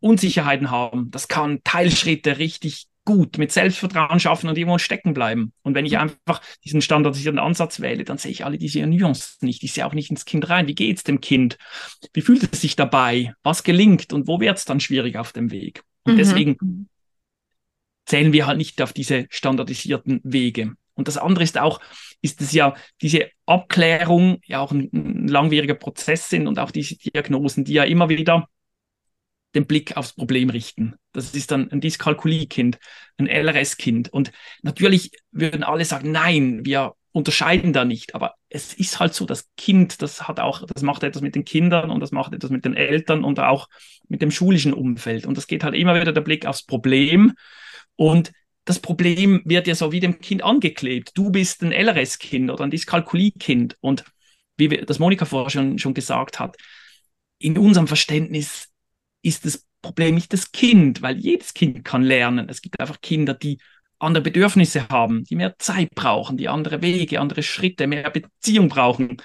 Unsicherheiten 0.00 0.70
haben, 0.70 1.10
das 1.10 1.28
kann 1.28 1.60
Teilschritte 1.64 2.38
richtig 2.38 2.86
gut 3.04 3.38
mit 3.38 3.50
Selbstvertrauen 3.50 4.20
schaffen 4.20 4.50
und 4.50 4.58
irgendwo 4.58 4.76
stecken 4.76 5.14
bleiben. 5.14 5.54
Und 5.62 5.74
wenn 5.74 5.86
ich 5.86 5.96
einfach 5.96 6.42
diesen 6.62 6.82
standardisierten 6.82 7.38
Ansatz 7.38 7.80
wähle, 7.80 8.04
dann 8.04 8.18
sehe 8.18 8.30
ich 8.30 8.44
alle 8.44 8.58
diese 8.58 8.86
Nuancen 8.86 9.46
nicht. 9.46 9.64
Ich 9.64 9.72
sehe 9.72 9.86
auch 9.86 9.94
nicht 9.94 10.10
ins 10.10 10.26
Kind 10.26 10.50
rein. 10.50 10.66
Wie 10.66 10.74
geht 10.74 10.98
es 10.98 11.04
dem 11.04 11.22
Kind? 11.22 11.56
Wie 12.12 12.20
fühlt 12.20 12.52
es 12.52 12.60
sich 12.60 12.76
dabei? 12.76 13.32
Was 13.42 13.62
gelingt 13.62 14.12
und 14.12 14.28
wo 14.28 14.40
wird 14.40 14.58
es 14.58 14.66
dann 14.66 14.78
schwierig 14.78 15.16
auf 15.16 15.32
dem 15.32 15.50
Weg? 15.50 15.84
Und 16.04 16.14
mhm. 16.14 16.18
deswegen 16.18 16.88
zählen 18.08 18.32
wir 18.32 18.46
halt 18.46 18.58
nicht 18.58 18.80
auf 18.80 18.92
diese 18.92 19.26
standardisierten 19.30 20.20
Wege. 20.24 20.74
Und 20.94 21.08
das 21.08 21.18
andere 21.18 21.44
ist 21.44 21.58
auch, 21.58 21.80
ist 22.22 22.40
es 22.40 22.52
ja 22.52 22.74
diese 23.02 23.28
Abklärung 23.46 24.38
ja 24.44 24.60
auch 24.60 24.72
ein, 24.72 24.88
ein 24.92 25.28
langwieriger 25.28 25.74
Prozess 25.74 26.28
sind 26.28 26.48
und 26.48 26.58
auch 26.58 26.70
diese 26.70 26.96
Diagnosen, 26.96 27.64
die 27.64 27.74
ja 27.74 27.84
immer 27.84 28.08
wieder 28.08 28.48
den 29.54 29.66
Blick 29.66 29.96
aufs 29.96 30.14
Problem 30.14 30.50
richten. 30.50 30.94
Das 31.12 31.34
ist 31.34 31.50
dann 31.50 31.70
ein 31.70 31.80
Dyskalkulie-Kind, 31.80 32.78
ein 33.18 33.26
LRS-Kind. 33.26 34.12
Und 34.12 34.32
natürlich 34.62 35.12
würden 35.30 35.62
alle 35.62 35.84
sagen, 35.84 36.10
nein, 36.10 36.64
wir 36.64 36.94
unterscheiden 37.12 37.72
da 37.72 37.84
nicht. 37.84 38.14
Aber 38.14 38.34
es 38.48 38.74
ist 38.74 39.00
halt 39.00 39.14
so, 39.14 39.24
das 39.26 39.48
Kind, 39.56 40.02
das 40.02 40.28
hat 40.28 40.40
auch, 40.40 40.64
das 40.66 40.82
macht 40.82 41.02
etwas 41.02 41.22
mit 41.22 41.34
den 41.34 41.44
Kindern 41.44 41.90
und 41.90 42.00
das 42.00 42.12
macht 42.12 42.32
etwas 42.32 42.50
mit 42.50 42.64
den 42.64 42.74
Eltern 42.74 43.24
und 43.24 43.38
auch 43.40 43.68
mit 44.08 44.22
dem 44.22 44.30
schulischen 44.30 44.72
Umfeld. 44.72 45.26
Und 45.26 45.36
das 45.36 45.46
geht 45.46 45.64
halt 45.64 45.74
immer 45.74 45.94
wieder 45.94 46.12
der 46.12 46.20
Blick 46.20 46.46
aufs 46.46 46.64
Problem. 46.64 47.34
Und 47.98 48.32
das 48.64 48.78
Problem 48.78 49.42
wird 49.44 49.66
ja 49.66 49.74
so 49.74 49.90
wie 49.90 49.98
dem 49.98 50.20
Kind 50.20 50.42
angeklebt. 50.42 51.10
Du 51.14 51.30
bist 51.30 51.62
ein 51.62 51.72
LRS-Kind 51.72 52.50
oder 52.50 52.62
ein 52.64 52.70
Dyskalkulie-Kind. 52.70 53.76
Und 53.80 54.04
wie 54.56 54.68
das 54.68 55.00
Monika 55.00 55.24
vorher 55.24 55.50
schon, 55.50 55.78
schon 55.78 55.94
gesagt 55.94 56.38
hat, 56.38 56.56
in 57.38 57.58
unserem 57.58 57.88
Verständnis 57.88 58.68
ist 59.22 59.44
das 59.44 59.66
Problem 59.82 60.14
nicht 60.14 60.32
das 60.32 60.52
Kind, 60.52 61.02
weil 61.02 61.18
jedes 61.18 61.54
Kind 61.54 61.84
kann 61.84 62.02
lernen. 62.02 62.48
Es 62.48 62.62
gibt 62.62 62.78
einfach 62.78 63.00
Kinder, 63.00 63.34
die 63.34 63.58
andere 63.98 64.22
Bedürfnisse 64.22 64.88
haben, 64.88 65.24
die 65.24 65.34
mehr 65.34 65.58
Zeit 65.58 65.90
brauchen, 65.94 66.36
die 66.36 66.48
andere 66.48 66.82
Wege, 66.82 67.20
andere 67.20 67.42
Schritte, 67.42 67.88
mehr 67.88 68.10
Beziehung 68.10 68.68
brauchen. 68.68 69.16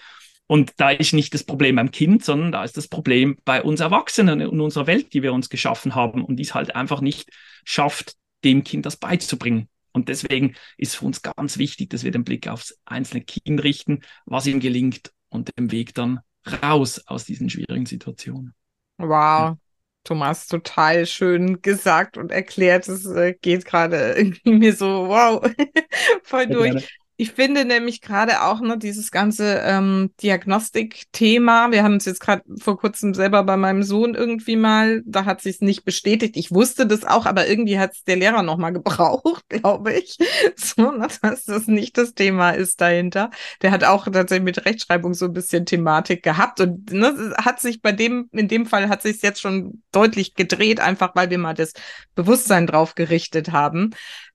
Und 0.48 0.72
da 0.78 0.90
ist 0.90 1.14
nicht 1.14 1.34
das 1.34 1.44
Problem 1.44 1.76
beim 1.76 1.92
Kind, 1.92 2.26
sondern 2.26 2.52
da 2.52 2.64
ist 2.64 2.76
das 2.76 2.88
Problem 2.88 3.38
bei 3.46 3.62
uns 3.62 3.82
Erwachsenen 3.82 4.42
in 4.42 4.60
unserer 4.60 4.88
Welt, 4.88 5.14
die 5.14 5.22
wir 5.22 5.34
uns 5.34 5.50
geschaffen 5.50 5.94
haben 5.94 6.24
und 6.24 6.38
die 6.38 6.44
es 6.44 6.56
halt 6.56 6.76
einfach 6.76 7.02
nicht 7.02 7.30
schafft, 7.66 8.16
dem 8.44 8.64
Kind 8.64 8.86
das 8.86 8.98
beizubringen. 8.98 9.70
Und 9.92 10.10
deswegen 10.10 10.56
ist 10.78 10.96
für 10.96 11.06
uns 11.06 11.22
ganz 11.22 11.58
wichtig, 11.58 11.90
dass 11.92 12.04
wir 12.04 12.12
den 12.12 12.24
Blick 12.24 12.48
aufs 12.48 12.78
einzelne 12.86 13.24
Kind 13.24 13.64
richten, 13.64 14.02
was 14.26 14.48
ihm 14.48 14.60
gelingt 14.60 15.12
und 15.30 15.56
den 15.58 15.72
Weg 15.72 15.94
dann 15.94 16.20
raus 16.64 17.04
aus 17.06 17.26
diesen 17.26 17.50
schwierigen 17.50 17.86
Situationen. 17.86 18.54
Wow, 18.98 19.58
Thomas 20.04 20.48
total 20.48 21.06
schön 21.06 21.62
gesagt 21.62 22.18
und 22.18 22.32
erklärt. 22.32 22.88
Es 22.88 23.06
äh, 23.06 23.34
geht 23.34 23.66
gerade 23.66 24.14
irgendwie 24.18 24.52
mir 24.52 24.74
so, 24.74 25.08
wow, 25.08 25.48
voll 26.24 26.48
durch. 26.48 26.98
Ich 27.24 27.32
finde 27.32 27.64
nämlich 27.64 28.02
gerade 28.02 28.42
auch 28.42 28.60
noch 28.60 28.76
dieses 28.76 29.10
ganze 29.10 29.62
ähm, 29.64 30.12
Diagnostik-Thema. 30.22 31.72
Wir 31.72 31.82
haben 31.82 31.96
es 31.96 32.04
jetzt 32.04 32.20
gerade 32.20 32.44
vor 32.60 32.78
kurzem 32.78 33.14
selber 33.14 33.44
bei 33.44 33.56
meinem 33.56 33.82
Sohn 33.82 34.14
irgendwie 34.14 34.58
mal, 34.58 35.02
da 35.06 35.24
hat 35.24 35.40
sich 35.40 35.62
nicht 35.62 35.86
bestätigt. 35.86 36.36
Ich 36.36 36.52
wusste 36.52 36.86
das 36.86 37.06
auch, 37.06 37.26
aber 37.26 37.48
irgendwie 37.48 37.80
hat 37.80 37.94
es 37.94 38.04
der 38.04 38.18
Lehrer 38.18 38.44
noch 38.44 38.58
mal 38.58 38.72
gebraucht, 38.74 39.48
glaube 39.48 39.94
ich. 39.94 40.18
So, 40.58 40.92
dass 40.98 41.46
das 41.46 41.68
nicht 41.68 41.98
das 41.98 42.14
Thema 42.14 42.50
ist 42.50 42.82
dahinter. 42.82 43.30
Der 43.62 43.72
hat 43.72 43.86
auch 43.86 44.04
tatsächlich 44.04 44.44
mit 44.44 44.66
Rechtschreibung 44.66 45.14
so 45.14 45.28
ein 45.28 45.34
bisschen 45.34 45.66
Thematik 45.66 46.24
gehabt 46.24 46.60
und 46.60 46.92
ne, 46.92 47.34
hat 47.38 47.62
sich 47.62 47.82
bei 47.82 47.94
dem, 47.94 48.28
in 48.34 48.50
dem 48.50 48.66
Fall 48.66 48.90
hat 48.90 49.02
sich 49.02 49.22
jetzt 49.22 49.40
schon 49.40 49.82
deutlich 49.94 50.36
gedreht, 50.36 50.82
einfach 50.82 51.16
weil 51.16 51.30
wir 51.30 51.38
mal 51.38 51.54
das 51.54 51.72
Bewusstsein 52.16 52.68
drauf 52.68 52.96
gerichtet 52.96 53.54
haben. 53.54 53.92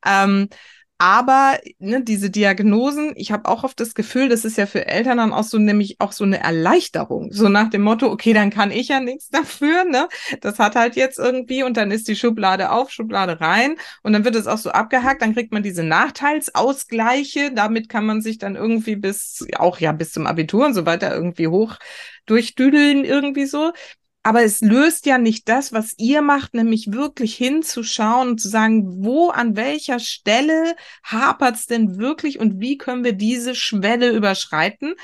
Ähm, 0.07 0.49
aber 0.99 1.59
ne, 1.79 2.03
diese 2.03 2.29
Diagnosen, 2.29 3.13
ich 3.15 3.31
habe 3.31 3.49
auch 3.49 3.63
oft 3.63 3.79
das 3.79 3.95
Gefühl, 3.95 4.29
das 4.29 4.45
ist 4.45 4.59
ja 4.59 4.67
für 4.67 4.87
Eltern 4.87 5.19
dann 5.19 5.33
auch 5.33 5.45
so 5.45 5.59
nämlich 5.59 6.01
auch 6.01 6.11
so 6.11 6.25
eine 6.25 6.41
Erleichterung. 6.41 7.33
So 7.33 7.49
nach 7.49 7.71
dem 7.71 7.83
Motto, 7.83 8.11
okay, 8.11 8.33
dann 8.33 8.51
kann 8.51 8.73
ich 8.73 8.89
ja 8.89 8.99
nichts 8.99 9.29
dafür, 9.31 9.85
ne? 9.85 10.09
Das 10.41 10.59
hat 10.59 10.75
halt 10.75 10.97
jetzt 10.97 11.19
irgendwie 11.19 11.63
und 11.63 11.77
dann 11.77 11.93
ist 11.93 12.09
die 12.09 12.17
Schublade 12.17 12.73
auf, 12.73 12.91
Schublade 12.91 13.41
rein 13.41 13.77
und 14.03 14.13
dann 14.13 14.25
wird 14.25 14.35
es 14.35 14.49
auch 14.49 14.59
so 14.59 14.71
abgehakt, 14.71 15.23
dann 15.23 15.35
kriegt 15.35 15.53
man 15.53 15.63
diese 15.63 15.85
Nachteilsausgleiche, 15.85 17.53
damit 17.55 17.89
kann 17.89 18.05
man 18.05 18.21
sich 18.21 18.39
dann 18.39 18.57
irgendwie 18.57 18.97
bis, 18.97 19.47
auch 19.57 19.79
ja 19.79 19.93
bis 19.93 20.11
zum 20.13 20.27
Abitur 20.27 20.67
und 20.67 20.75
so 20.75 20.85
weiter 20.85 21.15
irgendwie 21.15 21.47
hoch 21.47 21.77
durchdüdeln 22.27 23.05
irgendwie 23.05 23.47
so. 23.47 23.73
Aber 24.23 24.43
es 24.43 24.61
löst 24.61 25.07
ja 25.07 25.17
nicht 25.17 25.49
das, 25.49 25.73
was 25.73 25.95
ihr 25.97 26.23
macht, 26.23 26.55
nämlich 26.55 26.93
wirklich 26.93 27.37
hinzuschauen 27.37 28.31
und 28.31 28.41
zu 28.41 28.49
sagen, 28.49 29.05
wo, 29.05 29.31
an 29.31 29.57
welcher 29.57 30.01
Stelle 30.01 30.77
hapert 31.03 31.55
es 31.57 31.67
denn 31.67 31.99
wirklich 31.99 32.39
und 32.39 32.61
wie 32.61 32.77
können 32.77 33.05
wir 33.05 33.15
diese 33.15 33.55
Schwelle 33.55 34.11
überschreiten? 34.11 34.95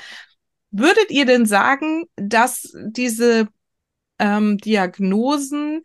Würdet 0.71 1.09
ihr 1.09 1.25
denn 1.25 1.45
sagen, 1.45 2.05
dass 2.17 2.73
diese 2.87 3.47
ähm, 4.19 4.57
Diagnosen 4.57 5.83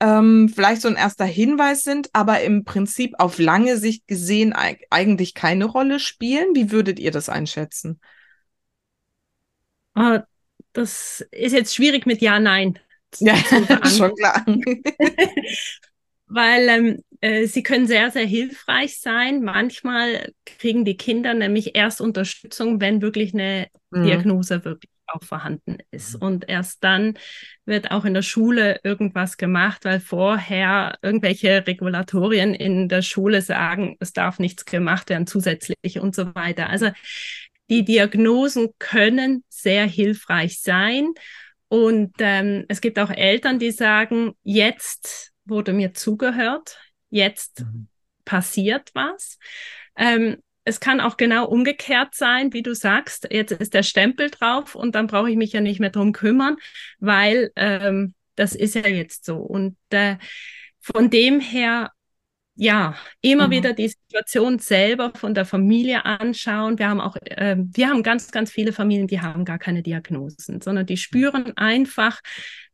ähm, 0.00 0.50
vielleicht 0.54 0.82
so 0.82 0.88
ein 0.88 0.96
erster 0.96 1.24
Hinweis 1.24 1.82
sind, 1.82 2.10
aber 2.12 2.42
im 2.42 2.64
Prinzip 2.64 3.14
auf 3.18 3.38
lange 3.38 3.78
Sicht 3.78 4.06
gesehen 4.06 4.52
eigentlich 4.52 5.34
keine 5.34 5.64
Rolle 5.64 5.98
spielen? 5.98 6.54
Wie 6.54 6.70
würdet 6.70 6.98
ihr 6.98 7.10
das 7.10 7.28
einschätzen? 7.28 8.00
Das 10.76 11.26
ist 11.30 11.54
jetzt 11.54 11.74
schwierig 11.74 12.04
mit 12.04 12.20
Ja, 12.20 12.38
Nein. 12.38 12.78
Ja, 13.18 13.34
schon 13.86 14.14
klar. 14.14 14.44
Weil 16.26 16.68
ähm, 16.68 17.02
äh, 17.22 17.46
sie 17.46 17.62
können 17.62 17.86
sehr, 17.86 18.10
sehr 18.10 18.26
hilfreich 18.26 19.00
sein. 19.00 19.42
Manchmal 19.42 20.34
kriegen 20.44 20.84
die 20.84 20.98
Kinder 20.98 21.32
nämlich 21.32 21.76
erst 21.76 22.02
Unterstützung, 22.02 22.78
wenn 22.78 23.00
wirklich 23.00 23.32
eine 23.32 23.68
mhm. 23.90 24.04
Diagnose 24.04 24.66
wirklich 24.66 24.90
auch 25.06 25.22
vorhanden 25.22 25.78
ist. 25.92 26.16
Mhm. 26.16 26.26
Und 26.26 26.48
erst 26.48 26.84
dann 26.84 27.14
wird 27.64 27.90
auch 27.90 28.04
in 28.04 28.12
der 28.12 28.22
Schule 28.22 28.80
irgendwas 28.82 29.38
gemacht, 29.38 29.86
weil 29.86 30.00
vorher 30.00 30.98
irgendwelche 31.00 31.66
Regulatorien 31.66 32.52
in 32.52 32.88
der 32.90 33.00
Schule 33.00 33.40
sagen, 33.40 33.96
es 34.00 34.12
darf 34.12 34.38
nichts 34.38 34.66
gemacht 34.66 35.08
werden 35.08 35.26
zusätzlich 35.26 36.00
und 36.00 36.14
so 36.14 36.34
weiter. 36.34 36.68
Also 36.68 36.90
die 37.68 37.84
Diagnosen 37.84 38.70
können 38.78 39.44
sehr 39.48 39.86
hilfreich 39.86 40.60
sein. 40.60 41.12
Und 41.68 42.14
ähm, 42.20 42.64
es 42.68 42.80
gibt 42.80 42.98
auch 42.98 43.10
Eltern, 43.10 43.58
die 43.58 43.72
sagen, 43.72 44.34
jetzt 44.42 45.32
wurde 45.44 45.72
mir 45.72 45.94
zugehört, 45.94 46.78
jetzt 47.10 47.60
mhm. 47.60 47.88
passiert 48.24 48.90
was. 48.94 49.38
Ähm, 49.96 50.36
es 50.64 50.80
kann 50.80 51.00
auch 51.00 51.16
genau 51.16 51.46
umgekehrt 51.46 52.14
sein, 52.14 52.52
wie 52.52 52.62
du 52.62 52.74
sagst, 52.74 53.28
jetzt 53.30 53.52
ist 53.52 53.72
der 53.72 53.84
Stempel 53.84 54.30
drauf 54.30 54.74
und 54.74 54.96
dann 54.96 55.06
brauche 55.06 55.30
ich 55.30 55.36
mich 55.36 55.52
ja 55.52 55.60
nicht 55.60 55.78
mehr 55.78 55.90
drum 55.90 56.12
kümmern, 56.12 56.56
weil 56.98 57.52
ähm, 57.54 58.14
das 58.34 58.54
ist 58.54 58.74
ja 58.74 58.86
jetzt 58.86 59.24
so. 59.24 59.36
Und 59.36 59.76
äh, 59.90 60.16
von 60.80 61.08
dem 61.08 61.40
her 61.40 61.92
ja, 62.56 62.94
immer 63.20 63.48
mhm. 63.48 63.50
wieder 63.50 63.72
die 63.74 63.88
Situation 63.88 64.58
selber 64.58 65.12
von 65.14 65.34
der 65.34 65.44
Familie 65.44 66.04
anschauen. 66.04 66.78
Wir 66.78 66.88
haben 66.88 67.00
auch, 67.00 67.16
äh, 67.22 67.56
wir 67.58 67.88
haben 67.88 68.02
ganz, 68.02 68.30
ganz 68.30 68.50
viele 68.50 68.72
Familien, 68.72 69.06
die 69.06 69.20
haben 69.20 69.44
gar 69.44 69.58
keine 69.58 69.82
Diagnosen, 69.82 70.60
sondern 70.60 70.86
die 70.86 70.96
spüren 70.96 71.56
einfach, 71.56 72.20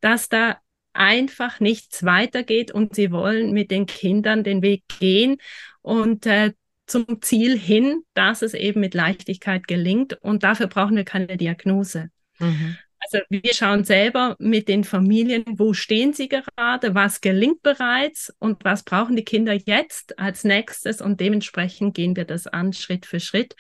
dass 0.01 0.29
da 0.29 0.59
einfach 0.93 1.59
nichts 1.59 2.05
weitergeht 2.05 2.71
und 2.71 2.95
sie 2.95 3.11
wollen 3.11 3.53
mit 3.53 3.71
den 3.71 3.87
Kindern 3.87 4.45
den 4.45 4.63
Weg 4.63 4.85
gehen 5.01 5.39
und 5.81 6.27
äh, 6.27 6.53
zum 6.87 7.23
Ziel 7.23 7.59
hin, 7.59 8.03
dass 8.15 8.43
es 8.43 8.55
eben 8.55 8.81
mit 8.81 8.95
Leichtigkeit 8.95 9.67
gelingt. 9.67 10.15
Und 10.21 10.43
dafür 10.43 10.67
brauchen 10.67 10.97
wir 10.97 11.05
keine 11.05 11.37
Diagnose. 11.37 12.11
Mhm. 12.39 12.77
Also 13.05 13.25
wir 13.29 13.53
schauen 13.53 13.85
selber 13.85 14.37
mit 14.39 14.69
den 14.69 14.85
Familien, 14.85 15.45
wo 15.59 15.73
stehen 15.75 16.13
sie 16.13 16.29
gerade, 16.29 16.95
was 16.95 17.21
gelingt 17.21 17.63
bereits 17.63 18.33
und 18.39 18.65
was 18.65 18.85
brauchen 18.85 19.17
die 19.17 19.25
Kinder 19.25 19.53
jetzt 19.53 20.19
als 20.19 20.45
nächstes 20.45 21.01
und 21.01 21.21
dementsprechend 21.21 21.95
gehen 21.95 22.15
wir 22.15 22.25
das 22.25 22.47
an 22.47 22.73
Schritt 22.73 23.07
für 23.07 23.19
Schritt. 23.19 23.57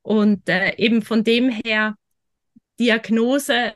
Und 0.00 0.48
äh, 0.48 0.74
eben 0.76 1.02
von 1.02 1.22
dem 1.22 1.50
her, 1.50 1.96
Diagnose 2.80 3.74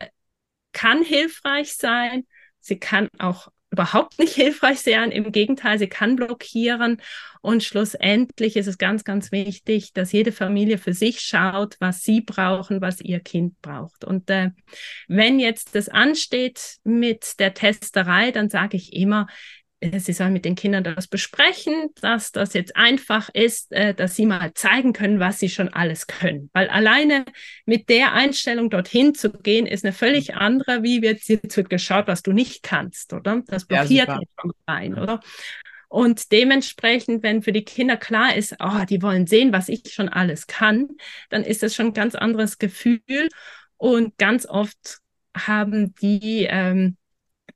kann 0.72 1.03
hilfreich 1.03 1.74
sein, 1.74 2.26
sie 2.61 2.78
kann 2.78 3.09
auch 3.18 3.49
überhaupt 3.76 4.18
nicht 4.18 4.34
hilfreich 4.34 4.80
sein. 4.80 5.12
Im 5.12 5.30
Gegenteil, 5.30 5.78
sie 5.78 5.86
kann 5.86 6.16
blockieren. 6.16 7.02
Und 7.42 7.62
schlussendlich 7.62 8.56
ist 8.56 8.66
es 8.66 8.78
ganz, 8.78 9.04
ganz 9.04 9.30
wichtig, 9.30 9.92
dass 9.92 10.12
jede 10.12 10.32
Familie 10.32 10.78
für 10.78 10.94
sich 10.94 11.20
schaut, 11.20 11.76
was 11.78 12.02
sie 12.02 12.22
brauchen, 12.22 12.80
was 12.80 13.00
ihr 13.00 13.20
Kind 13.20 13.60
braucht. 13.60 14.04
Und 14.04 14.30
äh, 14.30 14.50
wenn 15.06 15.38
jetzt 15.38 15.74
das 15.74 15.88
ansteht 15.88 16.78
mit 16.82 17.38
der 17.38 17.54
Testerei, 17.54 18.30
dann 18.32 18.48
sage 18.48 18.76
ich 18.78 18.94
immer, 18.94 19.26
Sie 19.82 20.12
sollen 20.14 20.32
mit 20.32 20.46
den 20.46 20.54
Kindern 20.54 20.84
das 20.84 21.06
besprechen, 21.06 21.90
dass 22.00 22.32
das 22.32 22.54
jetzt 22.54 22.76
einfach 22.76 23.28
ist, 23.34 23.72
äh, 23.72 23.92
dass 23.92 24.16
sie 24.16 24.24
mal 24.24 24.54
zeigen 24.54 24.94
können, 24.94 25.20
was 25.20 25.38
sie 25.38 25.50
schon 25.50 25.68
alles 25.68 26.06
können. 26.06 26.48
Weil 26.54 26.68
alleine 26.68 27.26
mit 27.66 27.90
der 27.90 28.14
Einstellung 28.14 28.70
dorthin 28.70 29.14
zu 29.14 29.30
gehen, 29.30 29.66
ist 29.66 29.84
eine 29.84 29.92
völlig 29.92 30.34
andere, 30.34 30.82
wie 30.82 31.02
jetzt, 31.02 31.28
jetzt 31.28 31.56
wird 31.56 31.68
geschaut, 31.68 32.06
was 32.06 32.22
du 32.22 32.32
nicht 32.32 32.62
kannst, 32.62 33.12
oder? 33.12 33.42
Das 33.48 33.66
blockiert 33.66 34.08
ja, 34.08 34.20
schon 34.40 34.52
rein, 34.66 34.94
oder? 34.98 35.20
Und 35.88 36.32
dementsprechend, 36.32 37.22
wenn 37.22 37.42
für 37.42 37.52
die 37.52 37.64
Kinder 37.64 37.96
klar 37.96 38.34
ist, 38.34 38.56
oh, 38.58 38.84
die 38.88 39.02
wollen 39.02 39.26
sehen, 39.26 39.52
was 39.52 39.68
ich 39.68 39.92
schon 39.92 40.08
alles 40.08 40.46
kann, 40.46 40.88
dann 41.28 41.44
ist 41.44 41.62
das 41.62 41.74
schon 41.74 41.86
ein 41.86 41.94
ganz 41.94 42.14
anderes 42.14 42.58
Gefühl. 42.58 43.28
Und 43.76 44.16
ganz 44.18 44.46
oft 44.46 44.98
haben 45.36 45.94
die 45.96 46.46
ähm, 46.48 46.96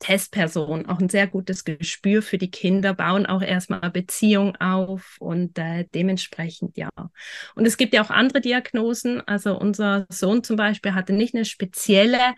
Testpersonen, 0.01 0.87
auch 0.87 0.99
ein 0.99 1.09
sehr 1.09 1.27
gutes 1.27 1.65
Gespür 1.65 2.23
für 2.23 2.39
die 2.39 2.51
Kinder, 2.51 2.95
bauen 2.95 3.27
auch 3.27 3.43
erstmal 3.43 3.91
Beziehung 3.91 4.57
auf 4.57 5.17
und 5.21 5.59
äh, 5.59 5.87
dementsprechend 5.95 6.77
ja. 6.77 6.89
Und 7.55 7.67
es 7.67 7.77
gibt 7.77 7.95
ja 7.95 8.03
auch 8.03 8.11
andere 8.11 8.41
Diagnosen. 8.41 9.21
Also 9.29 9.57
unser 9.57 10.07
Sohn 10.09 10.43
zum 10.43 10.57
Beispiel 10.57 10.95
hatte 10.95 11.13
nicht 11.13 11.35
eine 11.35 11.45
spezielle 11.45 12.35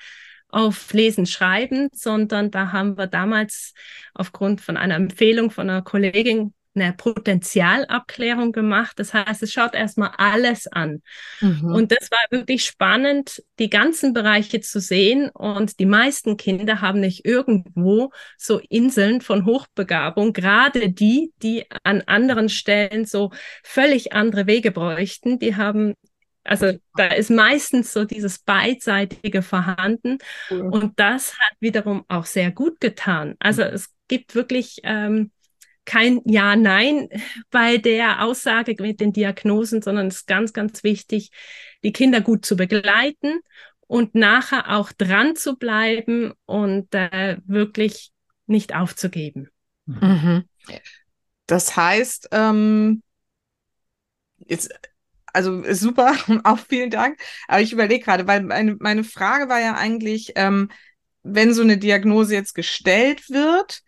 auf 0.48 0.92
Lesen, 0.92 1.24
Schreiben, 1.24 1.88
sondern 1.92 2.50
da 2.50 2.72
haben 2.72 2.98
wir 2.98 3.06
damals 3.06 3.72
aufgrund 4.12 4.60
von 4.60 4.76
einer 4.76 4.96
Empfehlung 4.96 5.50
von 5.50 5.70
einer 5.70 5.82
Kollegin 5.82 6.52
eine 6.74 6.92
Potenzialabklärung 6.92 8.52
gemacht. 8.52 8.98
Das 8.98 9.12
heißt, 9.12 9.42
es 9.42 9.52
schaut 9.52 9.74
erstmal 9.74 10.12
alles 10.16 10.66
an. 10.66 11.02
Mhm. 11.40 11.74
Und 11.74 11.92
das 11.92 12.10
war 12.10 12.18
wirklich 12.30 12.64
spannend, 12.64 13.42
die 13.58 13.70
ganzen 13.70 14.12
Bereiche 14.12 14.60
zu 14.60 14.80
sehen. 14.80 15.28
Und 15.30 15.78
die 15.78 15.86
meisten 15.86 16.36
Kinder 16.36 16.80
haben 16.80 17.00
nicht 17.00 17.24
irgendwo 17.24 18.10
so 18.38 18.60
Inseln 18.68 19.20
von 19.20 19.44
Hochbegabung, 19.44 20.32
gerade 20.32 20.90
die, 20.90 21.32
die 21.42 21.66
an 21.82 22.02
anderen 22.02 22.48
Stellen 22.48 23.04
so 23.04 23.30
völlig 23.62 24.12
andere 24.12 24.46
Wege 24.46 24.70
bräuchten. 24.70 25.38
Die 25.38 25.56
haben 25.56 25.94
also 26.44 26.72
da 26.96 27.06
ist 27.06 27.30
meistens 27.30 27.92
so 27.92 28.04
dieses 28.04 28.40
beidseitige 28.40 29.42
vorhanden 29.42 30.18
cool. 30.50 30.62
und 30.62 30.98
das 30.98 31.38
hat 31.38 31.56
wiederum 31.60 32.04
auch 32.08 32.26
sehr 32.26 32.50
gut 32.50 32.80
getan. 32.80 33.36
Also 33.38 33.62
es 33.62 33.90
gibt 34.08 34.34
wirklich 34.34 34.80
ähm, 34.82 35.30
kein 35.84 36.20
Ja, 36.24 36.56
Nein 36.56 37.08
bei 37.50 37.76
der 37.78 38.22
Aussage 38.22 38.76
mit 38.80 39.00
den 39.00 39.12
Diagnosen, 39.12 39.82
sondern 39.82 40.08
es 40.08 40.18
ist 40.18 40.26
ganz, 40.26 40.52
ganz 40.52 40.84
wichtig, 40.84 41.30
die 41.82 41.92
Kinder 41.92 42.20
gut 42.20 42.44
zu 42.46 42.56
begleiten 42.56 43.40
und 43.80 44.14
nachher 44.14 44.76
auch 44.76 44.92
dran 44.92 45.36
zu 45.36 45.56
bleiben 45.56 46.32
und 46.46 46.94
äh, 46.94 47.38
wirklich 47.46 48.12
nicht 48.46 48.74
aufzugeben. 48.74 49.48
Mhm. 49.86 50.44
Das 51.46 51.76
heißt, 51.76 52.28
ähm, 52.32 53.02
jetzt, 54.38 54.72
also 55.26 55.62
super, 55.72 56.14
auch 56.44 56.58
vielen 56.58 56.90
Dank. 56.90 57.20
Aber 57.48 57.60
ich 57.60 57.72
überlege 57.72 58.04
gerade, 58.04 58.26
weil 58.26 58.42
meine, 58.42 58.76
meine 58.78 59.04
Frage 59.04 59.48
war 59.48 59.60
ja 59.60 59.74
eigentlich, 59.74 60.32
ähm, 60.36 60.70
wenn 61.22 61.54
so 61.54 61.62
eine 61.62 61.78
Diagnose 61.78 62.34
jetzt 62.34 62.54
gestellt 62.54 63.28
wird, 63.30 63.82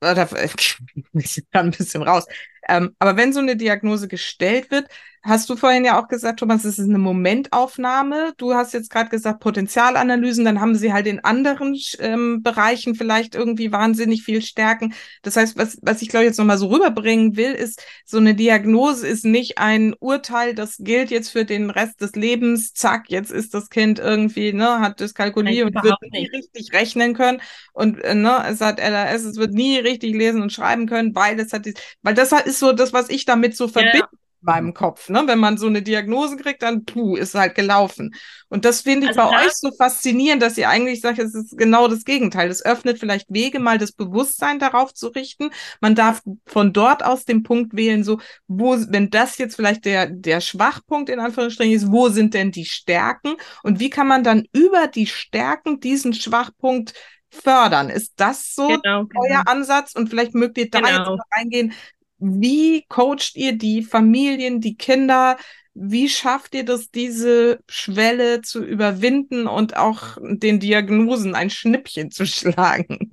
ich 1.14 1.44
kann 1.50 1.66
ein 1.66 1.70
bisschen 1.72 2.02
raus. 2.02 2.26
Ähm, 2.68 2.94
aber 2.98 3.16
wenn 3.16 3.32
so 3.32 3.40
eine 3.40 3.56
Diagnose 3.56 4.08
gestellt 4.08 4.70
wird, 4.70 4.88
hast 5.22 5.50
du 5.50 5.56
vorhin 5.56 5.84
ja 5.84 6.00
auch 6.00 6.08
gesagt, 6.08 6.40
Thomas, 6.40 6.64
es 6.64 6.78
ist 6.78 6.88
eine 6.88 6.98
Momentaufnahme. 6.98 8.32
Du 8.38 8.54
hast 8.54 8.72
jetzt 8.72 8.90
gerade 8.90 9.10
gesagt 9.10 9.40
Potenzialanalysen, 9.40 10.44
dann 10.44 10.60
haben 10.60 10.74
sie 10.74 10.92
halt 10.92 11.06
in 11.06 11.22
anderen 11.22 11.78
ähm, 11.98 12.42
Bereichen 12.42 12.94
vielleicht 12.94 13.34
irgendwie 13.34 13.70
wahnsinnig 13.70 14.22
viel 14.22 14.40
Stärken. 14.40 14.94
Das 15.22 15.36
heißt, 15.36 15.58
was, 15.58 15.78
was 15.82 16.00
ich 16.00 16.08
glaube 16.08 16.24
jetzt 16.24 16.38
nochmal 16.38 16.58
so 16.58 16.68
rüberbringen 16.68 17.36
will, 17.36 17.52
ist, 17.52 17.82
so 18.04 18.16
eine 18.16 18.34
Diagnose 18.34 19.06
ist 19.06 19.24
nicht 19.24 19.58
ein 19.58 19.94
Urteil, 19.98 20.54
das 20.54 20.76
gilt 20.78 21.10
jetzt 21.10 21.30
für 21.30 21.44
den 21.44 21.68
Rest 21.68 22.00
des 22.00 22.12
Lebens. 22.12 22.72
Zack, 22.72 23.04
jetzt 23.08 23.30
ist 23.30 23.52
das 23.52 23.68
Kind 23.68 23.98
irgendwie, 23.98 24.52
ne, 24.52 24.80
hat 24.80 25.00
Dyskalkulie 25.00 25.66
und 25.66 25.74
wird 25.82 25.96
nie 26.12 26.28
richtig 26.28 26.72
rechnen 26.72 27.14
können 27.14 27.42
und 27.72 28.02
äh, 28.02 28.14
ne, 28.14 28.44
es 28.48 28.60
hat 28.60 28.80
LRS, 28.80 29.24
es 29.24 29.36
wird 29.36 29.52
nie 29.52 29.78
richtig 29.78 30.14
lesen 30.14 30.40
und 30.40 30.52
schreiben 30.52 30.86
können, 30.86 31.14
weil 31.14 31.38
es 31.38 31.52
hat, 31.52 31.66
die, 31.66 31.74
weil 32.02 32.14
das 32.14 32.32
ist 32.32 32.58
so 32.58 32.72
das, 32.72 32.92
was 32.92 33.10
ich 33.10 33.26
damit 33.26 33.56
so 33.56 33.68
verbinde. 33.68 33.98
Ja 33.98 34.08
meinem 34.42 34.74
Kopf. 34.74 35.08
Ne? 35.08 35.22
Wenn 35.26 35.38
man 35.38 35.58
so 35.58 35.66
eine 35.66 35.82
Diagnose 35.82 36.36
kriegt, 36.36 36.62
dann 36.62 36.84
puh, 36.84 37.16
ist 37.16 37.34
halt 37.34 37.54
gelaufen. 37.54 38.14
Und 38.48 38.64
das 38.64 38.82
finde 38.82 39.10
ich 39.10 39.18
also 39.18 39.30
bei 39.30 39.44
euch 39.46 39.52
so 39.52 39.70
faszinierend, 39.76 40.42
dass 40.42 40.58
ihr 40.58 40.68
eigentlich 40.68 41.00
sagt, 41.00 41.18
es 41.18 41.34
ist 41.34 41.56
genau 41.56 41.88
das 41.88 42.04
Gegenteil. 42.04 42.50
Es 42.50 42.64
öffnet 42.64 42.98
vielleicht 42.98 43.26
Wege, 43.32 43.60
mal 43.60 43.78
das 43.78 43.92
Bewusstsein 43.92 44.58
darauf 44.58 44.94
zu 44.94 45.08
richten. 45.08 45.50
Man 45.80 45.94
darf 45.94 46.22
von 46.46 46.72
dort 46.72 47.04
aus 47.04 47.24
den 47.24 47.42
Punkt 47.42 47.76
wählen, 47.76 48.04
so, 48.04 48.20
wo, 48.48 48.76
wenn 48.88 49.10
das 49.10 49.38
jetzt 49.38 49.56
vielleicht 49.56 49.84
der, 49.84 50.06
der 50.06 50.40
Schwachpunkt 50.40 51.10
in 51.10 51.20
Anführungsstrichen 51.20 51.74
ist, 51.74 51.92
wo 51.92 52.08
sind 52.08 52.34
denn 52.34 52.50
die 52.50 52.64
Stärken? 52.64 53.36
Und 53.62 53.80
wie 53.80 53.90
kann 53.90 54.08
man 54.08 54.24
dann 54.24 54.46
über 54.52 54.86
die 54.86 55.06
Stärken 55.06 55.80
diesen 55.80 56.14
Schwachpunkt 56.14 56.94
fördern. 57.30 57.90
Ist 57.90 58.14
das 58.16 58.54
so 58.54 58.68
genau, 58.68 59.06
euer 59.14 59.28
genau. 59.28 59.42
Ansatz? 59.46 59.94
Und 59.94 60.08
vielleicht 60.08 60.34
mögt 60.34 60.58
ihr 60.58 60.70
da 60.70 60.80
genau. 60.80 61.14
jetzt 61.14 61.24
reingehen, 61.36 61.72
wie 62.20 62.84
coacht 62.88 63.32
ihr 63.34 63.56
die 63.56 63.82
Familien, 63.82 64.60
die 64.60 64.76
Kinder? 64.76 65.36
Wie 65.74 66.08
schafft 66.08 66.54
ihr 66.54 66.64
das, 66.64 66.90
diese 66.90 67.60
Schwelle 67.68 68.42
zu 68.42 68.64
überwinden 68.64 69.46
und 69.46 69.76
auch 69.76 70.18
den 70.20 70.60
Diagnosen 70.60 71.34
ein 71.34 71.50
Schnippchen 71.50 72.10
zu 72.10 72.26
schlagen? 72.26 73.10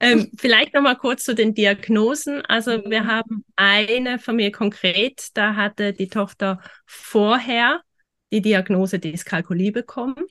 ähm, 0.00 0.30
vielleicht 0.36 0.74
noch 0.74 0.82
mal 0.82 0.96
kurz 0.96 1.24
zu 1.24 1.34
den 1.34 1.54
Diagnosen. 1.54 2.42
Also 2.46 2.82
wir 2.84 3.02
mhm. 3.02 3.06
haben 3.06 3.44
eine 3.56 4.18
Familie 4.18 4.50
konkret, 4.50 5.28
da 5.34 5.54
hatte 5.54 5.92
die 5.92 6.08
Tochter 6.08 6.60
vorher 6.86 7.80
die 8.32 8.40
Diagnose 8.40 8.98
Dyskalkulie 8.98 9.72
bekommen. 9.72 10.24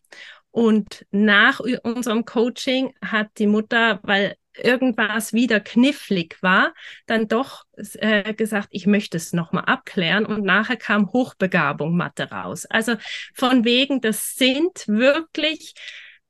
Und 0.50 1.06
nach 1.12 1.62
unserem 1.84 2.26
Coaching 2.26 2.94
hat 3.02 3.30
die 3.38 3.48
Mutter, 3.48 4.00
weil 4.04 4.36
irgendwas 4.58 5.34
wieder 5.34 5.60
knifflig 5.60 6.38
war, 6.42 6.74
dann 7.06 7.28
doch 7.28 7.66
äh, 7.96 8.34
gesagt, 8.34 8.70
ich 8.72 8.88
möchte 8.88 9.18
es 9.18 9.34
nochmal 9.34 9.66
abklären 9.66 10.26
und 10.26 10.44
nachher 10.44 10.78
kam 10.78 11.12
Hochbegabung 11.12 11.96
Mathe 11.96 12.30
raus. 12.30 12.66
Also 12.66 12.96
von 13.34 13.66
wegen, 13.66 14.02
das 14.02 14.36
sind 14.36 14.88
wirklich 14.88 15.74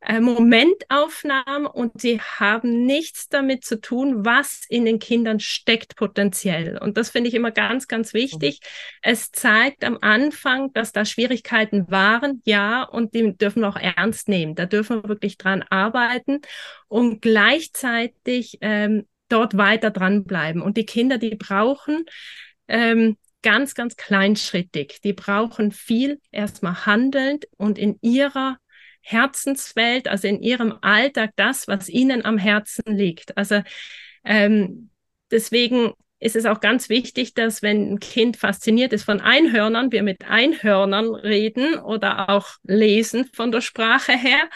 Momentaufnahmen 0.07 1.67
und 1.67 2.01
sie 2.01 2.19
haben 2.19 2.85
nichts 2.85 3.29
damit 3.29 3.63
zu 3.63 3.79
tun, 3.79 4.25
was 4.25 4.61
in 4.67 4.85
den 4.85 4.97
Kindern 4.97 5.39
steckt 5.39 5.95
potenziell. 5.95 6.77
Und 6.79 6.97
das 6.97 7.11
finde 7.11 7.29
ich 7.29 7.35
immer 7.35 7.51
ganz, 7.51 7.87
ganz 7.87 8.13
wichtig. 8.13 8.61
Es 9.03 9.31
zeigt 9.31 9.83
am 9.83 9.99
Anfang, 10.01 10.73
dass 10.73 10.91
da 10.91 11.05
Schwierigkeiten 11.05 11.89
waren, 11.91 12.41
ja, 12.45 12.83
und 12.83 13.13
die 13.13 13.37
dürfen 13.37 13.61
wir 13.61 13.69
auch 13.69 13.77
ernst 13.77 14.27
nehmen. 14.27 14.55
Da 14.55 14.65
dürfen 14.65 15.03
wir 15.03 15.09
wirklich 15.09 15.37
dran 15.37 15.63
arbeiten 15.69 16.39
und 16.87 17.21
gleichzeitig 17.21 18.57
ähm, 18.61 19.07
dort 19.29 19.55
weiter 19.55 19.91
dranbleiben. 19.91 20.63
Und 20.63 20.77
die 20.77 20.85
Kinder, 20.85 21.19
die 21.19 21.35
brauchen 21.35 22.05
ähm, 22.67 23.17
ganz, 23.43 23.75
ganz 23.75 23.95
kleinschrittig. 23.97 24.99
Die 25.03 25.13
brauchen 25.13 25.71
viel 25.71 26.19
erstmal 26.31 26.87
handelnd 26.87 27.45
und 27.57 27.77
in 27.77 27.97
ihrer 28.01 28.57
Herzenswelt, 29.01 30.07
also 30.07 30.27
in 30.27 30.41
ihrem 30.41 30.77
Alltag 30.81 31.31
das, 31.35 31.67
was 31.67 31.89
ihnen 31.89 32.23
am 32.23 32.37
Herzen 32.37 32.83
liegt. 32.85 33.37
Also 33.37 33.61
ähm, 34.23 34.89
deswegen 35.31 35.93
ist 36.19 36.35
es 36.35 36.45
auch 36.45 36.59
ganz 36.59 36.87
wichtig, 36.87 37.33
dass 37.33 37.63
wenn 37.63 37.93
ein 37.93 37.99
Kind 37.99 38.37
fasziniert 38.37 38.93
ist 38.93 39.03
von 39.03 39.21
Einhörnern, 39.21 39.91
wir 39.91 40.03
mit 40.03 40.29
Einhörnern 40.29 41.15
reden 41.15 41.79
oder 41.79 42.29
auch 42.29 42.47
lesen 42.63 43.29
von 43.33 43.51
der 43.51 43.61
Sprache 43.61 44.13
her 44.13 44.47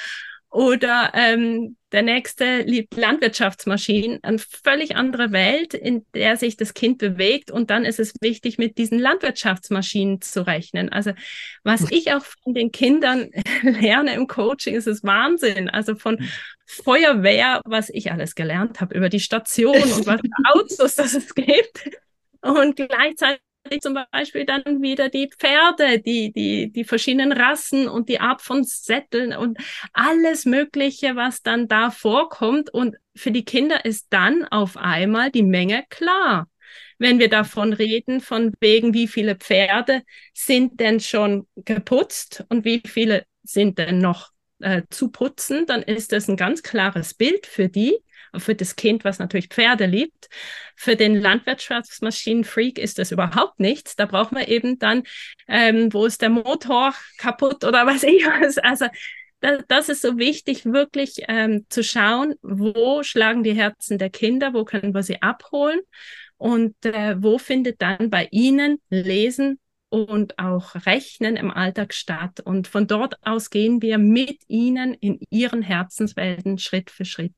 oder 0.55 1.11
ähm, 1.13 1.75
der 1.91 2.01
nächste 2.01 2.61
liebt 2.61 2.95
Landwirtschaftsmaschinen, 2.95 4.23
eine 4.23 4.39
völlig 4.39 4.95
andere 4.95 5.33
Welt, 5.33 5.73
in 5.73 6.05
der 6.13 6.37
sich 6.37 6.55
das 6.55 6.73
Kind 6.73 6.97
bewegt. 6.97 7.51
Und 7.51 7.69
dann 7.69 7.83
ist 7.83 7.99
es 7.99 8.13
wichtig, 8.21 8.57
mit 8.57 8.77
diesen 8.77 8.97
Landwirtschaftsmaschinen 8.97 10.21
zu 10.21 10.47
rechnen. 10.47 10.87
Also 10.87 11.11
was 11.63 11.91
ich 11.91 12.13
auch 12.13 12.23
von 12.23 12.53
den 12.53 12.71
Kindern 12.71 13.31
lerne 13.63 14.13
im 14.13 14.27
Coaching, 14.27 14.75
ist 14.75 14.87
es 14.87 15.03
Wahnsinn. 15.03 15.69
Also 15.69 15.95
von 15.95 16.25
Feuerwehr, 16.65 17.59
was 17.65 17.89
ich 17.89 18.13
alles 18.13 18.33
gelernt 18.33 18.79
habe 18.79 18.95
über 18.95 19.09
die 19.09 19.19
Station 19.19 19.75
und 19.75 20.07
was 20.07 20.21
für 20.21 20.53
Autos 20.53 20.95
das 20.95 21.15
es 21.15 21.35
gibt. 21.35 21.89
Und 22.39 22.77
gleichzeitig 22.77 23.44
zum 23.79 23.97
Beispiel 24.11 24.45
dann 24.45 24.81
wieder 24.81 25.09
die 25.09 25.29
Pferde, 25.29 25.99
die, 25.99 26.31
die, 26.31 26.71
die 26.71 26.83
verschiedenen 26.83 27.31
Rassen 27.31 27.87
und 27.87 28.09
die 28.09 28.19
Art 28.19 28.41
von 28.41 28.63
Sätteln 28.63 29.35
und 29.35 29.57
alles 29.93 30.45
Mögliche, 30.45 31.15
was 31.15 31.41
dann 31.41 31.67
da 31.67 31.91
vorkommt. 31.91 32.69
Und 32.73 32.95
für 33.15 33.31
die 33.31 33.45
Kinder 33.45 33.83
ist 33.85 34.07
dann 34.11 34.45
auf 34.45 34.77
einmal 34.77 35.31
die 35.31 35.43
Menge 35.43 35.83
klar. 35.89 36.47
Wenn 36.97 37.19
wir 37.19 37.29
davon 37.29 37.73
reden, 37.73 38.21
von 38.21 38.53
wegen, 38.59 38.93
wie 38.93 39.07
viele 39.07 39.35
Pferde 39.35 40.03
sind 40.33 40.79
denn 40.79 40.99
schon 40.99 41.47
geputzt 41.55 42.45
und 42.49 42.65
wie 42.65 42.81
viele 42.85 43.25
sind 43.43 43.77
denn 43.77 43.99
noch 43.99 44.31
äh, 44.59 44.83
zu 44.89 45.09
putzen, 45.09 45.65
dann 45.65 45.81
ist 45.81 46.11
das 46.11 46.27
ein 46.27 46.37
ganz 46.37 46.63
klares 46.63 47.13
Bild 47.13 47.47
für 47.47 47.67
die 47.67 47.97
für 48.39 48.55
das 48.55 48.75
Kind, 48.75 49.03
was 49.03 49.19
natürlich 49.19 49.47
Pferde 49.47 49.85
liebt. 49.85 50.29
Für 50.75 50.95
den 50.95 51.15
Landwirtschaftsmaschinenfreak 51.15 52.77
ist 52.79 52.99
das 52.99 53.11
überhaupt 53.11 53.59
nichts. 53.59 53.95
Da 53.95 54.05
braucht 54.05 54.31
man 54.31 54.43
eben 54.45 54.79
dann, 54.79 55.03
ähm, 55.47 55.93
wo 55.93 56.05
ist 56.05 56.21
der 56.21 56.29
Motor 56.29 56.93
kaputt 57.17 57.63
oder 57.63 57.85
was 57.85 58.03
ich 58.03 58.25
was. 58.25 58.57
Also 58.57 58.87
das, 59.39 59.63
das 59.67 59.89
ist 59.89 60.01
so 60.01 60.17
wichtig, 60.17 60.65
wirklich 60.65 61.23
ähm, 61.27 61.65
zu 61.69 61.83
schauen, 61.83 62.35
wo 62.41 63.03
schlagen 63.03 63.43
die 63.43 63.53
Herzen 63.53 63.97
der 63.97 64.09
Kinder, 64.09 64.53
wo 64.53 64.65
können 64.65 64.93
wir 64.93 65.03
sie 65.03 65.21
abholen 65.21 65.81
und 66.37 66.75
äh, 66.85 67.21
wo 67.21 67.37
findet 67.37 67.81
dann 67.81 68.09
bei 68.09 68.27
ihnen 68.31 68.81
Lesen 68.89 69.59
und 69.89 70.39
auch 70.39 70.75
Rechnen 70.85 71.35
im 71.37 71.51
Alltag 71.51 71.93
statt. 71.93 72.39
Und 72.41 72.67
von 72.67 72.87
dort 72.87 73.15
aus 73.25 73.49
gehen 73.49 73.81
wir 73.81 73.97
mit 73.97 74.41
ihnen 74.47 74.93
in 74.95 75.19
ihren 75.29 75.61
Herzenswelten 75.61 76.57
Schritt 76.57 76.89
für 76.89 77.05
Schritt. 77.05 77.33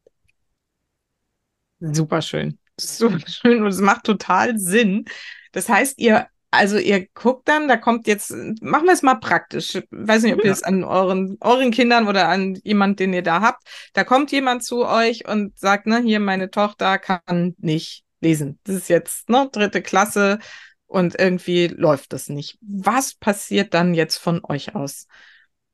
Super 1.80 2.22
schön. 2.22 2.58
Super 2.80 3.28
schön 3.28 3.62
und 3.62 3.68
es 3.68 3.82
macht 3.82 4.04
total 4.04 4.58
Sinn. 4.58 5.06
Das 5.52 5.70
heißt, 5.70 6.00
ihr 6.00 6.28
also 6.50 6.78
ihr 6.78 7.08
guckt 7.14 7.48
dann, 7.48 7.68
da 7.68 7.76
kommt 7.76 8.08
jetzt, 8.08 8.32
machen 8.62 8.86
wir 8.86 8.94
es 8.94 9.04
mal 9.04 9.16
praktisch. 9.16 9.76
Ich 9.76 9.84
weiß 9.92 10.24
nicht, 10.24 10.34
ob 10.34 10.44
ihr 10.46 10.52
es 10.52 10.64
an 10.64 10.84
euren, 10.84 11.38
euren 11.42 11.72
Kindern 11.72 12.08
oder 12.08 12.30
an 12.30 12.56
jemand, 12.64 13.00
den 13.00 13.14
ihr 13.14 13.22
da 13.22 13.42
habt. 13.42 13.68
Da 13.94 14.04
kommt 14.04 14.32
jemand 14.32 14.64
zu 14.64 14.86
euch 14.86 15.28
und 15.28 15.58
sagt, 15.60 15.88
ne, 15.88 16.02
hier 16.02 16.20
meine 16.20 16.50
Tochter 16.50 17.00
kann 17.00 17.54
nicht 17.58 18.06
lesen. 18.22 18.60
Das 18.64 18.76
ist 18.76 18.88
jetzt, 18.88 19.30
ne, 19.30 19.50
dritte 19.52 19.82
Klasse 19.82 20.40
und 20.86 21.20
irgendwie 21.20 21.68
läuft 21.68 22.14
das 22.14 22.30
nicht. 22.30 22.58
Was 22.62 23.14
passiert 23.14 23.74
dann 23.74 23.94
jetzt 23.94 24.18
von 24.18 24.40
euch 24.44 24.74
aus? 24.74 25.08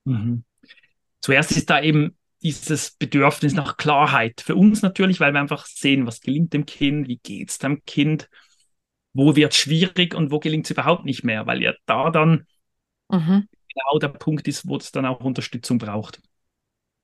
Mhm. 0.06 0.44
Zuerst 1.22 1.52
ist 1.52 1.70
da 1.70 1.82
eben 1.82 2.18
dieses 2.44 2.92
Bedürfnis 2.92 3.54
nach 3.54 3.78
Klarheit. 3.78 4.42
Für 4.42 4.56
uns 4.56 4.82
natürlich, 4.82 5.20
weil 5.20 5.34
wir 5.34 5.40
einfach 5.40 5.66
sehen, 5.66 6.06
was 6.06 6.22
gelingt 6.22 6.54
dem 6.54 6.66
Kind, 6.66 7.08
wie 7.08 7.18
geht 7.18 7.50
es 7.50 7.58
dem 7.58 7.84
Kind 7.86 8.30
wo 9.14 9.36
wird 9.36 9.54
es 9.54 9.60
schwierig 9.60 10.16
und 10.16 10.32
wo 10.32 10.40
gelingt 10.40 10.66
es 10.66 10.72
überhaupt 10.72 11.06
nicht 11.06 11.24
mehr, 11.24 11.46
weil 11.46 11.62
ja 11.62 11.74
da 11.86 12.10
dann 12.10 12.46
mhm. 13.10 13.48
genau 13.74 14.00
der 14.02 14.10
Punkt 14.10 14.48
ist, 14.48 14.68
wo 14.68 14.78
es 14.78 14.92
dann 14.92 15.06
auch 15.06 15.22
Unterstützung 15.22 15.78
braucht. 15.78 16.22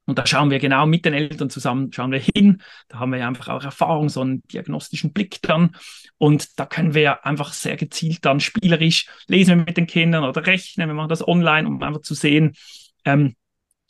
Und 0.06 0.18
da 0.18 0.26
schauen 0.26 0.50
wir 0.50 0.58
genau 0.58 0.88
mit 0.88 1.06
den 1.06 1.14
Eltern 1.14 1.52
zusammen, 1.52 1.94
schauen 1.94 2.12
wir 2.12 2.20
hin. 2.20 2.64
Da 2.88 2.98
haben 2.98 3.12
wir 3.12 3.20
ja 3.20 3.28
einfach 3.28 3.50
auch 3.50 3.64
Erfahrung, 3.64 4.10
so 4.10 4.22
einen 4.22 4.42
diagnostischen 4.48 5.14
Blick 5.14 5.40
dann. 5.44 5.76
Und 6.18 6.60
da 6.60 6.66
können 6.66 6.96
wir 6.96 7.28
einfach 7.28 7.54
sehr 7.54 7.78
gezielt 7.78 8.26
dann 8.26 8.40
spielerisch 8.40 9.06
lesen 9.28 9.60
wir 9.60 9.66
mit 9.66 9.78
den 9.78 9.86
Kindern 9.86 10.24
oder 10.24 10.48
rechnen. 10.48 10.88
Wir 10.88 10.96
machen 10.96 11.10
das 11.10 11.28
online, 11.28 11.68
um 11.68 11.84
einfach 11.84 12.02
zu 12.02 12.16
sehen, 12.16 12.56
ähm, 13.06 13.36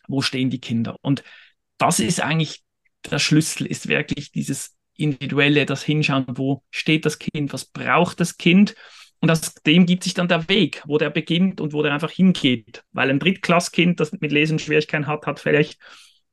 wo 0.10 0.22
stehen 0.22 0.50
die 0.50 0.60
Kinder. 0.60 0.98
Und 1.02 1.24
das 1.78 2.00
ist 2.00 2.22
eigentlich 2.22 2.62
der 3.10 3.20
Schlüssel, 3.20 3.66
ist 3.66 3.88
wirklich 3.88 4.32
dieses 4.32 4.76
Individuelle, 4.96 5.66
das 5.66 5.84
Hinschauen, 5.84 6.26
wo 6.28 6.64
steht 6.72 7.06
das 7.06 7.20
Kind, 7.20 7.54
was 7.54 7.66
braucht 7.66 8.20
das 8.20 8.38
Kind. 8.38 8.76
Und 9.22 9.32
aus 9.32 9.54
dem 9.66 9.86
gibt 9.86 10.04
sich 10.04 10.14
dann 10.14 10.28
der 10.28 10.50
Weg, 10.50 10.84
wo 10.86 10.98
der 10.98 11.10
beginnt 11.10 11.62
und 11.62 11.74
wo 11.74 11.84
der 11.84 11.94
einfach 11.94 12.12
hingeht. 12.12 12.84
Weil 12.92 13.10
ein 13.10 13.20
Drittklasskind, 13.20 14.00
das 14.00 14.12
mit 14.12 14.32
Lesen 14.32 14.60
Schwierigkeiten 14.60 15.08
hat, 15.08 15.26
hat 15.26 15.40
vielleicht 15.40 15.80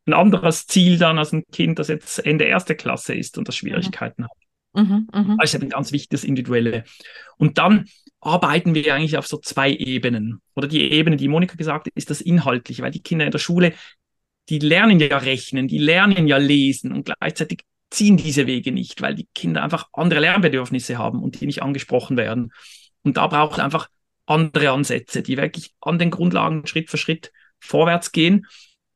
ein 0.07 0.15
anderes 0.15 0.67
Ziel 0.67 0.99
dann 0.99 1.19
als 1.19 1.33
ein 1.33 1.45
Kind, 1.53 1.79
das 1.79 1.89
jetzt 1.89 2.25
Ende 2.25 2.45
erste 2.45 2.77
Klasse 2.77 3.15
ist 3.15 3.39
und 3.39 3.49
das 3.49 3.57
Schwierigkeiten 3.57 4.23
mhm. 4.23 4.27
hat. 4.27 4.46
Mhm, 4.77 5.09
mh. 5.13 5.37
Das 5.41 5.55
ein 5.55 5.69
ganz 5.69 5.93
wichtiges 5.93 6.25
Individuelle. 6.25 6.85
Und 7.39 7.59
dann 7.59 7.87
arbeiten 8.21 8.75
wir 8.75 8.95
eigentlich 8.95 9.17
auf 9.17 9.27
so 9.27 9.39
zwei 9.39 9.73
Ebenen. 9.73 10.41
Oder 10.55 10.69
die 10.69 10.91
Ebene, 10.93 11.17
die 11.17 11.29
Monika 11.29 11.57
gesagt 11.57 11.87
hat, 11.87 11.93
ist 11.95 12.11
das 12.11 12.21
Inhaltliche, 12.21 12.83
weil 12.83 12.91
die 12.91 13.03
Kinder 13.03 13.25
in 13.25 13.31
der 13.31 13.39
Schule, 13.39 13.73
die 14.49 14.59
lernen 14.59 15.01
ja 15.01 15.19
rechnen, 15.19 15.69
die 15.69 15.79
lernen 15.79 16.27
ja 16.27 16.37
lesen 16.37 16.93
und 16.93 17.07
gleichzeitig 17.07 17.65
ziehen 17.91 18.17
diese 18.17 18.47
Wege 18.47 18.73
nicht, 18.73 19.01
weil 19.01 19.15
die 19.15 19.29
Kinder 19.35 19.63
einfach 19.63 19.89
andere 19.93 20.21
Lernbedürfnisse 20.21 20.99
haben 20.99 21.23
und 21.23 21.41
die 21.41 21.47
nicht 21.47 21.63
angesprochen 21.63 22.17
werden. 22.17 22.53
Und 23.03 23.17
da 23.17 23.27
braucht 23.29 23.61
einfach 23.61 23.89
andere 24.27 24.71
Ansätze, 24.71 25.23
die 25.23 25.37
wirklich 25.37 25.73
an 25.81 25.99
den 25.99 26.11
Grundlagen 26.11 26.67
Schritt 26.67 26.91
für 26.91 26.99
Schritt 26.99 27.33
vorwärts 27.61 28.13
gehen. 28.13 28.47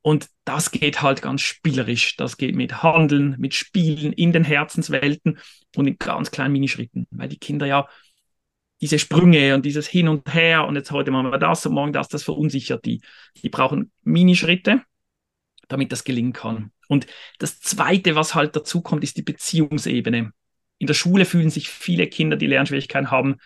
Und 0.02 0.28
das 0.44 0.70
geht 0.70 1.02
halt 1.02 1.22
ganz 1.22 1.42
spielerisch. 1.42 2.16
Das 2.16 2.36
geht 2.36 2.54
mit 2.54 2.82
Handeln, 2.82 3.36
mit 3.38 3.54
Spielen 3.54 4.12
in 4.12 4.32
den 4.32 4.44
Herzenswelten 4.44 5.38
und 5.76 5.86
in 5.86 5.98
ganz 5.98 6.30
kleinen 6.30 6.52
Minischritten, 6.52 7.06
weil 7.10 7.28
die 7.28 7.38
Kinder 7.38 7.66
ja 7.66 7.88
diese 8.80 8.98
Sprünge 8.98 9.54
und 9.54 9.66
dieses 9.66 9.86
Hin 9.86 10.08
und 10.08 10.32
Her 10.32 10.66
und 10.66 10.74
jetzt 10.76 10.90
heute 10.90 11.10
machen 11.10 11.30
wir 11.30 11.38
das 11.38 11.66
und 11.66 11.74
morgen 11.74 11.92
das, 11.92 12.08
das 12.08 12.22
verunsichert 12.22 12.84
die. 12.86 13.02
Die 13.42 13.50
brauchen 13.50 13.92
Minischritte, 14.02 14.82
damit 15.68 15.92
das 15.92 16.04
gelingen 16.04 16.32
kann. 16.32 16.72
Und 16.88 17.06
das 17.38 17.60
Zweite, 17.60 18.14
was 18.14 18.34
halt 18.34 18.56
dazu 18.56 18.80
kommt, 18.80 19.04
ist 19.04 19.18
die 19.18 19.22
Beziehungsebene. 19.22 20.32
In 20.78 20.86
der 20.86 20.94
Schule 20.94 21.26
fühlen 21.26 21.50
sich 21.50 21.68
viele 21.68 22.06
Kinder, 22.06 22.36
die 22.36 22.46
Lernschwierigkeiten 22.46 23.10
haben, 23.10 23.36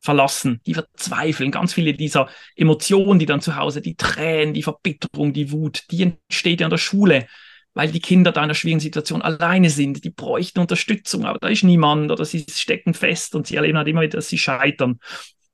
verlassen, 0.00 0.60
die 0.66 0.74
verzweifeln. 0.74 1.50
Ganz 1.50 1.74
viele 1.74 1.94
dieser 1.94 2.28
Emotionen, 2.56 3.18
die 3.18 3.26
dann 3.26 3.40
zu 3.40 3.56
Hause, 3.56 3.80
die 3.80 3.96
Tränen, 3.96 4.54
die 4.54 4.62
Verbitterung, 4.62 5.32
die 5.32 5.52
Wut, 5.52 5.84
die 5.90 6.02
entsteht 6.02 6.60
ja 6.60 6.66
in 6.66 6.70
der 6.70 6.78
Schule, 6.78 7.26
weil 7.74 7.92
die 7.92 8.00
Kinder 8.00 8.32
da 8.32 8.40
in 8.40 8.44
einer 8.44 8.54
schwierigen 8.54 8.80
Situation 8.80 9.22
alleine 9.22 9.70
sind. 9.70 10.04
Die 10.04 10.10
bräuchten 10.10 10.58
Unterstützung, 10.58 11.26
aber 11.26 11.38
da 11.38 11.48
ist 11.48 11.62
niemand 11.62 12.10
oder 12.10 12.24
sie 12.24 12.44
stecken 12.50 12.94
fest 12.94 13.34
und 13.34 13.46
sie 13.46 13.56
erleben 13.56 13.78
halt 13.78 13.88
immer 13.88 14.00
wieder, 14.00 14.18
dass 14.18 14.28
sie 14.28 14.38
scheitern. 14.38 14.98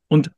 Und 0.09 0.31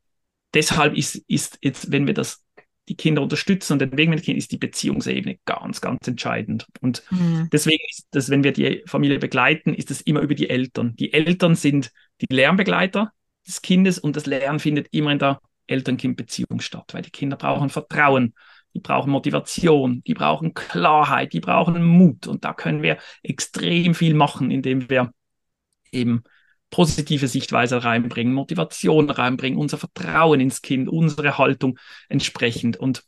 deshalb 0.53 0.97
ist, 0.97 1.15
ist 1.27 1.59
jetzt, 1.61 1.91
wenn 1.91 2.07
wir 2.07 2.13
das 2.13 2.43
die 2.89 2.95
Kinder 2.95 3.21
unterstützen 3.21 3.73
und 3.73 3.79
den 3.79 3.95
Weg 3.95 4.09
mit 4.09 4.19
den 4.19 4.25
Kindern 4.25 4.39
ist 4.39 4.51
die 4.51 4.57
Beziehungsebene 4.57 5.37
ganz, 5.45 5.79
ganz 5.79 6.07
entscheidend. 6.07 6.65
Und 6.81 7.03
mhm. 7.11 7.47
deswegen 7.53 7.83
ist 7.87 8.07
das, 8.09 8.31
wenn 8.31 8.43
wir 8.43 8.51
die 8.51 8.81
Familie 8.87 9.19
begleiten, 9.19 9.75
ist 9.75 9.91
es 9.91 10.01
immer 10.01 10.21
über 10.21 10.33
die 10.33 10.49
Eltern. 10.49 10.95
Die 10.95 11.13
Eltern 11.13 11.53
sind 11.53 11.91
die 12.19 12.33
Lernbegleiter 12.33 13.13
des 13.49 13.61
Kindes 13.61 13.99
und 13.99 14.15
das 14.15 14.25
Lernen 14.25 14.59
findet 14.59 14.87
immer 14.91 15.11
in 15.11 15.19
der 15.19 15.41
Eltern-Kind-Beziehung 15.67 16.61
statt, 16.61 16.93
weil 16.93 17.01
die 17.01 17.11
Kinder 17.11 17.37
brauchen 17.37 17.69
Vertrauen, 17.69 18.33
die 18.73 18.79
brauchen 18.79 19.11
Motivation, 19.11 20.03
die 20.05 20.13
brauchen 20.13 20.53
Klarheit, 20.53 21.33
die 21.33 21.39
brauchen 21.39 21.83
Mut. 21.83 22.27
Und 22.27 22.45
da 22.45 22.53
können 22.53 22.83
wir 22.83 22.97
extrem 23.23 23.95
viel 23.95 24.13
machen, 24.13 24.51
indem 24.51 24.89
wir 24.89 25.11
eben 25.91 26.23
positive 26.69 27.27
Sichtweise 27.27 27.83
reinbringen, 27.83 28.33
Motivation 28.33 29.09
reinbringen, 29.09 29.59
unser 29.59 29.77
Vertrauen 29.77 30.39
ins 30.39 30.61
Kind, 30.61 30.87
unsere 30.87 31.37
Haltung 31.37 31.79
entsprechend. 32.09 32.77
Und 32.77 33.03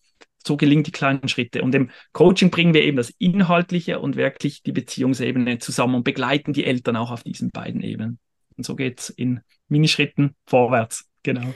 so 0.45 0.57
gelingen 0.57 0.83
die 0.83 0.91
kleinen 0.91 1.27
Schritte. 1.27 1.61
Und 1.61 1.75
im 1.75 1.91
Coaching 2.11 2.49
bringen 2.49 2.73
wir 2.73 2.83
eben 2.83 2.97
das 2.97 3.11
Inhaltliche 3.19 3.99
und 3.99 4.15
wirklich 4.15 4.63
die 4.63 4.71
Beziehungsebene 4.71 5.59
zusammen 5.59 5.95
und 5.95 6.03
begleiten 6.03 6.53
die 6.53 6.65
Eltern 6.65 6.95
auch 6.95 7.11
auf 7.11 7.23
diesen 7.23 7.51
beiden 7.51 7.81
Ebenen. 7.81 8.19
Und 8.61 8.65
so 8.65 8.75
geht 8.75 8.99
es 8.99 9.09
in 9.09 9.41
Minischritten 9.69 10.35
vorwärts. 10.45 11.09
Genau. 11.23 11.51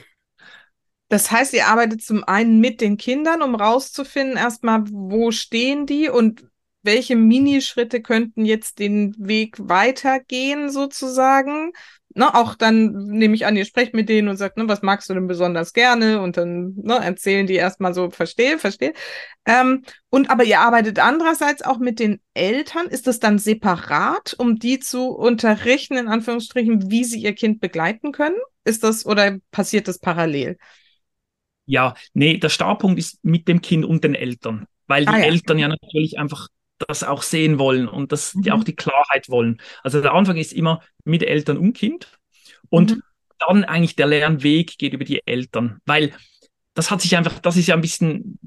Das 1.08 1.30
heißt, 1.30 1.52
ihr 1.52 1.68
arbeitet 1.68 2.02
zum 2.02 2.24
einen 2.24 2.58
mit 2.58 2.80
den 2.80 2.96
Kindern, 2.96 3.42
um 3.42 3.54
rauszufinden, 3.54 4.36
erstmal, 4.36 4.82
wo 4.90 5.30
stehen 5.30 5.86
die 5.86 6.08
und 6.08 6.44
welche 6.86 7.16
Minischritte 7.16 8.00
könnten 8.00 8.44
jetzt 8.44 8.78
den 8.78 9.14
Weg 9.18 9.56
weitergehen, 9.58 10.70
sozusagen 10.70 11.72
ne, 12.16 12.34
auch 12.34 12.54
dann 12.54 12.92
nehme 13.08 13.34
ich 13.34 13.46
an, 13.46 13.56
ihr 13.56 13.64
sprecht 13.64 13.94
mit 13.94 14.08
denen 14.08 14.28
und 14.28 14.36
sagt, 14.36 14.56
ne, 14.56 14.68
was 14.68 14.82
magst 14.82 15.08
du 15.08 15.14
denn 15.14 15.26
besonders 15.26 15.72
gerne? 15.72 16.20
Und 16.20 16.36
dann 16.36 16.74
ne, 16.76 16.94
erzählen 16.96 17.46
die 17.46 17.54
erstmal 17.54 17.94
so, 17.94 18.10
verstehe, 18.10 18.58
verstehe. 18.58 18.94
Ähm, 19.44 19.84
und 20.08 20.30
aber 20.30 20.44
ihr 20.44 20.60
arbeitet 20.60 20.98
andererseits 20.98 21.62
auch 21.62 21.78
mit 21.78 22.00
den 22.00 22.20
Eltern. 22.34 22.86
Ist 22.86 23.06
das 23.06 23.20
dann 23.20 23.38
separat, 23.38 24.34
um 24.38 24.58
die 24.58 24.80
zu 24.80 25.10
unterrichten, 25.10 25.96
in 25.96 26.08
Anführungsstrichen, 26.08 26.90
wie 26.90 27.04
sie 27.04 27.20
ihr 27.20 27.34
Kind 27.34 27.60
begleiten 27.60 28.12
können? 28.12 28.38
Ist 28.64 28.82
das 28.82 29.04
oder 29.06 29.38
passiert 29.50 29.86
das 29.86 29.98
parallel? 29.98 30.56
Ja, 31.66 31.94
nee, 32.14 32.38
der 32.38 32.48
Startpunkt 32.48 32.98
ist 32.98 33.22
mit 33.24 33.46
dem 33.46 33.60
Kind 33.60 33.84
und 33.84 34.04
den 34.04 34.14
Eltern, 34.14 34.66
weil 34.86 35.04
die 35.04 35.12
ah, 35.12 35.18
ja. 35.18 35.24
Eltern 35.24 35.58
ja 35.58 35.68
natürlich 35.68 36.18
einfach 36.18 36.48
das 36.78 37.02
auch 37.02 37.22
sehen 37.22 37.58
wollen 37.58 37.88
und 37.88 38.12
das 38.12 38.34
mhm. 38.34 38.42
die 38.42 38.52
auch 38.52 38.64
die 38.64 38.76
Klarheit 38.76 39.28
wollen. 39.28 39.60
Also 39.82 40.00
der 40.00 40.14
Anfang 40.14 40.36
ist 40.36 40.52
immer 40.52 40.80
mit 41.04 41.22
Eltern 41.22 41.58
und 41.58 41.72
Kind 41.72 42.08
und 42.68 42.96
mhm. 42.96 43.02
dann 43.38 43.64
eigentlich 43.64 43.96
der 43.96 44.06
Lernweg 44.06 44.78
geht 44.78 44.92
über 44.92 45.04
die 45.04 45.26
Eltern, 45.26 45.80
weil 45.86 46.12
das 46.74 46.90
hat 46.90 47.00
sich 47.00 47.16
einfach, 47.16 47.38
das 47.38 47.56
ist 47.56 47.68
ja 47.68 47.74
ein 47.74 47.80
bisschen 47.80 48.38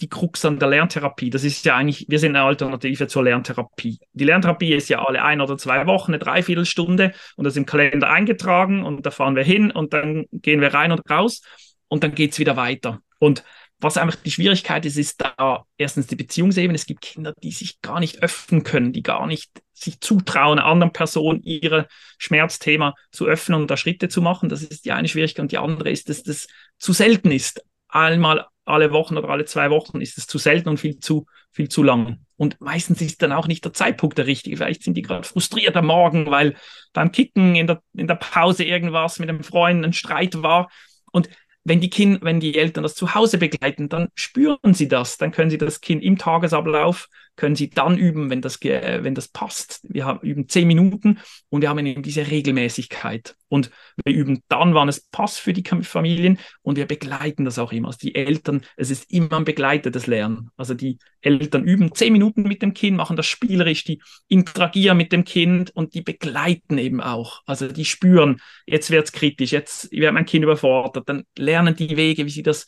die 0.00 0.08
Krux 0.08 0.44
an 0.44 0.58
der 0.58 0.68
Lerntherapie. 0.68 1.30
Das 1.30 1.42
ist 1.42 1.64
ja 1.64 1.76
eigentlich, 1.76 2.06
wir 2.08 2.18
sind 2.18 2.36
eine 2.36 2.44
Alternative 2.44 3.08
zur 3.08 3.24
Lerntherapie. 3.24 3.98
Die 4.12 4.24
Lerntherapie 4.24 4.72
ist 4.72 4.88
ja 4.88 5.04
alle 5.04 5.24
ein 5.24 5.40
oder 5.40 5.58
zwei 5.58 5.86
Wochen, 5.86 6.12
eine 6.12 6.18
Dreiviertelstunde 6.18 7.12
und 7.36 7.44
das 7.44 7.54
ist 7.54 7.56
im 7.56 7.66
Kalender 7.66 8.08
eingetragen 8.08 8.84
und 8.84 9.04
da 9.04 9.10
fahren 9.10 9.34
wir 9.34 9.42
hin 9.42 9.70
und 9.70 9.92
dann 9.92 10.26
gehen 10.30 10.60
wir 10.60 10.72
rein 10.72 10.92
und 10.92 11.00
raus 11.10 11.42
und 11.88 12.04
dann 12.04 12.14
geht's 12.14 12.38
wieder 12.38 12.56
weiter. 12.56 13.00
Und 13.18 13.42
was 13.80 13.96
einfach 13.96 14.16
die 14.16 14.30
Schwierigkeit 14.30 14.84
ist, 14.86 14.96
ist 14.96 15.20
da 15.20 15.64
erstens 15.76 16.08
die 16.08 16.16
Beziehungsebene. 16.16 16.74
Es 16.74 16.86
gibt 16.86 17.00
Kinder, 17.00 17.32
die 17.42 17.52
sich 17.52 17.80
gar 17.80 18.00
nicht 18.00 18.22
öffnen 18.22 18.64
können, 18.64 18.92
die 18.92 19.02
gar 19.02 19.26
nicht 19.26 19.62
sich 19.72 20.00
zutrauen, 20.00 20.58
anderen 20.58 20.92
Person 20.92 21.42
ihr 21.42 21.86
Schmerzthema 22.18 22.94
zu 23.12 23.26
öffnen 23.26 23.60
und 23.60 23.70
da 23.70 23.76
Schritte 23.76 24.08
zu 24.08 24.20
machen. 24.20 24.48
Das 24.48 24.62
ist 24.62 24.84
die 24.84 24.92
eine 24.92 25.06
Schwierigkeit. 25.06 25.42
Und 25.42 25.52
die 25.52 25.58
andere 25.58 25.90
ist, 25.90 26.08
dass 26.08 26.24
das 26.24 26.48
zu 26.78 26.92
selten 26.92 27.30
ist. 27.30 27.64
Einmal 27.88 28.46
alle 28.64 28.92
Wochen 28.92 29.16
oder 29.16 29.30
alle 29.30 29.44
zwei 29.44 29.70
Wochen 29.70 30.00
ist 30.00 30.18
es 30.18 30.26
zu 30.26 30.38
selten 30.38 30.68
und 30.68 30.78
viel 30.78 30.98
zu, 30.98 31.26
viel 31.52 31.68
zu 31.68 31.82
lang. 31.82 32.18
Und 32.36 32.60
meistens 32.60 33.00
ist 33.00 33.22
dann 33.22 33.32
auch 33.32 33.46
nicht 33.46 33.64
der 33.64 33.72
Zeitpunkt 33.72 34.18
der 34.18 34.26
richtige. 34.26 34.56
Vielleicht 34.56 34.82
sind 34.82 34.94
die 34.94 35.02
gerade 35.02 35.26
frustriert 35.26 35.76
am 35.76 35.86
Morgen, 35.86 36.26
weil 36.26 36.56
beim 36.92 37.12
Kicken 37.12 37.54
in 37.54 37.68
der, 37.68 37.80
in 37.94 38.08
der 38.08 38.16
Pause 38.16 38.64
irgendwas 38.64 39.20
mit 39.20 39.28
einem 39.28 39.44
Freund 39.44 39.84
ein 39.84 39.92
Streit 39.92 40.42
war. 40.42 40.68
Und 41.12 41.30
wenn 41.68 41.80
die 41.80 41.90
Kinder, 41.90 42.20
wenn 42.22 42.40
die 42.40 42.56
Eltern 42.56 42.82
das 42.82 42.94
zu 42.94 43.14
Hause 43.14 43.38
begleiten, 43.38 43.88
dann 43.88 44.08
spüren 44.14 44.74
sie 44.74 44.88
das, 44.88 45.18
dann 45.18 45.32
können 45.32 45.50
sie 45.50 45.58
das 45.58 45.80
Kind 45.80 46.02
im 46.02 46.18
Tagesablauf 46.18 47.08
können 47.38 47.56
sie 47.56 47.70
dann 47.70 47.96
üben, 47.96 48.30
wenn 48.30 48.42
das, 48.42 48.60
wenn 48.62 49.14
das 49.14 49.28
passt. 49.28 49.80
Wir 49.84 50.04
haben, 50.04 50.20
üben 50.20 50.48
zehn 50.48 50.66
Minuten 50.66 51.20
und 51.48 51.62
wir 51.62 51.68
haben 51.68 51.86
eben 51.86 52.02
diese 52.02 52.26
Regelmäßigkeit. 52.26 53.36
Und 53.46 53.70
wir 54.04 54.12
üben 54.12 54.42
dann, 54.48 54.74
wann 54.74 54.88
es 54.88 55.00
passt 55.00 55.38
für 55.38 55.52
die 55.54 55.62
Familien 55.82 56.38
und 56.62 56.76
wir 56.76 56.84
begleiten 56.84 57.46
das 57.46 57.58
auch 57.58 57.72
immer. 57.72 57.88
Also 57.88 57.98
die 58.02 58.14
Eltern, 58.14 58.62
es 58.76 58.90
ist 58.90 59.10
immer 59.10 59.38
ein 59.38 59.44
begleitetes 59.44 60.06
Lernen. 60.06 60.50
Also 60.56 60.74
die 60.74 60.98
Eltern 61.20 61.64
üben 61.64 61.94
zehn 61.94 62.12
Minuten 62.12 62.42
mit 62.42 62.60
dem 62.60 62.74
Kind, 62.74 62.96
machen 62.96 63.16
das 63.16 63.26
spielerisch, 63.26 63.84
die 63.84 64.02
interagieren 64.26 64.98
mit 64.98 65.12
dem 65.12 65.24
Kind 65.24 65.70
und 65.70 65.94
die 65.94 66.02
begleiten 66.02 66.76
eben 66.76 67.00
auch. 67.00 67.42
Also 67.46 67.68
die 67.68 67.84
spüren, 67.84 68.40
jetzt 68.66 68.90
wird 68.90 69.06
es 69.06 69.12
kritisch, 69.12 69.52
jetzt 69.52 69.90
wird 69.92 70.12
mein 70.12 70.26
Kind 70.26 70.42
überfordert, 70.42 71.08
dann 71.08 71.24
lernen 71.38 71.76
die 71.76 71.96
Wege, 71.96 72.26
wie 72.26 72.30
sie 72.30 72.42
das 72.42 72.66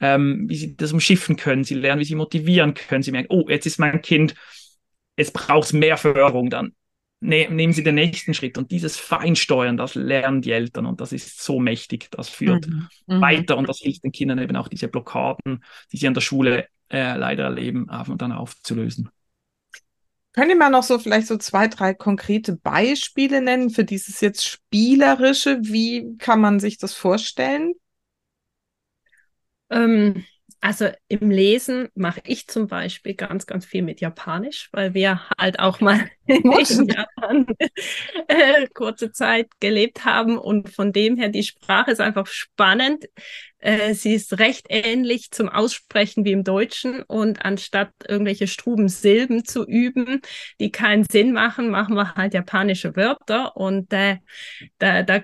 ähm, 0.00 0.48
wie 0.48 0.56
sie 0.56 0.76
das 0.76 0.92
umschiffen 0.92 1.36
können. 1.36 1.64
Sie 1.64 1.74
lernen, 1.74 2.00
wie 2.00 2.04
sie 2.04 2.14
motivieren 2.14 2.74
können. 2.74 3.02
Sie 3.02 3.12
merken, 3.12 3.28
oh, 3.30 3.48
jetzt 3.48 3.66
ist 3.66 3.78
mein 3.78 4.02
Kind, 4.02 4.34
es 5.16 5.32
braucht 5.32 5.72
mehr 5.72 5.96
Förderung, 5.96 6.50
dann 6.50 6.72
ne 7.20 7.48
nehmen 7.50 7.72
sie 7.72 7.82
den 7.82 7.96
nächsten 7.96 8.34
Schritt. 8.34 8.58
Und 8.58 8.70
dieses 8.70 8.96
Feinsteuern, 8.96 9.76
das 9.76 9.94
lernen 9.94 10.42
die 10.42 10.52
Eltern 10.52 10.86
und 10.86 11.00
das 11.00 11.12
ist 11.12 11.42
so 11.42 11.58
mächtig. 11.58 12.08
Das 12.10 12.28
führt 12.28 12.66
mhm. 12.66 12.88
mhm. 13.06 13.20
weiter 13.20 13.56
und 13.56 13.68
das 13.68 13.78
hilft 13.78 14.04
den 14.04 14.12
Kindern 14.12 14.38
eben 14.38 14.56
auch 14.56 14.68
diese 14.68 14.88
Blockaden, 14.88 15.64
die 15.92 15.96
sie 15.96 16.06
an 16.06 16.14
der 16.14 16.20
Schule 16.20 16.66
äh, 16.90 17.16
leider 17.16 17.44
erleben, 17.44 17.88
auf 17.90 18.08
und 18.08 18.22
dann 18.22 18.32
aufzulösen. 18.32 19.10
Können 20.32 20.50
Sie 20.50 20.56
mal 20.56 20.70
noch 20.70 20.84
so 20.84 21.00
vielleicht 21.00 21.26
so 21.26 21.36
zwei, 21.36 21.66
drei 21.66 21.94
konkrete 21.94 22.54
Beispiele 22.54 23.40
nennen 23.40 23.70
für 23.70 23.84
dieses 23.84 24.20
jetzt 24.20 24.46
spielerische? 24.46 25.58
Wie 25.62 26.16
kann 26.18 26.40
man 26.40 26.60
sich 26.60 26.78
das 26.78 26.94
vorstellen? 26.94 27.74
Ähm, 29.70 30.24
also 30.60 30.88
im 31.06 31.30
Lesen 31.30 31.88
mache 31.94 32.20
ich 32.24 32.48
zum 32.48 32.66
Beispiel 32.66 33.14
ganz, 33.14 33.46
ganz 33.46 33.64
viel 33.64 33.82
mit 33.82 34.00
Japanisch, 34.00 34.68
weil 34.72 34.92
wir 34.92 35.20
halt 35.38 35.60
auch 35.60 35.80
mal 35.80 36.10
in 36.26 36.88
Japan 36.88 37.46
äh, 38.28 38.66
kurze 38.74 39.12
Zeit 39.12 39.48
gelebt 39.60 40.04
haben 40.04 40.36
und 40.36 40.68
von 40.70 40.92
dem 40.92 41.16
her 41.16 41.28
die 41.28 41.44
Sprache 41.44 41.92
ist 41.92 42.00
einfach 42.00 42.26
spannend. 42.26 43.06
Äh, 43.60 43.94
sie 43.94 44.14
ist 44.14 44.38
recht 44.38 44.66
ähnlich 44.68 45.30
zum 45.32 45.48
Aussprechen 45.48 46.24
wie 46.24 46.32
im 46.32 46.44
Deutschen 46.44 47.02
und 47.02 47.44
anstatt 47.44 47.90
irgendwelche 48.06 48.46
struben 48.46 48.88
Silben 48.88 49.44
zu 49.44 49.66
üben, 49.66 50.20
die 50.60 50.70
keinen 50.70 51.04
Sinn 51.04 51.32
machen, 51.32 51.70
machen 51.70 51.96
wir 51.96 52.14
halt 52.14 52.34
japanische 52.34 52.94
Wörter 52.94 53.56
und 53.56 53.92
äh, 53.92 54.18
da, 54.78 55.02
da, 55.02 55.22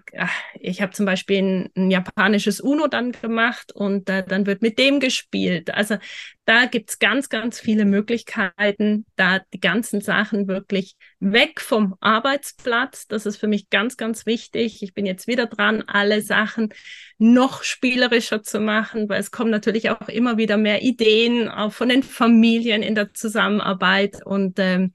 ich 0.59 0.83
habe 0.83 0.93
zum 0.93 1.07
Beispiel 1.07 1.39
ein, 1.39 1.71
ein, 1.77 1.91
japanisches 1.91 2.61
Uno 2.61 2.89
dann 2.89 3.13
gemacht 3.13 3.73
und 3.73 4.09
äh, 4.11 4.25
dann 4.27 4.47
wird 4.47 4.63
mit 4.63 4.79
dem 4.79 4.99
gespielt. 4.99 5.73
Also 5.73 5.97
da 6.45 6.67
gibt's 6.67 6.99
ganz, 6.99 7.31
ganz 7.31 7.59
viele 7.59 7.87
Möglichkeiten, 7.87 9.07
da 9.17 9.41
die 9.53 9.61
ganzen 9.61 10.01
Sachen 10.03 10.47
wirklich 10.47 10.97
weg 11.19 11.61
vom 11.61 11.97
Arbeitsplatz. 12.01 13.07
Das 13.07 13.25
ist 13.25 13.39
für 13.39 13.47
mich 13.47 13.71
ganz, 13.71 13.97
ganz 13.97 14.27
wichtig. 14.27 14.83
Ich 14.83 14.93
bin 14.93 15.07
jetzt 15.07 15.27
wieder 15.27 15.47
dran, 15.47 15.83
alle 15.87 16.21
Sachen 16.21 16.75
noch 17.17 17.63
spielerischer 17.63 18.43
zu 18.43 18.61
machen, 18.61 19.09
weil 19.09 19.21
es 19.21 19.31
kommen 19.31 19.51
natürlich 19.51 19.89
auch 19.89 20.09
immer 20.09 20.37
wieder 20.37 20.59
mehr 20.59 20.83
Ideen 20.83 21.49
auch 21.49 21.73
von 21.73 21.89
den 21.89 22.03
Familien 22.03 22.83
in 22.83 22.95
der 22.95 23.15
Zusammenarbeit 23.15 24.25
und 24.25 24.59
ähm, 24.59 24.93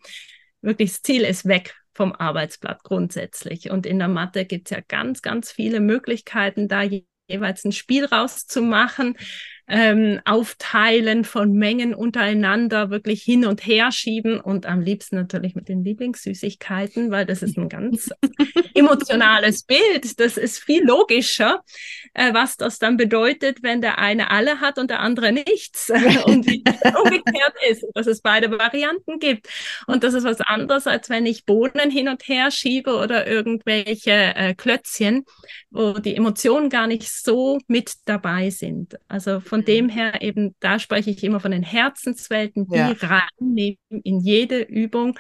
wirklich 0.62 0.92
das 0.92 1.02
Ziel 1.02 1.24
ist 1.24 1.46
weg 1.46 1.76
vom 1.94 2.14
Arbeitsblatt 2.14 2.84
grundsätzlich. 2.84 3.72
Und 3.72 3.86
in 3.86 3.98
der 3.98 4.08
Mathe 4.08 4.46
gibt's 4.46 4.70
ja 4.70 4.82
ganz, 4.88 5.22
ganz 5.22 5.52
viele 5.52 5.80
Möglichkeiten, 5.80 6.68
da 6.68 6.84
jeweils 7.28 7.64
ein 7.66 7.72
Spiel 7.72 8.06
rauszumachen 8.06 9.18
ähm, 9.70 10.20
Aufteilen 10.26 11.24
von 11.24 11.54
Mengen 11.54 11.94
untereinander 11.94 12.90
wirklich 12.90 13.22
hin 13.22 13.46
und 13.46 13.66
her 13.66 13.92
schieben 13.92 14.40
und 14.40 14.66
am 14.66 14.82
liebsten 14.82 15.16
natürlich 15.16 15.54
mit 15.54 15.70
den 15.70 15.84
Lieblingssüßigkeiten, 15.84 17.12
weil 17.12 17.26
das 17.26 17.44
ist 17.44 17.58
ein 17.58 17.70
ganz 17.70 18.10
emotionales 18.74 19.64
Bild. 19.64 20.20
Das 20.20 20.38
ist 20.38 20.58
viel 20.58 20.84
logischer, 20.84 21.64
äh, 22.16 22.34
was 22.34 22.58
das 22.58 22.80
dann 22.80 22.98
bedeutet, 22.98 23.62
wenn 23.62 23.82
der 23.82 24.00
eine 24.00 24.32
alle 24.32 24.60
hat 24.60 24.80
und 24.80 24.90
der 24.90 25.02
andere 25.02 25.32
nichts 25.32 25.92
und 26.26 26.48
wie 26.48 26.64
umgekehrt 27.04 27.54
ist, 27.70 27.86
dass 27.94 28.08
es 28.08 28.22
beide 28.22 28.50
Varianten 28.52 29.20
gibt. 29.20 29.48
Und 29.86 30.04
das 30.04 30.16
ist 30.16 30.24
was 30.24 30.42
anderes, 30.42 30.88
als 30.88 31.10
wenn 31.10 31.28
ich 31.28 31.46
Bohnen 31.46 31.92
hin 31.92 32.10
und 32.10 32.28
her 32.28 32.50
schiebe 32.50 32.96
oder 32.96 33.28
irgendwelche 33.28 34.12
äh, 34.12 34.56
Klötzchen, 34.56 35.26
wo 35.70 35.94
die 35.94 36.16
Emotionen 36.16 36.70
gar 36.70 36.88
nicht 36.88 37.12
so 37.12 37.60
mit 37.68 37.94
dabei 38.06 38.50
sind. 38.50 38.98
Also 39.08 39.40
von 39.40 39.59
von 39.60 39.66
dem 39.66 39.90
her 39.90 40.22
eben, 40.22 40.56
da 40.62 40.80
spreche 40.80 41.10
ich 41.10 41.24
immer 41.24 41.42
von 41.42 41.52
den 41.52 41.64
Herzenswelten, 41.64 42.68
die 42.70 42.78
ja. 42.78 42.96
reinnehmen 43.02 43.78
in 43.90 44.22
jede 44.22 44.62
Übung 44.62 45.20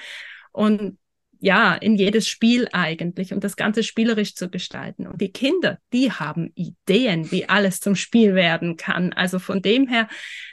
und 0.53 0.97
ja, 1.41 1.73
in 1.73 1.95
jedes 1.95 2.27
Spiel 2.27 2.67
eigentlich 2.71 3.33
und 3.33 3.43
das 3.43 3.55
Ganze 3.57 3.83
spielerisch 3.83 4.35
zu 4.35 4.49
gestalten. 4.49 5.07
Und 5.07 5.19
die 5.19 5.31
Kinder, 5.31 5.77
die 5.93 6.11
haben 6.11 6.51
Ideen, 6.55 7.31
wie 7.31 7.47
alles 7.47 7.79
zum 7.81 7.95
Spiel 7.95 8.33
werden 8.33 8.77
kann. 8.77 9.13
Also 9.13 9.39
von 9.39 9.61
dem 9.61 9.87
her, 9.87 10.07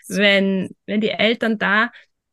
wenn, 0.08 0.70
wenn 0.86 1.00
die 1.00 1.10
Eltern 1.10 1.58
da 1.58 1.90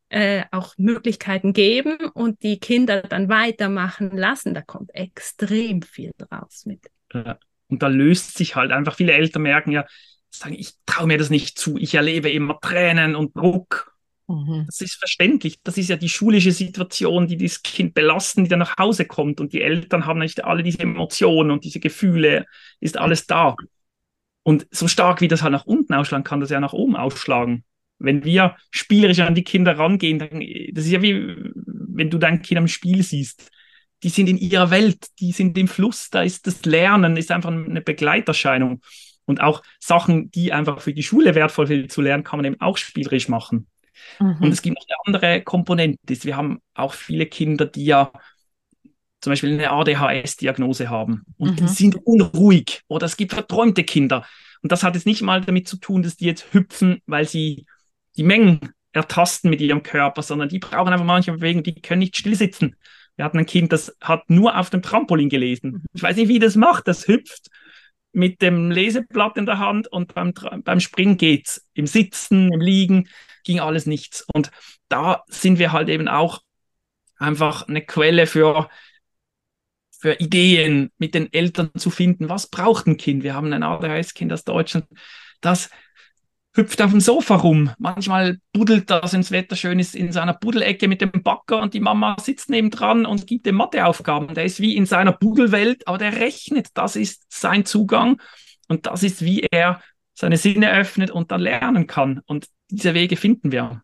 äh, 0.10 0.44
auch 0.52 0.76
Möglichkeiten 0.78 1.54
geben 1.54 1.98
und 2.14 2.42
die 2.44 2.60
Kinder 2.60 3.02
dann 3.02 3.30
weitermachen 3.30 4.16
lassen, 4.18 4.54
da 4.54 4.62
kommt 4.62 4.94
extrem 4.94 5.82
viel 5.82 6.12
draus 6.18 6.66
mit. 6.66 6.82
Ja. 7.14 7.38
Und 7.68 7.82
da 7.82 7.88
löst 7.88 8.38
sich 8.38 8.56
halt 8.56 8.72
einfach, 8.72 8.96
viele 8.96 9.14
Eltern 9.14 9.44
merken 9.44 9.72
ja, 9.72 9.86
sagen, 10.36 10.56
ich 10.58 10.74
traue 10.86 11.08
mir 11.08 11.18
das 11.18 11.30
nicht 11.30 11.58
zu, 11.58 11.78
ich 11.78 11.96
erlebe 11.96 12.30
immer 12.30 12.60
Tränen 12.60 13.16
und 13.16 13.36
Druck. 13.36 13.94
Mhm. 14.28 14.64
Das 14.66 14.82
ist 14.82 14.96
verständlich. 14.96 15.60
Das 15.64 15.78
ist 15.78 15.90
ja 15.90 15.96
die 15.96 16.10
schulische 16.10 16.52
Situation, 16.52 17.28
die 17.28 17.38
das 17.38 17.62
Kind 17.62 17.94
belasten, 17.94 18.44
die 18.44 18.50
dann 18.50 18.60
nach 18.60 18.78
Hause 18.78 19.06
kommt. 19.06 19.42
Und 19.42 19.54
die 19.54 19.62
Eltern 19.62 20.06
haben 20.06 20.20
nicht 20.20 20.44
alle 20.44 20.64
diese 20.64 20.80
Emotionen 20.80 21.52
und 21.52 21.64
diese 21.64 21.80
Gefühle, 21.80 22.46
ist 22.80 22.98
alles 22.98 23.28
da. 23.28 23.56
Und 24.44 24.68
so 24.72 24.88
stark 24.88 25.22
wie 25.22 25.28
das 25.28 25.42
halt 25.42 25.54
nach 25.54 25.66
unten 25.66 25.94
ausschlagen 25.94 26.24
kann, 26.24 26.40
das 26.40 26.50
ja 26.50 26.60
nach 26.60 26.74
oben 26.74 26.96
ausschlagen. 26.96 27.64
Wenn 28.00 28.26
wir 28.26 28.58
spielerisch 28.72 29.20
an 29.20 29.36
die 29.36 29.44
Kinder 29.44 29.78
rangehen, 29.78 30.20
dann, 30.20 30.44
das 30.74 30.86
ist 30.86 30.92
ja 30.92 31.02
wie, 31.02 31.38
wenn 31.56 32.10
du 32.10 32.18
dein 32.18 32.42
Kind 32.42 32.58
am 32.58 32.68
Spiel 32.68 33.04
siehst. 33.04 33.50
Die 34.04 34.10
sind 34.10 34.28
in 34.28 34.38
ihrer 34.38 34.70
Welt, 34.70 35.08
die 35.20 35.32
sind 35.32 35.58
im 35.58 35.70
Fluss, 35.70 36.10
da 36.10 36.24
ist 36.24 36.46
das 36.46 36.66
Lernen, 36.66 37.16
ist 37.16 37.32
einfach 37.32 37.52
eine 37.52 37.82
Begleiterscheinung. 37.82 38.82
Und 39.26 39.42
auch 39.42 39.62
Sachen, 39.80 40.32
die 40.32 40.52
einfach 40.52 40.82
für 40.82 40.94
die 40.94 41.04
Schule 41.04 41.36
wertvoll 41.36 41.68
sind 41.68 41.92
zu 41.92 42.02
lernen, 42.02 42.24
kann 42.24 42.40
man 42.40 42.46
eben 42.46 42.62
auch 42.62 42.78
spielerisch 42.78 43.30
machen. 43.30 43.68
Mhm. 44.20 44.38
Und 44.42 44.52
es 44.52 44.62
gibt 44.62 44.78
noch 44.78 44.86
eine 44.88 44.98
andere 45.06 45.42
Komponente. 45.42 46.00
Wir 46.08 46.36
haben 46.36 46.62
auch 46.74 46.94
viele 46.94 47.26
Kinder, 47.26 47.66
die 47.66 47.86
ja 47.86 48.12
zum 49.22 49.32
Beispiel 49.32 49.54
eine 49.54 49.72
ADHS-Diagnose 49.72 50.90
haben 50.90 51.24
und 51.38 51.62
mhm. 51.62 51.68
sind 51.68 51.96
unruhig 52.06 52.82
oder 52.88 53.06
es 53.06 53.16
gibt 53.16 53.34
verträumte 53.34 53.86
Kinder. 53.86 54.26
Und 54.62 54.72
das 54.72 54.84
hat 54.84 54.96
jetzt 54.96 55.06
nicht 55.06 55.22
mal 55.22 55.42
damit 55.42 55.68
zu 55.68 55.78
tun, 55.78 56.04
dass 56.04 56.18
die 56.18 56.26
jetzt 56.26 56.54
hüpfen, 56.54 57.02
weil 57.06 57.28
sie 57.28 57.66
die 58.18 58.24
Mengen 58.24 58.60
ertasten 58.92 59.50
mit 59.50 59.62
ihrem 59.62 59.82
Körper, 59.82 60.22
sondern 60.22 60.50
die 60.50 60.60
brauchen 60.60 60.92
einfach 60.92 61.06
manchmal 61.06 61.38
Bewegung, 61.38 61.64
die 61.64 61.82
können 61.82 62.00
nicht 62.00 62.18
still 62.18 62.36
sitzen. 62.36 62.76
Wir 63.16 63.26
hatten 63.26 63.40
ein 63.40 63.46
Kind, 63.46 63.72
das 63.72 63.96
hat 64.02 64.30
nur 64.30 64.58
auf 64.58 64.70
dem 64.70 64.82
Trampolin 64.82 65.30
gelesen. 65.30 65.72
Mhm. 65.72 65.84
Ich 65.94 66.04
weiß 66.04 66.18
nicht, 66.18 66.28
wie 66.28 66.40
das 66.40 66.56
macht, 66.56 66.88
das 66.88 67.08
hüpft 67.08 67.50
mit 68.14 68.42
dem 68.42 68.72
Leseblatt 68.72 69.38
in 69.38 69.46
der 69.46 69.60
Hand 69.60 69.88
und 69.88 70.14
beim, 70.14 70.34
beim 70.64 70.80
Springen 70.80 71.18
geht's. 71.18 71.68
Im 71.74 71.88
Sitzen, 71.88 72.52
im 72.52 72.62
Liegen 72.62 73.10
ging 73.44 73.60
alles 73.60 73.86
nichts. 73.86 74.26
Und 74.34 74.52
da 74.88 75.24
sind 75.28 75.60
wir 75.60 75.72
halt 75.72 75.90
eben 75.90 76.08
auch 76.08 76.42
einfach 77.18 77.68
eine 77.68 77.82
Quelle 77.82 78.28
für, 78.28 78.70
für 79.92 80.14
Ideen 80.20 80.92
mit 80.98 81.16
den 81.16 81.32
Eltern 81.34 81.72
zu 81.76 81.90
finden. 81.90 82.30
Was 82.30 82.48
braucht 82.48 82.88
ein 82.88 82.98
Kind? 82.98 83.24
Wir 83.24 83.34
haben 83.34 83.52
ein 83.52 83.64
ADHS-Kind 83.64 84.32
aus 84.32 84.44
Deutschland, 84.44 84.86
das 85.42 85.70
hüpft 86.56 86.82
auf 86.82 86.92
dem 86.92 87.00
Sofa 87.00 87.36
rum. 87.36 87.72
Manchmal 87.80 88.40
buddelt 88.54 88.90
das, 88.90 89.14
wenn 89.14 89.22
das 89.22 89.32
Wetter 89.32 89.56
schön 89.56 89.80
ist, 89.80 89.96
in 89.96 90.12
seiner 90.12 90.34
Buddelecke 90.34 90.88
mit 90.88 91.02
dem 91.02 91.12
Backer 91.12 91.62
und 91.62 91.74
die 91.74 91.80
Mama 91.80 92.16
sitzt 92.20 92.50
nebendran 92.50 93.06
und 93.06 93.28
gibt 93.28 93.48
ihm 93.48 93.56
Matheaufgaben. 93.56 94.34
Der 94.36 94.46
ist 94.46 94.60
wie 94.60 94.76
in 94.76 94.86
seiner 94.86 95.12
Buddelwelt, 95.12 95.88
aber 95.88 95.98
der 95.98 96.16
rechnet. 96.18 96.68
Das 96.76 96.96
ist 96.96 97.26
sein 97.30 97.66
Zugang 97.66 98.22
und 98.68 98.86
das 98.86 99.04
ist, 99.04 99.24
wie 99.24 99.42
er 99.52 99.82
seine 100.14 100.38
Sinne 100.38 100.72
öffnet 100.72 101.10
und 101.10 101.32
dann 101.32 101.42
lernen 101.42 101.88
kann. 101.88 102.22
Und 102.26 102.48
diese 102.70 102.94
Wege 102.94 103.18
finden 103.18 103.52
wir. 103.52 103.82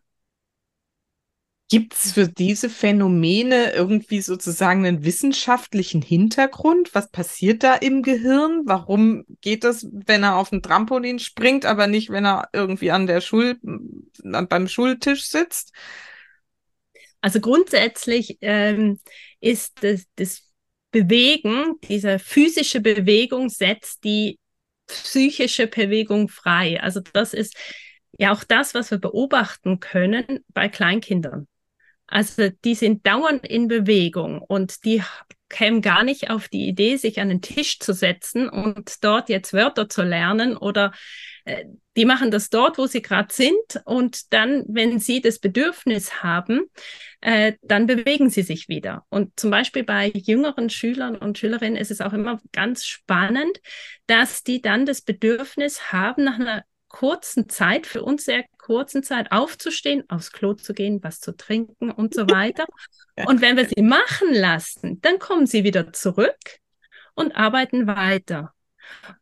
Gibt 1.70 1.94
es 1.94 2.12
für 2.12 2.26
diese 2.26 2.68
Phänomene 2.68 3.72
irgendwie 3.72 4.20
sozusagen 4.22 4.84
einen 4.84 5.04
wissenschaftlichen 5.04 6.02
Hintergrund? 6.02 6.96
Was 6.96 7.12
passiert 7.12 7.62
da 7.62 7.76
im 7.76 8.02
Gehirn? 8.02 8.62
Warum 8.64 9.24
geht 9.40 9.62
das, 9.62 9.86
wenn 9.92 10.24
er 10.24 10.34
auf 10.34 10.50
dem 10.50 10.62
Trampolin 10.62 11.20
springt, 11.20 11.64
aber 11.66 11.86
nicht, 11.86 12.10
wenn 12.10 12.26
er 12.26 12.48
irgendwie 12.52 12.90
an 12.90 13.06
der 13.06 13.20
Schul 13.20 13.56
beim 14.24 14.66
Schultisch 14.66 15.28
sitzt? 15.28 15.72
Also 17.20 17.38
grundsätzlich 17.38 18.38
ähm, 18.40 18.98
ist 19.38 19.84
das, 19.84 20.06
das 20.16 20.42
Bewegen, 20.90 21.76
diese 21.88 22.18
physische 22.18 22.80
Bewegung 22.80 23.48
setzt 23.48 24.02
die 24.02 24.40
psychische 24.88 25.68
Bewegung 25.68 26.28
frei. 26.28 26.82
Also 26.82 26.98
das 27.12 27.32
ist 27.32 27.56
ja 28.18 28.32
auch 28.32 28.42
das, 28.42 28.74
was 28.74 28.90
wir 28.90 28.98
beobachten 28.98 29.78
können 29.78 30.44
bei 30.48 30.68
Kleinkindern. 30.68 31.46
Also 32.10 32.50
die 32.64 32.74
sind 32.74 33.06
dauernd 33.06 33.46
in 33.46 33.68
Bewegung 33.68 34.42
und 34.42 34.84
die 34.84 35.02
kämen 35.48 35.82
gar 35.82 36.04
nicht 36.04 36.30
auf 36.30 36.48
die 36.48 36.68
Idee, 36.68 36.96
sich 36.96 37.20
an 37.20 37.28
den 37.28 37.42
Tisch 37.42 37.78
zu 37.80 37.92
setzen 37.92 38.48
und 38.48 39.04
dort 39.04 39.28
jetzt 39.28 39.52
Wörter 39.52 39.88
zu 39.88 40.02
lernen 40.02 40.56
oder 40.56 40.92
äh, 41.44 41.64
die 41.96 42.04
machen 42.04 42.30
das 42.30 42.50
dort, 42.50 42.78
wo 42.78 42.86
sie 42.86 43.02
gerade 43.02 43.34
sind 43.34 43.82
und 43.84 44.32
dann, 44.32 44.64
wenn 44.68 45.00
sie 45.00 45.20
das 45.20 45.40
Bedürfnis 45.40 46.22
haben, 46.22 46.70
äh, 47.20 47.54
dann 47.62 47.86
bewegen 47.86 48.30
sie 48.30 48.42
sich 48.42 48.68
wieder. 48.68 49.04
Und 49.10 49.38
zum 49.38 49.50
Beispiel 49.50 49.82
bei 49.82 50.10
jüngeren 50.14 50.70
Schülern 50.70 51.16
und 51.16 51.38
Schülerinnen 51.38 51.76
ist 51.76 51.90
es 51.90 52.00
auch 52.00 52.12
immer 52.12 52.40
ganz 52.52 52.86
spannend, 52.86 53.60
dass 54.06 54.44
die 54.44 54.62
dann 54.62 54.86
das 54.86 55.02
Bedürfnis 55.02 55.92
haben, 55.92 56.24
nach 56.24 56.38
einer 56.38 56.64
kurzen 56.90 57.48
Zeit, 57.48 57.86
für 57.86 58.02
uns 58.02 58.24
sehr 58.24 58.44
kurzen 58.58 59.02
Zeit 59.02 59.32
aufzustehen, 59.32 60.04
aufs 60.10 60.32
Klo 60.32 60.52
zu 60.54 60.74
gehen, 60.74 61.02
was 61.02 61.20
zu 61.20 61.34
trinken 61.34 61.90
und 61.90 62.12
so 62.12 62.22
weiter. 62.28 62.66
Und 63.26 63.40
wenn 63.40 63.56
wir 63.56 63.66
sie 63.66 63.82
machen 63.82 64.34
lassen, 64.34 65.00
dann 65.00 65.18
kommen 65.18 65.46
sie 65.46 65.64
wieder 65.64 65.92
zurück 65.94 66.36
und 67.14 67.34
arbeiten 67.34 67.86
weiter. 67.86 68.52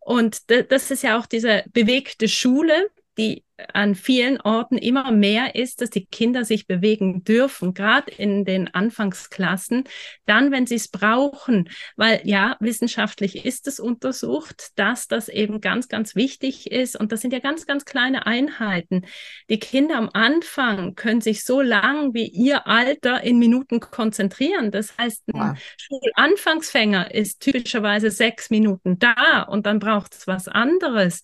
Und 0.01 0.51
das 0.51 0.91
ist 0.91 1.03
ja 1.03 1.19
auch 1.19 1.27
diese 1.27 1.65
bewegte 1.73 2.27
Schule, 2.27 2.89
die 3.19 3.45
an 3.75 3.97
vielen 3.97 4.41
Orten 4.41 4.79
immer 4.79 5.11
mehr 5.11 5.57
ist, 5.57 5.81
dass 5.81 5.91
die 5.91 6.07
Kinder 6.07 6.45
sich 6.45 6.69
bewegen 6.69 7.25
dürfen, 7.25 7.75
gerade 7.75 8.11
in 8.13 8.45
den 8.45 8.73
Anfangsklassen, 8.73 9.85
dann, 10.27 10.53
wenn 10.53 10.67
sie 10.67 10.77
es 10.77 10.89
brauchen. 10.89 11.69
Weil 11.97 12.21
ja, 12.25 12.57
wissenschaftlich 12.61 13.45
ist 13.45 13.67
es 13.67 13.81
untersucht, 13.81 14.79
dass 14.79 15.09
das 15.09 15.29
eben 15.29 15.61
ganz, 15.61 15.89
ganz 15.89 16.15
wichtig 16.15 16.71
ist. 16.71 16.95
Und 16.95 17.11
das 17.11 17.21
sind 17.21 17.33
ja 17.33 17.41
ganz, 17.41 17.67
ganz 17.67 17.85
kleine 17.85 18.27
Einheiten. 18.27 19.07
Die 19.51 19.59
Kinder 19.59 19.97
am 19.97 20.11
Anfang 20.13 20.95
können 20.95 21.21
sich 21.21 21.45
so 21.45 21.61
lang 21.61 22.15
wie 22.15 22.29
ihr 22.29 22.69
Alter 22.69 23.23
in 23.23 23.39
Minuten 23.41 23.81
konzentrieren. 23.81 24.71
Das 24.71 24.97
heißt, 24.97 25.27
ein 25.29 25.35
wow. 25.35 25.59
Schulanfangsfänger 25.77 27.13
ist 27.13 27.41
typischerweise 27.41 28.11
sechs 28.13 28.51
Minuten 28.51 29.01
da 29.01 29.43
und 29.43 29.67
dann 29.67 29.81
braucht 29.81 30.15
es 30.15 30.27
was 30.29 30.47
anderes. 30.47 31.23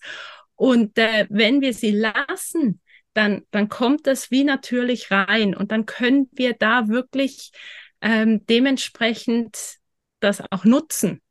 Und 0.55 0.97
äh, 0.97 1.27
wenn 1.29 1.61
wir 1.61 1.73
sie 1.73 1.91
lassen, 1.91 2.81
dann, 3.13 3.43
dann 3.51 3.69
kommt 3.69 4.07
das 4.07 4.29
wie 4.31 4.43
natürlich 4.43 5.11
rein 5.11 5.55
und 5.55 5.71
dann 5.71 5.85
können 5.85 6.29
wir 6.33 6.53
da 6.53 6.87
wirklich 6.89 7.51
ähm, 8.01 8.45
dementsprechend 8.45 9.77
das 10.19 10.41
auch 10.51 10.65
nutzen, 10.65 11.21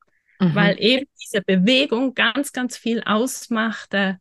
mhm. 0.41 0.55
weil 0.55 0.77
eben 0.81 1.07
diese 1.23 1.43
Bewegung 1.43 2.15
ganz, 2.15 2.53
ganz 2.53 2.77
viel 2.77 3.03
ausmacht, 3.05 3.93
äh, 3.93 4.15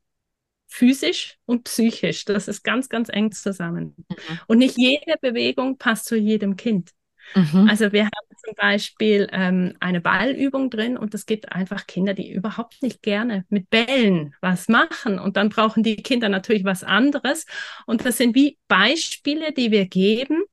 physisch 0.67 1.37
und 1.45 1.65
psychisch. 1.65 2.25
Das 2.25 2.47
ist 2.47 2.63
ganz, 2.63 2.89
ganz 2.89 3.09
eng 3.09 3.31
zusammen. 3.31 3.95
Mhm. 4.09 4.39
Und 4.47 4.57
nicht 4.57 4.77
jede 4.77 5.15
Bewegung 5.21 5.77
passt 5.77 6.05
zu 6.05 6.15
jedem 6.15 6.57
Kind. 6.57 6.91
Mhm. 7.35 7.67
Also 7.69 7.91
wir 7.91 8.05
haben 8.05 8.35
zum 8.45 8.55
Beispiel 8.55 9.27
ähm, 9.31 9.75
eine 9.79 10.01
Ballübung 10.01 10.69
drin 10.69 10.97
und 10.97 11.13
es 11.13 11.25
gibt 11.25 11.51
einfach 11.51 11.87
Kinder, 11.87 12.13
die 12.13 12.31
überhaupt 12.31 12.81
nicht 12.81 13.01
gerne 13.01 13.45
mit 13.49 13.69
Bällen 13.69 14.35
was 14.41 14.67
machen 14.67 15.19
und 15.19 15.37
dann 15.37 15.49
brauchen 15.49 15.83
die 15.83 15.95
Kinder 15.97 16.29
natürlich 16.29 16.63
was 16.63 16.83
anderes 16.83 17.45
und 17.85 18.05
das 18.05 18.17
sind 18.17 18.35
wie 18.35 18.57
Beispiele, 18.67 19.53
die 19.53 19.71
wir 19.71 19.85
geben 19.85 20.43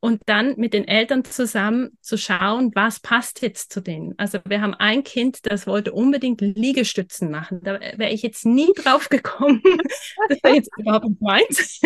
und 0.00 0.22
dann 0.26 0.54
mit 0.56 0.72
den 0.72 0.88
Eltern 0.88 1.24
zusammen 1.24 1.98
zu 2.00 2.16
schauen, 2.16 2.72
was 2.74 3.00
passt 3.00 3.42
jetzt 3.42 3.72
zu 3.72 3.80
denen. 3.80 4.14
Also 4.16 4.38
wir 4.46 4.62
haben 4.62 4.74
ein 4.74 5.04
Kind, 5.04 5.40
das 5.42 5.66
wollte 5.66 5.92
unbedingt 5.92 6.40
Liegestützen 6.40 7.30
machen. 7.30 7.60
Da 7.62 7.78
wäre 7.80 8.10
ich 8.10 8.22
jetzt 8.22 8.46
nie 8.46 8.72
drauf 8.74 9.08
gekommen. 9.10 9.62
das 10.28 10.38
wäre 10.42 10.54
jetzt 10.54 10.70
überhaupt 10.78 11.06
nicht 11.06 11.20
meins. 11.20 11.80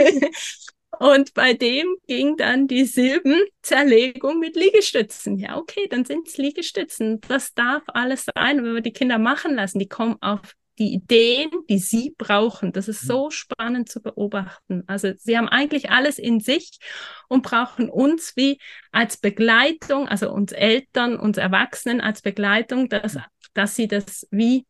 Und 0.99 1.35
bei 1.35 1.55
dem 1.55 1.97
ging 2.07 2.37
dann 2.37 2.67
die 2.67 2.85
Silbenzerlegung 2.85 4.39
mit 4.39 4.57
Liegestützen. 4.57 5.39
Ja, 5.39 5.57
okay, 5.57 5.87
dann 5.89 6.05
sind 6.05 6.29
es 6.29 6.37
Liegestützen. 6.37 7.21
Das 7.23 7.55
darf 7.55 7.83
alles 7.89 8.27
sein. 8.35 8.59
Und 8.59 8.67
wenn 8.67 8.75
wir 8.75 8.81
die 8.81 8.93
Kinder 8.93 9.19
machen 9.19 9.55
lassen, 9.55 9.79
die 9.79 9.89
kommen 9.89 10.17
auf 10.21 10.55
die 10.79 10.93
Ideen, 10.93 11.51
die 11.69 11.79
sie 11.79 12.15
brauchen. 12.19 12.73
Das 12.73 12.89
ist 12.89 13.03
so 13.03 13.31
spannend 13.31 13.89
zu 13.89 14.01
beobachten. 14.01 14.83
Also 14.87 15.13
sie 15.17 15.39
haben 15.39 15.49
eigentlich 15.49 15.91
alles 15.91 16.19
in 16.19 16.41
sich 16.41 16.79
und 17.29 17.43
brauchen 17.43 17.89
uns 17.89 18.35
wie 18.37 18.59
als 18.91 19.17
Begleitung, 19.17 20.09
also 20.09 20.33
uns 20.33 20.53
Eltern, 20.53 21.19
uns 21.19 21.37
Erwachsenen 21.37 22.01
als 22.01 22.23
Begleitung, 22.23 22.89
dass, 22.89 23.17
dass 23.53 23.77
sie 23.77 23.87
das 23.87 24.27
wie 24.31 24.67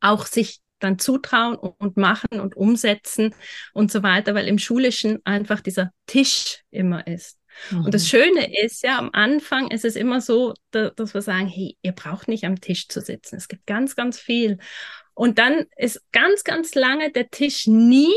auch 0.00 0.26
sich 0.26 0.60
dann 0.78 0.98
zutrauen 0.98 1.56
und 1.56 1.96
machen 1.96 2.40
und 2.40 2.56
umsetzen 2.56 3.34
und 3.72 3.90
so 3.90 4.02
weiter, 4.02 4.34
weil 4.34 4.48
im 4.48 4.58
Schulischen 4.58 5.20
einfach 5.24 5.60
dieser 5.60 5.90
Tisch 6.06 6.62
immer 6.70 7.06
ist. 7.06 7.38
Mhm. 7.70 7.84
Und 7.86 7.94
das 7.94 8.02
mhm. 8.04 8.06
Schöne 8.06 8.62
ist 8.64 8.82
ja, 8.82 8.98
am 8.98 9.10
Anfang 9.12 9.70
ist 9.70 9.84
es 9.84 9.96
immer 9.96 10.20
so, 10.20 10.54
dass 10.70 11.14
wir 11.14 11.22
sagen, 11.22 11.46
hey, 11.46 11.76
ihr 11.82 11.92
braucht 11.92 12.28
nicht 12.28 12.44
am 12.44 12.60
Tisch 12.60 12.88
zu 12.88 13.00
sitzen. 13.00 13.36
Es 13.36 13.48
gibt 13.48 13.66
ganz, 13.66 13.96
ganz 13.96 14.18
viel. 14.18 14.58
Und 15.14 15.38
dann 15.38 15.64
ist 15.76 16.02
ganz, 16.12 16.44
ganz 16.44 16.74
lange 16.74 17.10
der 17.10 17.30
Tisch 17.30 17.66
nie 17.66 18.12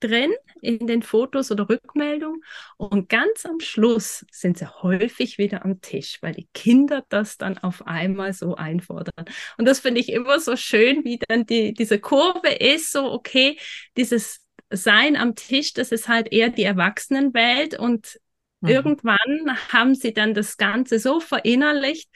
drin 0.00 0.32
in 0.60 0.86
den 0.86 1.02
Fotos 1.02 1.50
oder 1.50 1.68
Rückmeldungen. 1.68 2.42
Und 2.76 3.08
ganz 3.08 3.46
am 3.46 3.60
Schluss 3.60 4.24
sind 4.30 4.58
sie 4.58 4.66
häufig 4.82 5.38
wieder 5.38 5.64
am 5.64 5.80
Tisch, 5.80 6.18
weil 6.22 6.34
die 6.34 6.48
Kinder 6.54 7.04
das 7.08 7.38
dann 7.38 7.58
auf 7.58 7.86
einmal 7.86 8.32
so 8.32 8.56
einfordern. 8.56 9.26
Und 9.58 9.66
das 9.66 9.80
finde 9.80 10.00
ich 10.00 10.10
immer 10.10 10.40
so 10.40 10.56
schön, 10.56 11.04
wie 11.04 11.18
dann 11.28 11.46
die, 11.46 11.72
diese 11.72 11.98
Kurve 11.98 12.48
ist, 12.48 12.92
so, 12.92 13.12
okay, 13.12 13.58
dieses 13.96 14.44
Sein 14.70 15.16
am 15.16 15.34
Tisch, 15.34 15.72
das 15.72 15.92
ist 15.92 16.08
halt 16.08 16.32
eher 16.32 16.48
die 16.50 16.64
Erwachsenenwelt 16.64 17.78
und 17.78 18.18
mhm. 18.60 18.68
irgendwann 18.68 19.56
haben 19.72 19.94
sie 19.94 20.14
dann 20.14 20.34
das 20.34 20.56
Ganze 20.56 20.98
so 20.98 21.20
verinnerlicht, 21.20 22.08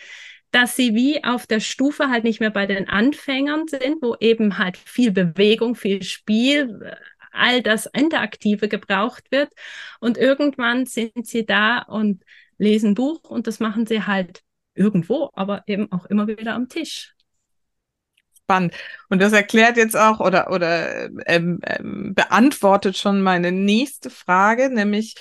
dass 0.54 0.76
sie 0.76 0.94
wie 0.94 1.24
auf 1.24 1.48
der 1.48 1.58
Stufe 1.58 2.10
halt 2.10 2.22
nicht 2.22 2.38
mehr 2.38 2.50
bei 2.50 2.66
den 2.66 2.88
Anfängern 2.88 3.66
sind, 3.66 4.00
wo 4.00 4.14
eben 4.20 4.56
halt 4.56 4.76
viel 4.76 5.10
Bewegung, 5.10 5.74
viel 5.74 6.04
Spiel, 6.04 6.96
all 7.34 7.62
das 7.62 7.86
Interaktive 7.86 8.68
gebraucht 8.68 9.30
wird. 9.30 9.52
Und 10.00 10.18
irgendwann 10.18 10.86
sind 10.86 11.26
sie 11.26 11.44
da 11.46 11.78
und 11.78 12.24
lesen 12.58 12.94
Buch 12.94 13.22
und 13.24 13.46
das 13.46 13.60
machen 13.60 13.86
sie 13.86 14.04
halt 14.04 14.42
irgendwo, 14.74 15.30
aber 15.34 15.62
eben 15.66 15.90
auch 15.92 16.06
immer 16.06 16.26
wieder 16.26 16.54
am 16.54 16.68
Tisch. 16.68 17.14
Spannend. 18.44 18.74
Und 19.08 19.22
das 19.22 19.32
erklärt 19.32 19.76
jetzt 19.78 19.96
auch 19.96 20.20
oder, 20.20 20.50
oder 20.50 21.08
ähm, 21.26 21.60
ähm, 21.64 22.14
beantwortet 22.14 22.96
schon 22.98 23.22
meine 23.22 23.52
nächste 23.52 24.10
Frage, 24.10 24.68
nämlich 24.68 25.14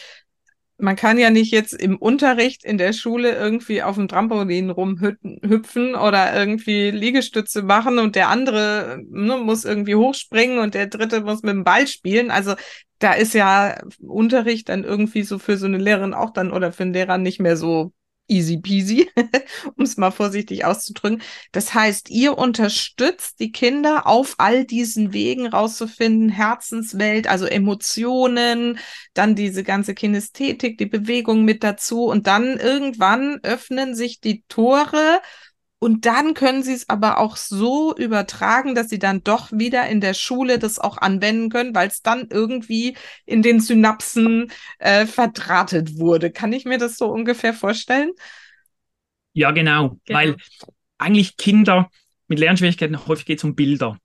man 0.77 0.95
kann 0.95 1.17
ja 1.17 1.29
nicht 1.29 1.51
jetzt 1.51 1.73
im 1.73 1.97
Unterricht 1.97 2.65
in 2.65 2.77
der 2.77 2.93
Schule 2.93 3.35
irgendwie 3.35 3.83
auf 3.83 3.95
dem 3.95 4.07
Trampolin 4.07 4.69
rumhüpfen 4.69 5.95
oder 5.95 6.35
irgendwie 6.35 6.91
Liegestütze 6.91 7.63
machen 7.63 7.99
und 7.99 8.15
der 8.15 8.29
andere 8.29 8.99
ne, 9.09 9.37
muss 9.37 9.65
irgendwie 9.65 9.95
hochspringen 9.95 10.59
und 10.59 10.73
der 10.73 10.87
dritte 10.87 11.21
muss 11.21 11.43
mit 11.43 11.53
dem 11.53 11.63
Ball 11.63 11.87
spielen. 11.87 12.31
Also 12.31 12.55
da 12.99 13.13
ist 13.13 13.33
ja 13.33 13.81
Unterricht 13.99 14.69
dann 14.69 14.83
irgendwie 14.83 15.23
so 15.23 15.39
für 15.39 15.57
so 15.57 15.65
eine 15.65 15.77
Lehrerin 15.77 16.13
auch 16.13 16.31
dann 16.31 16.51
oder 16.51 16.71
für 16.71 16.83
einen 16.83 16.93
Lehrer 16.93 17.17
nicht 17.17 17.39
mehr 17.39 17.57
so 17.57 17.93
easy 18.27 18.57
peasy, 18.57 19.09
um 19.75 19.83
es 19.83 19.97
mal 19.97 20.11
vorsichtig 20.11 20.65
auszudrücken. 20.65 21.21
Das 21.51 21.73
heißt, 21.73 22.09
ihr 22.09 22.37
unterstützt 22.37 23.39
die 23.39 23.51
Kinder 23.51 24.07
auf 24.07 24.35
all 24.37 24.65
diesen 24.65 25.13
Wegen 25.13 25.47
rauszufinden, 25.47 26.29
Herzenswelt, 26.29 27.27
also 27.27 27.45
Emotionen, 27.45 28.79
dann 29.13 29.35
diese 29.35 29.63
ganze 29.63 29.93
Kinästhetik, 29.93 30.77
die 30.77 30.85
Bewegung 30.85 31.43
mit 31.43 31.63
dazu 31.63 32.05
und 32.05 32.27
dann 32.27 32.57
irgendwann 32.57 33.39
öffnen 33.43 33.95
sich 33.95 34.19
die 34.19 34.43
Tore 34.47 35.21
und 35.83 36.05
dann 36.05 36.33
können 36.33 36.63
sie 36.63 36.71
es 36.71 36.87
aber 36.87 37.17
auch 37.17 37.35
so 37.35 37.93
übertragen, 37.93 38.73
dass 38.73 38.87
sie 38.87 38.99
dann 38.99 39.21
doch 39.21 39.51
wieder 39.51 39.85
in 39.89 39.99
der 39.99 40.13
Schule 40.13 40.57
das 40.57 40.79
auch 40.79 40.97
anwenden 40.97 41.49
können, 41.49 41.75
weil 41.75 41.89
es 41.89 42.01
dann 42.01 42.29
irgendwie 42.29 42.95
in 43.25 43.41
den 43.41 43.59
Synapsen 43.59 44.49
äh, 44.79 45.05
verdrahtet 45.05 45.99
wurde. 45.99 46.31
Kann 46.31 46.53
ich 46.53 46.63
mir 46.63 46.77
das 46.77 46.97
so 46.97 47.07
ungefähr 47.07 47.53
vorstellen? 47.53 48.11
Ja, 49.33 49.51
genau. 49.51 49.97
genau. 50.05 50.19
Weil 50.19 50.37
eigentlich 50.97 51.35
Kinder 51.35 51.89
mit 52.29 52.39
Lernschwierigkeiten 52.39 53.05
häufig 53.05 53.25
geht 53.25 53.39
es 53.39 53.43
um 53.43 53.53
Bilder. 53.53 53.97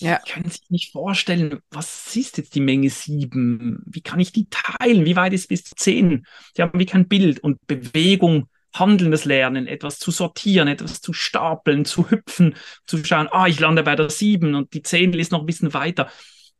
Ja. 0.00 0.20
Sie 0.24 0.32
können 0.32 0.50
sich 0.50 0.68
nicht 0.68 0.90
vorstellen, 0.90 1.60
was 1.70 2.16
ist 2.16 2.38
jetzt 2.38 2.56
die 2.56 2.60
Menge 2.60 2.90
sieben? 2.90 3.84
Wie 3.86 4.00
kann 4.00 4.18
ich 4.18 4.32
die 4.32 4.48
teilen? 4.50 5.04
Wie 5.04 5.14
weit 5.14 5.32
ist 5.32 5.46
bis 5.46 5.62
zu 5.62 5.76
zehn? 5.76 6.26
Sie 6.56 6.62
haben 6.62 6.76
wie 6.76 6.86
kein 6.86 7.06
Bild 7.06 7.38
und 7.38 7.64
Bewegung 7.68 8.48
handelndes 8.74 9.24
Lernen, 9.24 9.66
etwas 9.66 9.98
zu 9.98 10.10
sortieren, 10.10 10.68
etwas 10.68 11.00
zu 11.00 11.12
stapeln, 11.12 11.84
zu 11.84 12.10
hüpfen, 12.10 12.54
zu 12.86 13.02
schauen, 13.04 13.28
ah, 13.30 13.46
ich 13.46 13.60
lande 13.60 13.82
bei 13.82 13.96
der 13.96 14.10
sieben 14.10 14.54
und 14.54 14.74
die 14.74 14.82
zehn 14.82 15.12
ist 15.14 15.32
noch 15.32 15.40
ein 15.40 15.46
bisschen 15.46 15.72
weiter. 15.74 16.10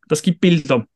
Das 0.08 0.22
gibt 0.22 0.40
Bilder. 0.40 0.86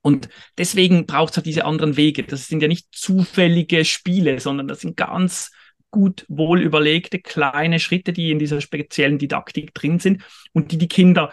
Und 0.00 0.28
deswegen 0.58 1.06
braucht 1.06 1.32
es 1.32 1.36
halt 1.38 1.46
diese 1.46 1.64
anderen 1.64 1.96
Wege. 1.96 2.24
Das 2.24 2.46
sind 2.46 2.60
ja 2.60 2.68
nicht 2.68 2.88
zufällige 2.92 3.84
Spiele, 3.84 4.38
sondern 4.40 4.68
das 4.68 4.80
sind 4.80 4.96
ganz 4.96 5.50
gut 5.90 6.26
wohl 6.28 6.60
überlegte 6.60 7.20
kleine 7.20 7.78
Schritte, 7.78 8.12
die 8.12 8.32
in 8.32 8.38
dieser 8.38 8.60
speziellen 8.60 9.18
Didaktik 9.18 9.72
drin 9.74 10.00
sind 10.00 10.22
und 10.52 10.72
die 10.72 10.78
die 10.78 10.88
Kinder 10.88 11.32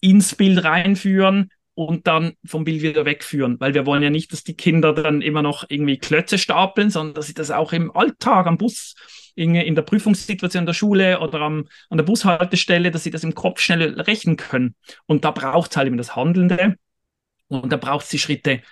ins 0.00 0.34
Bild 0.34 0.64
reinführen, 0.64 1.52
und 1.74 2.06
dann 2.06 2.34
vom 2.44 2.64
Bild 2.64 2.82
wieder 2.82 3.04
wegführen, 3.04 3.58
weil 3.58 3.74
wir 3.74 3.86
wollen 3.86 4.02
ja 4.02 4.10
nicht, 4.10 4.32
dass 4.32 4.44
die 4.44 4.54
Kinder 4.56 4.92
dann 4.92 5.22
immer 5.22 5.42
noch 5.42 5.64
irgendwie 5.68 5.98
Klötze 5.98 6.38
stapeln, 6.38 6.90
sondern 6.90 7.14
dass 7.14 7.26
sie 7.26 7.34
das 7.34 7.50
auch 7.50 7.72
im 7.72 7.94
Alltag 7.94 8.46
am 8.46 8.58
Bus 8.58 8.94
in, 9.34 9.54
in 9.54 9.74
der 9.74 9.82
Prüfungssituation 9.82 10.66
der 10.66 10.74
Schule 10.74 11.20
oder 11.20 11.40
am, 11.40 11.66
an 11.88 11.96
der 11.96 12.04
Bushaltestelle, 12.04 12.90
dass 12.90 13.04
sie 13.04 13.10
das 13.10 13.24
im 13.24 13.34
Kopf 13.34 13.60
schnell 13.60 13.98
rechnen 14.00 14.36
können. 14.36 14.74
Und 15.06 15.24
da 15.24 15.30
braucht 15.30 15.70
es 15.70 15.76
halt 15.76 15.86
eben 15.86 15.96
das 15.96 16.14
Handelnde 16.14 16.76
und 17.48 17.72
da 17.72 17.76
braucht 17.76 18.04
es 18.04 18.10
die 18.10 18.18
Schritte 18.18 18.62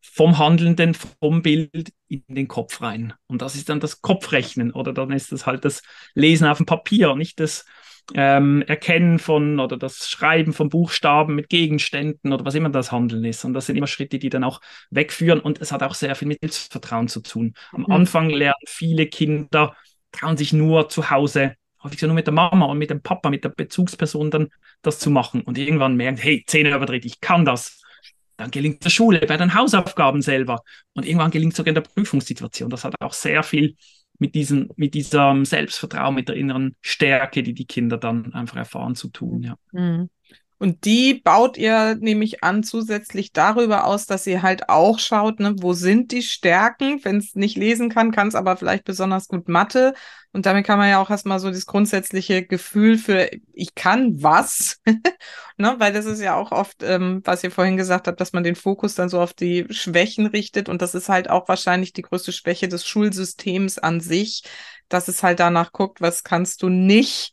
vom 0.00 0.38
Handelnden, 0.38 0.94
vom 0.94 1.42
Bild 1.42 1.92
in 2.08 2.24
den 2.28 2.48
Kopf 2.48 2.80
rein. 2.80 3.12
Und 3.26 3.42
das 3.42 3.54
ist 3.54 3.68
dann 3.68 3.80
das 3.80 4.00
Kopfrechnen 4.00 4.72
oder 4.72 4.92
dann 4.92 5.12
ist 5.12 5.30
das 5.30 5.46
halt 5.46 5.64
das 5.64 5.82
Lesen 6.14 6.46
auf 6.46 6.56
dem 6.56 6.66
Papier, 6.66 7.14
nicht 7.14 7.38
das 7.38 7.64
ähm, 8.14 8.62
Erkennen 8.62 9.18
von 9.18 9.60
oder 9.60 9.76
das 9.76 10.08
Schreiben 10.08 10.52
von 10.52 10.68
Buchstaben 10.68 11.34
mit 11.34 11.48
Gegenständen 11.48 12.32
oder 12.32 12.44
was 12.44 12.54
immer 12.54 12.70
das 12.70 12.92
Handeln 12.92 13.24
ist. 13.24 13.44
Und 13.44 13.54
das 13.54 13.66
sind 13.66 13.76
immer 13.76 13.86
Schritte, 13.86 14.18
die 14.18 14.30
dann 14.30 14.44
auch 14.44 14.60
wegführen 14.90 15.40
und 15.40 15.60
es 15.60 15.72
hat 15.72 15.82
auch 15.82 15.94
sehr 15.94 16.14
viel 16.14 16.28
mit 16.28 16.40
Selbstvertrauen 16.40 17.08
zu 17.08 17.20
tun. 17.20 17.54
Am 17.72 17.82
mhm. 17.82 17.92
Anfang 17.92 18.30
lernen 18.30 18.54
viele 18.66 19.06
Kinder, 19.06 19.76
trauen 20.12 20.36
sich 20.36 20.52
nur 20.52 20.88
zu 20.88 21.10
Hause 21.10 21.54
häufig 21.82 22.02
nur 22.02 22.14
mit 22.14 22.26
der 22.26 22.34
Mama 22.34 22.66
und 22.66 22.78
mit 22.78 22.90
dem 22.90 23.02
Papa, 23.02 23.30
mit 23.30 23.44
der 23.44 23.50
Bezugsperson 23.50 24.30
dann 24.30 24.48
das 24.82 24.98
zu 24.98 25.10
machen 25.10 25.42
und 25.42 25.58
irgendwann 25.58 25.96
merken, 25.96 26.18
hey, 26.18 26.44
Zähne 26.46 26.74
überdreht, 26.74 27.04
ich 27.04 27.20
kann 27.20 27.44
das. 27.44 27.82
Dann 28.36 28.50
gelingt 28.50 28.84
der 28.84 28.90
Schule, 28.90 29.20
bei 29.20 29.36
den 29.36 29.54
Hausaufgaben 29.54 30.22
selber 30.22 30.62
und 30.94 31.06
irgendwann 31.06 31.30
gelingt 31.30 31.52
es 31.52 31.58
sogar 31.58 31.68
in 31.68 31.74
der 31.74 31.82
Prüfungssituation. 31.82 32.70
Das 32.70 32.84
hat 32.84 32.94
auch 33.00 33.12
sehr 33.12 33.42
viel 33.42 33.76
mit, 34.20 34.34
diesen, 34.34 34.68
mit 34.76 34.94
diesem 34.94 35.44
Selbstvertrauen, 35.44 36.14
mit 36.14 36.28
der 36.28 36.36
inneren 36.36 36.76
Stärke, 36.80 37.42
die 37.42 37.54
die 37.54 37.64
Kinder 37.64 37.98
dann 37.98 38.32
einfach 38.34 38.56
erfahren, 38.56 38.94
zu 38.94 39.08
tun. 39.08 39.42
Ja. 39.42 39.56
Mhm. 39.72 40.10
Und 40.60 40.84
die 40.84 41.14
baut 41.14 41.56
ihr 41.56 41.94
nämlich 41.94 42.44
an 42.44 42.62
zusätzlich 42.62 43.32
darüber 43.32 43.86
aus, 43.86 44.04
dass 44.04 44.26
ihr 44.26 44.42
halt 44.42 44.68
auch 44.68 44.98
schaut, 44.98 45.40
ne, 45.40 45.54
wo 45.58 45.72
sind 45.72 46.12
die 46.12 46.20
Stärken? 46.20 47.02
Wenn 47.02 47.16
es 47.16 47.34
nicht 47.34 47.56
lesen 47.56 47.88
kann, 47.88 48.10
kann 48.10 48.28
es 48.28 48.34
aber 48.34 48.58
vielleicht 48.58 48.84
besonders 48.84 49.26
gut 49.26 49.48
Mathe. 49.48 49.94
Und 50.32 50.44
damit 50.44 50.66
kann 50.66 50.78
man 50.78 50.90
ja 50.90 51.00
auch 51.00 51.08
erstmal 51.08 51.40
so 51.40 51.50
das 51.50 51.64
grundsätzliche 51.64 52.44
Gefühl 52.44 52.98
für 52.98 53.30
ich 53.54 53.74
kann 53.74 54.22
was, 54.22 54.82
ne, 55.56 55.76
weil 55.78 55.94
das 55.94 56.04
ist 56.04 56.20
ja 56.20 56.36
auch 56.36 56.52
oft, 56.52 56.82
ähm, 56.82 57.22
was 57.24 57.42
ihr 57.42 57.50
vorhin 57.50 57.78
gesagt 57.78 58.06
habt, 58.06 58.20
dass 58.20 58.34
man 58.34 58.44
den 58.44 58.54
Fokus 58.54 58.94
dann 58.94 59.08
so 59.08 59.18
auf 59.18 59.32
die 59.32 59.64
Schwächen 59.70 60.26
richtet. 60.26 60.68
Und 60.68 60.82
das 60.82 60.94
ist 60.94 61.08
halt 61.08 61.30
auch 61.30 61.48
wahrscheinlich 61.48 61.94
die 61.94 62.02
größte 62.02 62.32
Schwäche 62.32 62.68
des 62.68 62.86
Schulsystems 62.86 63.78
an 63.78 64.00
sich, 64.00 64.42
dass 64.90 65.08
es 65.08 65.22
halt 65.22 65.40
danach 65.40 65.72
guckt, 65.72 66.02
was 66.02 66.22
kannst 66.22 66.62
du 66.62 66.68
nicht 66.68 67.32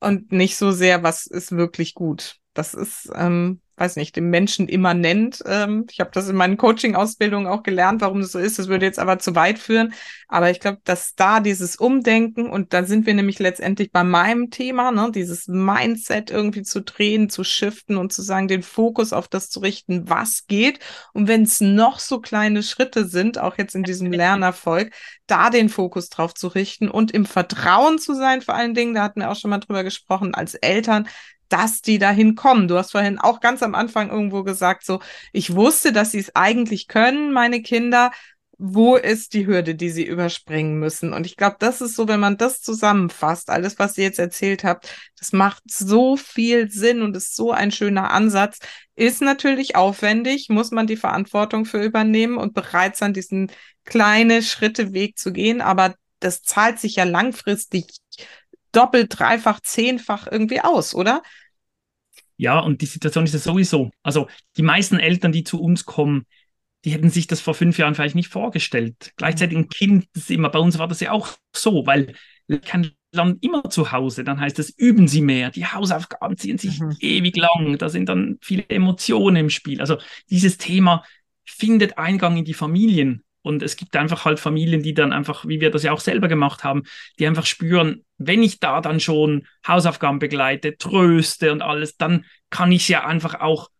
und 0.00 0.32
nicht 0.32 0.58
so 0.58 0.70
sehr, 0.70 1.02
was 1.02 1.26
ist 1.26 1.52
wirklich 1.52 1.94
gut. 1.94 2.41
Das 2.54 2.74
ist, 2.74 3.10
ähm, 3.14 3.60
weiß 3.76 3.96
nicht, 3.96 4.14
dem 4.14 4.28
Menschen 4.28 4.68
immanent. 4.68 5.42
Ähm, 5.46 5.86
ich 5.90 6.00
habe 6.00 6.10
das 6.12 6.28
in 6.28 6.36
meinen 6.36 6.58
Coaching-Ausbildungen 6.58 7.46
auch 7.46 7.62
gelernt, 7.62 8.02
warum 8.02 8.20
das 8.20 8.32
so 8.32 8.38
ist. 8.38 8.58
Das 8.58 8.68
würde 8.68 8.84
jetzt 8.84 8.98
aber 8.98 9.18
zu 9.18 9.34
weit 9.34 9.58
führen. 9.58 9.94
Aber 10.28 10.50
ich 10.50 10.60
glaube, 10.60 10.78
dass 10.84 11.14
da 11.14 11.40
dieses 11.40 11.76
Umdenken 11.76 12.50
und 12.50 12.74
da 12.74 12.84
sind 12.84 13.06
wir 13.06 13.14
nämlich 13.14 13.38
letztendlich 13.38 13.90
bei 13.90 14.04
meinem 14.04 14.50
Thema, 14.50 14.92
ne, 14.92 15.10
dieses 15.14 15.48
Mindset 15.48 16.30
irgendwie 16.30 16.62
zu 16.62 16.82
drehen, 16.82 17.30
zu 17.30 17.42
shiften 17.42 17.96
und 17.96 18.12
zu 18.12 18.20
sagen, 18.20 18.48
den 18.48 18.62
Fokus 18.62 19.14
auf 19.14 19.28
das 19.28 19.48
zu 19.48 19.60
richten, 19.60 20.08
was 20.08 20.46
geht. 20.46 20.78
Und 21.14 21.26
wenn 21.26 21.42
es 21.42 21.60
noch 21.60 21.98
so 21.98 22.20
kleine 22.20 22.62
Schritte 22.62 23.06
sind, 23.06 23.38
auch 23.38 23.56
jetzt 23.56 23.74
in 23.74 23.82
diesem 23.82 24.12
Lernerfolg, 24.12 24.92
da 25.26 25.48
den 25.48 25.70
Fokus 25.70 26.10
drauf 26.10 26.34
zu 26.34 26.48
richten 26.48 26.90
und 26.90 27.10
im 27.12 27.24
Vertrauen 27.24 27.98
zu 27.98 28.14
sein, 28.14 28.42
vor 28.42 28.54
allen 28.54 28.74
Dingen, 28.74 28.94
da 28.94 29.02
hatten 29.02 29.20
wir 29.20 29.30
auch 29.30 29.36
schon 29.36 29.50
mal 29.50 29.58
drüber 29.58 29.82
gesprochen, 29.82 30.34
als 30.34 30.54
Eltern, 30.54 31.08
dass 31.52 31.82
die 31.82 31.98
dahin 31.98 32.34
kommen. 32.34 32.66
Du 32.66 32.76
hast 32.78 32.92
vorhin 32.92 33.18
auch 33.18 33.40
ganz 33.40 33.62
am 33.62 33.74
Anfang 33.74 34.10
irgendwo 34.10 34.42
gesagt, 34.42 34.84
so, 34.86 35.00
ich 35.32 35.54
wusste, 35.54 35.92
dass 35.92 36.12
sie 36.12 36.18
es 36.18 36.34
eigentlich 36.34 36.88
können, 36.88 37.32
meine 37.32 37.60
Kinder. 37.62 38.10
Wo 38.64 38.96
ist 38.96 39.34
die 39.34 39.46
Hürde, 39.46 39.74
die 39.74 39.90
sie 39.90 40.04
überspringen 40.04 40.78
müssen? 40.78 41.12
Und 41.12 41.26
ich 41.26 41.36
glaube, 41.36 41.56
das 41.58 41.80
ist 41.80 41.96
so, 41.96 42.06
wenn 42.08 42.20
man 42.20 42.36
das 42.38 42.62
zusammenfasst, 42.62 43.50
alles, 43.50 43.78
was 43.78 43.98
ihr 43.98 44.04
jetzt 44.04 44.20
erzählt 44.20 44.62
habt, 44.64 44.88
das 45.18 45.32
macht 45.32 45.64
so 45.66 46.16
viel 46.16 46.70
Sinn 46.70 47.02
und 47.02 47.16
ist 47.16 47.34
so 47.34 47.50
ein 47.50 47.72
schöner 47.72 48.12
Ansatz. 48.12 48.58
Ist 48.94 49.20
natürlich 49.20 49.76
aufwendig, 49.76 50.48
muss 50.48 50.70
man 50.70 50.86
die 50.86 50.96
Verantwortung 50.96 51.64
für 51.64 51.82
übernehmen 51.82 52.38
und 52.38 52.54
bereit 52.54 52.96
sein, 52.96 53.12
diesen 53.12 53.50
kleine 53.84 54.42
Schritte 54.42 54.92
Weg 54.92 55.18
zu 55.18 55.32
gehen. 55.32 55.60
Aber 55.60 55.96
das 56.20 56.42
zahlt 56.42 56.78
sich 56.78 56.96
ja 56.96 57.04
langfristig 57.04 57.86
doppelt, 58.72 59.18
dreifach, 59.18 59.60
zehnfach 59.60 60.26
irgendwie 60.30 60.60
aus, 60.60 60.94
oder? 60.94 61.22
Ja, 62.36 62.58
und 62.58 62.80
die 62.80 62.86
Situation 62.86 63.24
ist 63.24 63.34
ja 63.34 63.38
sowieso. 63.38 63.90
Also 64.02 64.28
die 64.56 64.62
meisten 64.62 64.98
Eltern, 64.98 65.32
die 65.32 65.44
zu 65.44 65.60
uns 65.60 65.84
kommen, 65.84 66.26
die 66.84 66.90
hätten 66.90 67.10
sich 67.10 67.26
das 67.26 67.40
vor 67.40 67.54
fünf 67.54 67.78
Jahren 67.78 67.94
vielleicht 67.94 68.16
nicht 68.16 68.28
vorgestellt. 68.28 69.12
Gleichzeitig 69.16 69.56
ein 69.56 69.68
Kind, 69.68 70.06
das 70.14 70.30
immer, 70.30 70.48
bei 70.48 70.58
uns 70.58 70.78
war 70.78 70.88
das 70.88 71.00
ja 71.00 71.12
auch 71.12 71.28
so, 71.54 71.86
weil 71.86 72.14
kein 72.64 72.90
Land 73.12 73.44
immer 73.44 73.68
zu 73.70 73.92
Hause, 73.92 74.24
dann 74.24 74.40
heißt 74.40 74.58
es, 74.58 74.70
üben 74.76 75.06
Sie 75.06 75.20
mehr, 75.20 75.50
die 75.50 75.66
Hausaufgaben 75.66 76.36
ziehen 76.36 76.58
sich 76.58 76.80
mhm. 76.80 76.96
ewig 76.98 77.36
lang, 77.36 77.78
da 77.78 77.88
sind 77.88 78.08
dann 78.08 78.38
viele 78.40 78.68
Emotionen 78.68 79.36
im 79.36 79.50
Spiel. 79.50 79.80
Also 79.80 79.98
dieses 80.30 80.58
Thema 80.58 81.04
findet 81.44 81.98
Eingang 81.98 82.36
in 82.36 82.44
die 82.44 82.54
Familien. 82.54 83.22
Und 83.42 83.62
es 83.62 83.76
gibt 83.76 83.96
einfach 83.96 84.24
halt 84.24 84.38
Familien, 84.38 84.82
die 84.82 84.94
dann 84.94 85.12
einfach, 85.12 85.46
wie 85.46 85.60
wir 85.60 85.70
das 85.70 85.82
ja 85.82 85.92
auch 85.92 86.00
selber 86.00 86.28
gemacht 86.28 86.62
haben, 86.62 86.84
die 87.18 87.26
einfach 87.26 87.44
spüren, 87.44 88.04
wenn 88.26 88.42
ich 88.42 88.60
da 88.60 88.80
dann 88.80 89.00
schon 89.00 89.46
Hausaufgaben 89.66 90.18
begleite, 90.18 90.76
tröste 90.76 91.52
und 91.52 91.62
alles, 91.62 91.96
dann 91.96 92.24
kann 92.50 92.72
ich 92.72 92.88
ja 92.88 93.06
einfach 93.06 93.40
auch 93.40 93.70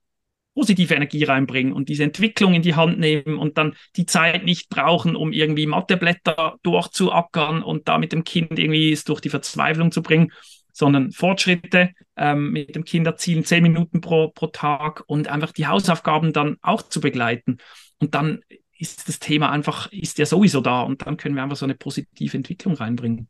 positive 0.54 0.94
Energie 0.94 1.24
reinbringen 1.24 1.72
und 1.72 1.88
diese 1.88 2.04
Entwicklung 2.04 2.54
in 2.54 2.62
die 2.62 2.74
Hand 2.74 2.98
nehmen 2.98 3.38
und 3.38 3.56
dann 3.56 3.74
die 3.96 4.06
Zeit 4.06 4.44
nicht 4.44 4.68
brauchen, 4.68 5.16
um 5.16 5.32
irgendwie 5.32 5.66
Matheblätter 5.66 6.58
durchzuackern 6.62 7.62
und 7.62 7.88
da 7.88 7.98
mit 7.98 8.12
dem 8.12 8.24
Kind 8.24 8.58
irgendwie 8.58 8.92
es 8.92 9.04
durch 9.04 9.20
die 9.20 9.30
Verzweiflung 9.30 9.92
zu 9.92 10.02
bringen, 10.02 10.32
sondern 10.72 11.12
Fortschritte 11.12 11.90
ähm, 12.16 12.50
mit 12.50 12.74
dem 12.74 12.84
Kind 12.84 13.06
erzielen, 13.06 13.44
zehn 13.44 13.62
Minuten 13.62 14.00
pro, 14.00 14.28
pro 14.28 14.48
Tag 14.48 15.04
und 15.06 15.28
einfach 15.28 15.52
die 15.52 15.66
Hausaufgaben 15.66 16.32
dann 16.32 16.56
auch 16.62 16.82
zu 16.82 17.00
begleiten. 17.00 17.58
Und 17.98 18.14
dann 18.14 18.40
ist 18.78 19.08
das 19.08 19.18
Thema 19.18 19.50
einfach, 19.50 19.90
ist 19.92 20.18
ja 20.18 20.26
sowieso 20.26 20.60
da 20.60 20.82
und 20.82 21.06
dann 21.06 21.16
können 21.16 21.36
wir 21.36 21.42
einfach 21.42 21.56
so 21.56 21.66
eine 21.66 21.74
positive 21.74 22.36
Entwicklung 22.36 22.74
reinbringen. 22.74 23.28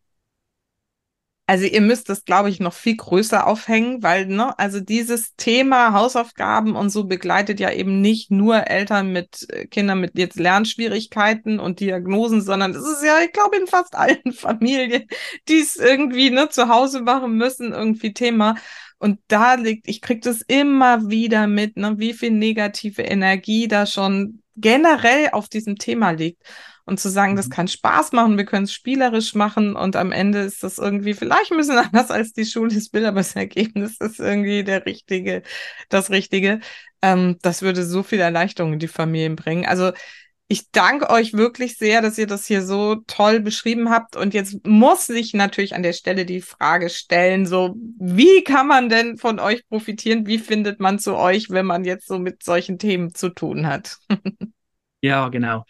Also 1.47 1.67
ihr 1.67 1.81
müsst 1.81 2.09
das, 2.09 2.25
glaube 2.25 2.51
ich, 2.51 2.61
noch 2.61 2.73
viel 2.73 2.97
größer 2.97 3.47
aufhängen, 3.47 4.03
weil, 4.03 4.27
ne, 4.27 4.57
also 4.59 4.81
dieses 4.81 5.35
Thema 5.35 5.93
Hausaufgaben 5.93 6.77
und 6.77 6.91
so 6.91 7.05
begleitet 7.05 7.59
ja 7.59 7.71
eben 7.73 8.01
nicht 8.01 8.31
nur 8.31 8.69
Eltern 8.69 9.13
mit 9.13 9.47
äh, 9.51 9.67
Kindern 9.67 10.01
mit 10.01 10.17
jetzt 10.17 10.39
Lernschwierigkeiten 10.39 11.59
und 11.59 11.81
Diagnosen, 11.81 12.43
sondern 12.43 12.71
es 12.71 12.85
ist 12.85 13.05
ja, 13.05 13.19
ich 13.21 13.33
glaube, 13.33 13.57
in 13.57 13.67
fast 13.67 13.97
allen 13.97 14.23
Familien, 14.33 15.05
die 15.49 15.59
es 15.59 15.77
irgendwie 15.77 16.31
ne, 16.31 16.49
zu 16.49 16.69
Hause 16.69 17.03
machen 17.03 17.37
müssen, 17.37 17.73
irgendwie 17.73 18.15
Thema. 18.15 18.55
Und 18.99 19.19
da 19.27 19.55
liegt, 19.55 19.89
ich 19.89 20.01
kriege 20.01 20.21
das 20.21 20.43
immer 20.43 21.11
wieder 21.11 21.49
mit, 21.49 21.77
ne, 21.77 21.99
wie 21.99 22.13
viel 22.13 22.31
negative 22.31 23.03
Energie 23.03 23.67
da 23.67 23.85
schon 23.85 24.43
generell 24.57 25.31
auf 25.33 25.49
diesem 25.49 25.77
Thema 25.77 26.11
liegt. 26.13 26.43
Und 26.85 26.99
zu 26.99 27.09
sagen, 27.09 27.37
das 27.37 27.47
mhm. 27.47 27.51
kann 27.51 27.69
Spaß 27.69 28.13
machen, 28.13 28.37
wir 28.37 28.45
können 28.45 28.65
es 28.65 28.73
spielerisch 28.73 29.35
machen 29.35 29.77
und 29.77 29.95
am 29.97 30.11
Ende 30.13 30.41
ist 30.41 30.63
das 30.63 30.79
irgendwie 30.79 31.15
vielleicht 31.15 31.53
ein 31.53 31.59
bisschen 31.59 31.79
anders 31.93 32.11
als 32.11 32.33
die 32.33 32.45
Schule 32.45 32.77
es 32.77 32.93
will, 32.93 33.07
aber 33.07 33.21
das 33.21 33.37
Ergebnis 33.37 33.99
ist 34.01 34.19
irgendwie 34.19 34.65
der 34.65 34.85
richtige, 34.87 35.43
das 35.89 36.11
Richtige. 36.11 36.61
Ähm, 37.03 37.39
das 37.43 37.63
würde 37.63 37.85
so 37.85 38.03
viel 38.03 38.21
Erleichterung 38.21 38.75
in 38.75 38.79
die 38.79 38.89
Familien 38.89 39.37
bringen. 39.37 39.67
Also 39.67 39.93
ich 40.53 40.71
danke 40.71 41.09
euch 41.09 41.33
wirklich 41.33 41.79
sehr, 41.79 42.03
dass 42.03 42.19
ihr 42.19 42.27
das 42.27 42.47
hier 42.47 42.61
so 42.61 42.97
toll 43.07 43.41
beschrieben 43.41 43.89
habt. 43.89 44.17
Und 44.17 44.35
jetzt 44.35 44.67
muss 44.67 45.09
ich 45.09 45.33
natürlich 45.33 45.75
an 45.75 45.83
der 45.83 45.95
Stelle 45.95 46.27
die 46.27 46.43
Frage 46.43 46.91
stellen, 46.91 47.47
so, 47.47 47.75
wie 47.99 48.45
kann 48.45 48.67
man 48.67 48.91
denn 48.91 49.17
von 49.17 49.41
euch 49.41 49.67
profitieren? 49.69 50.27
Wie 50.27 50.39
findet 50.39 50.79
man 50.79 50.99
zu 50.99 51.17
euch, 51.17 51.49
wenn 51.49 51.65
man 51.65 51.85
jetzt 51.85 52.07
so 52.07 52.19
mit 52.19 52.43
solchen 52.43 52.79
Themen 52.79 53.15
zu 53.15 53.31
tun 53.31 53.67
hat? 53.67 53.97
ja, 55.01 55.31
genau. 55.31 55.65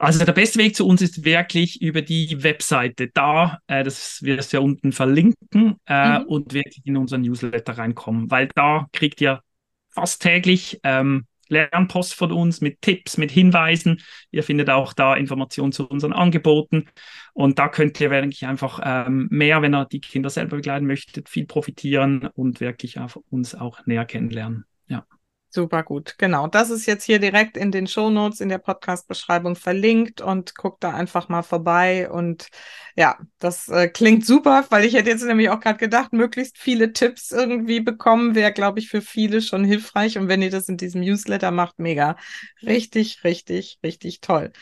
Also 0.00 0.24
der 0.24 0.32
beste 0.32 0.58
Weg 0.58 0.74
zu 0.74 0.86
uns 0.86 1.02
ist 1.02 1.26
wirklich 1.26 1.82
über 1.82 2.00
die 2.00 2.42
Webseite 2.42 3.08
da, 3.12 3.58
äh, 3.66 3.84
das 3.84 4.22
wirst 4.22 4.50
du 4.50 4.56
ja 4.56 4.62
unten 4.62 4.92
verlinken 4.92 5.76
äh, 5.86 6.20
mhm. 6.20 6.24
und 6.24 6.54
wirklich 6.54 6.80
in 6.86 6.96
unseren 6.96 7.20
Newsletter 7.20 7.76
reinkommen, 7.76 8.30
weil 8.30 8.48
da 8.54 8.86
kriegt 8.94 9.20
ihr 9.20 9.42
fast 9.90 10.22
täglich 10.22 10.80
ähm, 10.84 11.26
Lernpost 11.48 12.14
von 12.14 12.32
uns 12.32 12.62
mit 12.62 12.80
Tipps, 12.80 13.18
mit 13.18 13.30
Hinweisen. 13.30 14.00
Ihr 14.30 14.42
findet 14.42 14.70
auch 14.70 14.94
da 14.94 15.16
Informationen 15.16 15.72
zu 15.72 15.86
unseren 15.86 16.14
Angeboten. 16.14 16.86
Und 17.34 17.58
da 17.58 17.68
könnt 17.68 18.00
ihr 18.00 18.10
wirklich 18.10 18.46
einfach 18.46 18.80
ähm, 18.82 19.28
mehr, 19.30 19.60
wenn 19.60 19.74
ihr 19.74 19.84
die 19.84 20.00
Kinder 20.00 20.30
selber 20.30 20.56
begleiten 20.56 20.86
möchtet, 20.86 21.28
viel 21.28 21.44
profitieren 21.44 22.26
und 22.34 22.60
wirklich 22.60 22.98
auf 22.98 23.16
uns 23.28 23.54
auch 23.54 23.84
näher 23.84 24.06
kennenlernen. 24.06 24.64
Ja. 24.86 25.04
Super 25.52 25.82
gut, 25.82 26.14
genau. 26.16 26.46
Das 26.46 26.70
ist 26.70 26.86
jetzt 26.86 27.02
hier 27.02 27.18
direkt 27.18 27.56
in 27.56 27.72
den 27.72 27.88
Shownotes 27.88 28.40
in 28.40 28.48
der 28.48 28.58
Podcast-Beschreibung 28.58 29.56
verlinkt 29.56 30.20
und 30.20 30.54
guckt 30.54 30.84
da 30.84 30.92
einfach 30.94 31.28
mal 31.28 31.42
vorbei. 31.42 32.08
Und 32.08 32.46
ja, 32.94 33.18
das 33.40 33.68
äh, 33.68 33.88
klingt 33.88 34.24
super, 34.24 34.64
weil 34.70 34.84
ich 34.84 34.94
hätte 34.94 35.10
jetzt 35.10 35.24
nämlich 35.24 35.50
auch 35.50 35.58
gerade 35.58 35.78
gedacht, 35.78 36.12
möglichst 36.12 36.56
viele 36.56 36.92
Tipps 36.92 37.32
irgendwie 37.32 37.80
bekommen, 37.80 38.36
wäre, 38.36 38.52
glaube 38.52 38.78
ich, 38.78 38.88
für 38.88 39.00
viele 39.02 39.42
schon 39.42 39.64
hilfreich. 39.64 40.18
Und 40.18 40.28
wenn 40.28 40.40
ihr 40.40 40.50
das 40.50 40.68
in 40.68 40.76
diesem 40.76 41.00
Newsletter 41.00 41.50
macht, 41.50 41.80
mega. 41.80 42.16
Richtig, 42.62 43.24
richtig, 43.24 43.80
richtig 43.82 44.20
toll. 44.20 44.52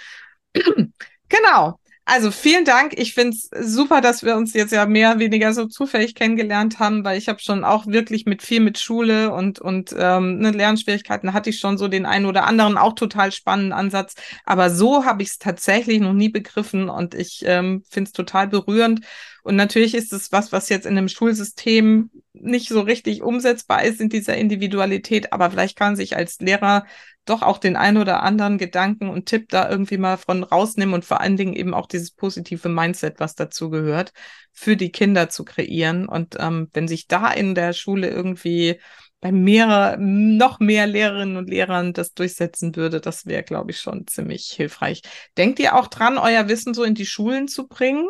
genau. 1.28 1.78
Also 2.10 2.30
vielen 2.30 2.64
Dank. 2.64 2.94
Ich 2.98 3.12
finde 3.12 3.36
es 3.36 3.50
super, 3.74 4.00
dass 4.00 4.22
wir 4.22 4.36
uns 4.36 4.54
jetzt 4.54 4.72
ja 4.72 4.86
mehr 4.86 5.10
oder 5.10 5.18
weniger 5.18 5.52
so 5.52 5.66
zufällig 5.66 6.14
kennengelernt 6.14 6.78
haben, 6.78 7.04
weil 7.04 7.18
ich 7.18 7.28
habe 7.28 7.38
schon 7.40 7.64
auch 7.64 7.86
wirklich 7.86 8.24
mit 8.24 8.40
viel 8.40 8.60
mit 8.60 8.78
Schule 8.78 9.30
und, 9.30 9.60
und 9.60 9.94
ähm, 9.96 10.38
ne, 10.38 10.50
Lernschwierigkeiten 10.52 11.34
hatte 11.34 11.50
ich 11.50 11.60
schon 11.60 11.76
so 11.76 11.86
den 11.86 12.06
einen 12.06 12.24
oder 12.24 12.46
anderen 12.46 12.78
auch 12.78 12.94
total 12.94 13.30
spannenden 13.30 13.74
Ansatz. 13.74 14.14
Aber 14.46 14.70
so 14.70 15.04
habe 15.04 15.22
ich 15.22 15.28
es 15.28 15.38
tatsächlich 15.38 16.00
noch 16.00 16.14
nie 16.14 16.30
begriffen 16.30 16.88
und 16.88 17.14
ich 17.14 17.42
ähm, 17.44 17.82
finde 17.90 18.08
es 18.08 18.12
total 18.12 18.48
berührend. 18.48 19.04
Und 19.48 19.56
natürlich 19.56 19.94
ist 19.94 20.12
es 20.12 20.30
was, 20.30 20.52
was 20.52 20.68
jetzt 20.68 20.84
in 20.84 20.98
einem 20.98 21.08
Schulsystem 21.08 22.10
nicht 22.34 22.68
so 22.68 22.82
richtig 22.82 23.22
umsetzbar 23.22 23.82
ist 23.82 23.98
in 23.98 24.10
dieser 24.10 24.36
Individualität, 24.36 25.32
aber 25.32 25.50
vielleicht 25.50 25.74
kann 25.74 25.96
sich 25.96 26.16
als 26.16 26.38
Lehrer 26.40 26.84
doch 27.24 27.40
auch 27.40 27.56
den 27.56 27.74
ein 27.74 27.96
oder 27.96 28.22
anderen 28.22 28.58
Gedanken 28.58 29.08
und 29.08 29.24
Tipp 29.24 29.48
da 29.48 29.70
irgendwie 29.70 29.96
mal 29.96 30.18
von 30.18 30.42
rausnehmen 30.44 30.94
und 30.94 31.06
vor 31.06 31.22
allen 31.22 31.38
Dingen 31.38 31.54
eben 31.54 31.72
auch 31.72 31.86
dieses 31.86 32.10
positive 32.10 32.68
Mindset, 32.68 33.20
was 33.20 33.36
dazu 33.36 33.70
gehört, 33.70 34.12
für 34.52 34.76
die 34.76 34.92
Kinder 34.92 35.30
zu 35.30 35.46
kreieren. 35.46 36.06
Und 36.10 36.36
ähm, 36.38 36.68
wenn 36.74 36.86
sich 36.86 37.06
da 37.06 37.32
in 37.32 37.54
der 37.54 37.72
Schule 37.72 38.10
irgendwie 38.10 38.78
bei 39.20 39.32
mehrer, 39.32 39.96
noch 39.96 40.60
mehr 40.60 40.86
Lehrerinnen 40.86 41.38
und 41.38 41.48
Lehrern 41.48 41.94
das 41.94 42.12
durchsetzen 42.12 42.76
würde, 42.76 43.00
das 43.00 43.24
wäre, 43.24 43.44
glaube 43.44 43.70
ich, 43.70 43.80
schon 43.80 44.06
ziemlich 44.06 44.50
hilfreich. 44.50 45.00
Denkt 45.38 45.58
ihr 45.58 45.74
auch 45.74 45.86
dran, 45.86 46.18
euer 46.18 46.48
Wissen 46.48 46.74
so 46.74 46.84
in 46.84 46.94
die 46.94 47.06
Schulen 47.06 47.48
zu 47.48 47.66
bringen? 47.66 48.08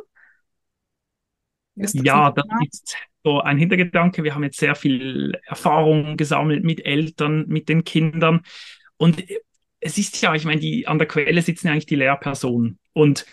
Das 1.79 1.95
ja, 1.95 2.31
das 2.31 2.45
ist 2.67 2.97
so 3.25 3.41
ein 3.41 3.59
Hintergedanke. 3.59 4.25
Wir 4.25 4.35
haben 4.35 4.45
jetzt 4.45 4.59
sehr 4.59 4.75
viel 4.75 5.39
Erfahrung 5.45 6.17
gesammelt 6.17 6.65
mit 6.65 6.85
Eltern, 6.85 7.47
mit 7.49 7.69
den 7.69 7.85
Kindern. 7.85 8.43
Und 8.97 9.25
es 9.81 9.99
ist 9.99 10.21
ja, 10.23 10.35
ich 10.35 10.45
meine, 10.45 10.61
die, 10.61 10.87
an 10.87 10.99
der 10.99 11.09
Quelle 11.09 11.41
sitzen 11.43 11.69
ja 11.69 11.73
eigentlich 11.73 11.87
die 11.87 11.97
Lehrpersonen. 11.97 12.79
Und 12.93 13.27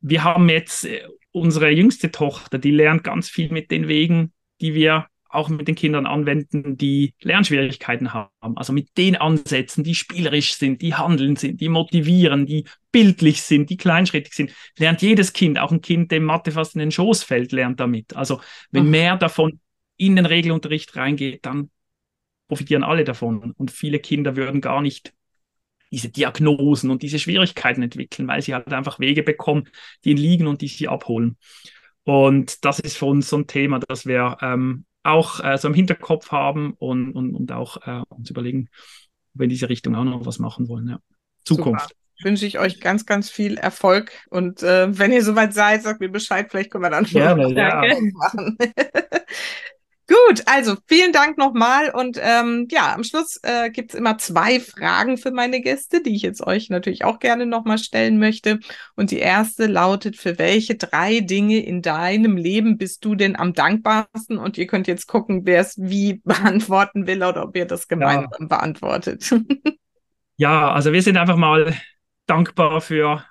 wir 0.00 0.24
haben 0.24 0.48
jetzt 0.48 0.84
äh, 0.84 1.06
unsere 1.30 1.70
jüngste 1.70 2.10
Tochter, 2.10 2.58
die 2.58 2.72
lernt 2.72 3.04
ganz 3.04 3.28
viel 3.28 3.50
mit 3.50 3.70
den 3.70 3.88
Wegen, 3.88 4.32
die 4.60 4.74
wir 4.74 5.06
auch 5.32 5.48
mit 5.48 5.66
den 5.66 5.74
Kindern 5.74 6.06
anwenden, 6.06 6.76
die 6.76 7.14
Lernschwierigkeiten 7.20 8.12
haben. 8.12 8.56
Also 8.56 8.72
mit 8.72 8.96
den 8.96 9.16
Ansätzen, 9.16 9.84
die 9.84 9.94
spielerisch 9.94 10.54
sind, 10.54 10.82
die 10.82 10.94
handeln 10.94 11.36
sind, 11.36 11.60
die 11.60 11.68
motivieren, 11.68 12.46
die 12.46 12.66
bildlich 12.90 13.42
sind, 13.42 13.70
die 13.70 13.76
kleinschrittig 13.76 14.34
sind, 14.34 14.52
lernt 14.78 15.02
jedes 15.02 15.32
Kind, 15.32 15.58
auch 15.58 15.72
ein 15.72 15.80
Kind, 15.80 16.12
dem 16.12 16.24
Mathe 16.24 16.52
fast 16.52 16.74
in 16.74 16.80
den 16.80 16.92
Schoß 16.92 17.22
fällt, 17.22 17.52
lernt 17.52 17.80
damit. 17.80 18.14
Also 18.14 18.40
wenn 18.70 18.90
mehr 18.90 19.16
davon 19.16 19.60
in 19.96 20.16
den 20.16 20.26
Regelunterricht 20.26 20.96
reingeht, 20.96 21.46
dann 21.46 21.70
profitieren 22.48 22.84
alle 22.84 23.04
davon. 23.04 23.52
Und 23.52 23.70
viele 23.70 23.98
Kinder 23.98 24.36
würden 24.36 24.60
gar 24.60 24.82
nicht 24.82 25.14
diese 25.90 26.08
Diagnosen 26.08 26.90
und 26.90 27.02
diese 27.02 27.18
Schwierigkeiten 27.18 27.82
entwickeln, 27.82 28.26
weil 28.28 28.42
sie 28.42 28.54
halt 28.54 28.72
einfach 28.72 28.98
Wege 28.98 29.22
bekommen, 29.22 29.68
die 30.04 30.10
ihnen 30.10 30.20
liegen 30.20 30.46
und 30.46 30.62
die 30.62 30.68
sie 30.68 30.88
abholen. 30.88 31.36
Und 32.04 32.64
das 32.64 32.80
ist 32.80 32.96
für 32.96 33.06
uns 33.06 33.28
so 33.28 33.36
ein 33.36 33.46
Thema, 33.46 33.78
das 33.78 34.06
wir 34.06 34.38
ähm, 34.40 34.86
auch 35.02 35.42
äh, 35.42 35.58
so 35.58 35.68
im 35.68 35.74
Hinterkopf 35.74 36.30
haben 36.30 36.74
und, 36.78 37.12
und, 37.12 37.34
und 37.34 37.52
auch 37.52 37.86
äh, 37.86 38.02
uns 38.08 38.30
überlegen, 38.30 38.68
ob 39.34 39.40
wir 39.40 39.44
in 39.44 39.50
diese 39.50 39.68
Richtung 39.68 39.94
auch 39.94 40.04
noch 40.04 40.26
was 40.26 40.38
machen 40.38 40.68
wollen. 40.68 40.88
Ja. 40.88 40.98
Zukunft. 41.44 41.88
Super. 41.88 41.96
Wünsche 42.24 42.46
ich 42.46 42.58
euch 42.60 42.80
ganz, 42.80 43.04
ganz 43.04 43.30
viel 43.30 43.56
Erfolg. 43.56 44.12
Und 44.30 44.62
äh, 44.62 44.96
wenn 44.96 45.10
ihr 45.10 45.24
soweit 45.24 45.54
seid, 45.54 45.82
sagt 45.82 46.00
mir 46.00 46.08
Bescheid, 46.08 46.46
vielleicht 46.50 46.70
können 46.70 46.84
wir 46.84 46.90
dann 46.90 47.06
schon 47.06 47.20
Gerne, 47.20 47.52
ja. 47.52 47.82
machen. 48.12 48.58
Gut, 50.08 50.42
also 50.46 50.76
vielen 50.86 51.12
Dank 51.12 51.38
nochmal. 51.38 51.90
Und 51.90 52.18
ähm, 52.20 52.66
ja, 52.70 52.94
am 52.94 53.04
Schluss 53.04 53.38
äh, 53.42 53.70
gibt 53.70 53.92
es 53.92 53.98
immer 53.98 54.18
zwei 54.18 54.58
Fragen 54.58 55.16
für 55.16 55.30
meine 55.30 55.60
Gäste, 55.60 56.02
die 56.02 56.16
ich 56.16 56.22
jetzt 56.22 56.44
euch 56.44 56.70
natürlich 56.70 57.04
auch 57.04 57.20
gerne 57.20 57.46
nochmal 57.46 57.78
stellen 57.78 58.18
möchte. 58.18 58.58
Und 58.96 59.12
die 59.12 59.18
erste 59.18 59.66
lautet, 59.66 60.16
für 60.16 60.38
welche 60.38 60.74
drei 60.74 61.20
Dinge 61.20 61.64
in 61.64 61.82
deinem 61.82 62.36
Leben 62.36 62.78
bist 62.78 63.04
du 63.04 63.14
denn 63.14 63.36
am 63.36 63.52
dankbarsten? 63.52 64.38
Und 64.38 64.58
ihr 64.58 64.66
könnt 64.66 64.88
jetzt 64.88 65.06
gucken, 65.06 65.42
wer 65.44 65.60
es 65.60 65.78
wie 65.78 66.14
beantworten 66.24 67.06
will 67.06 67.22
oder 67.22 67.44
ob 67.44 67.56
ihr 67.56 67.66
das 67.66 67.86
gemeinsam 67.86 68.30
ja. 68.40 68.46
beantwortet. 68.46 69.32
ja, 70.36 70.72
also 70.72 70.92
wir 70.92 71.02
sind 71.02 71.16
einfach 71.16 71.36
mal 71.36 71.74
dankbar 72.26 72.80
für 72.80 73.24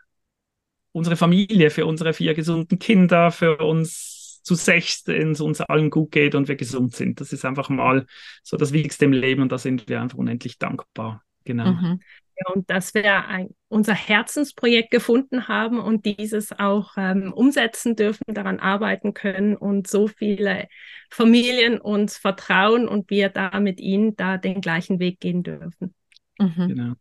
unsere 0.93 1.17
Familie, 1.17 1.69
für 1.69 1.85
unsere 1.85 2.13
vier 2.13 2.33
gesunden 2.33 2.79
Kinder, 2.79 3.31
für 3.31 3.57
uns 3.57 4.20
zu 4.41 4.55
sechs 4.55 5.07
es 5.07 5.41
uns 5.41 5.61
allen 5.61 5.89
gut 5.89 6.11
geht 6.11 6.35
und 6.35 6.47
wir 6.47 6.55
gesund 6.55 6.95
sind. 6.95 7.21
Das 7.21 7.33
ist 7.33 7.45
einfach 7.45 7.69
mal 7.69 8.05
so 8.43 8.57
das 8.57 8.73
Wichtigste 8.73 9.05
im 9.05 9.13
Leben 9.13 9.41
und 9.41 9.51
da 9.51 9.57
sind 9.57 9.87
wir 9.87 10.01
einfach 10.01 10.17
unendlich 10.17 10.57
dankbar. 10.57 11.23
Genau. 11.45 11.71
Mhm. 11.71 12.01
Ja, 12.37 12.53
und 12.53 12.69
dass 12.69 12.93
wir 12.93 13.27
ein, 13.27 13.49
unser 13.67 13.93
Herzensprojekt 13.93 14.89
gefunden 14.89 15.47
haben 15.47 15.79
und 15.79 16.05
dieses 16.05 16.57
auch 16.57 16.93
ähm, 16.97 17.33
umsetzen 17.33 17.95
dürfen, 17.95 18.23
daran 18.33 18.59
arbeiten 18.59 19.13
können 19.13 19.55
und 19.55 19.87
so 19.87 20.07
viele 20.07 20.67
Familien 21.09 21.79
uns 21.79 22.17
vertrauen 22.17 22.87
und 22.87 23.09
wir 23.09 23.29
da 23.29 23.59
mit 23.59 23.79
ihnen 23.79 24.15
da 24.15 24.37
den 24.37 24.61
gleichen 24.61 24.99
Weg 24.99 25.19
gehen 25.19 25.43
dürfen. 25.43 25.93
Mhm. 26.39 26.67
Genau 26.67 26.93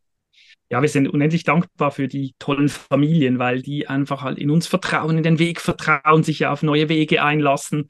ja, 0.71 0.81
wir 0.81 0.89
sind 0.89 1.09
unendlich 1.09 1.43
dankbar 1.43 1.91
für 1.91 2.07
die 2.07 2.35
tollen 2.39 2.69
Familien, 2.69 3.39
weil 3.39 3.61
die 3.61 3.89
einfach 3.89 4.23
halt 4.23 4.39
in 4.39 4.51
uns 4.51 4.69
vertrauen, 4.69 5.17
in 5.17 5.25
den 5.25 5.41
Weg 5.41 5.61
vertrauen, 5.61 6.23
sich 6.23 6.41
ja 6.41 6.53
auf 6.53 6.63
neue 6.63 6.89
Wege 6.89 7.25
einlassen 7.25 7.89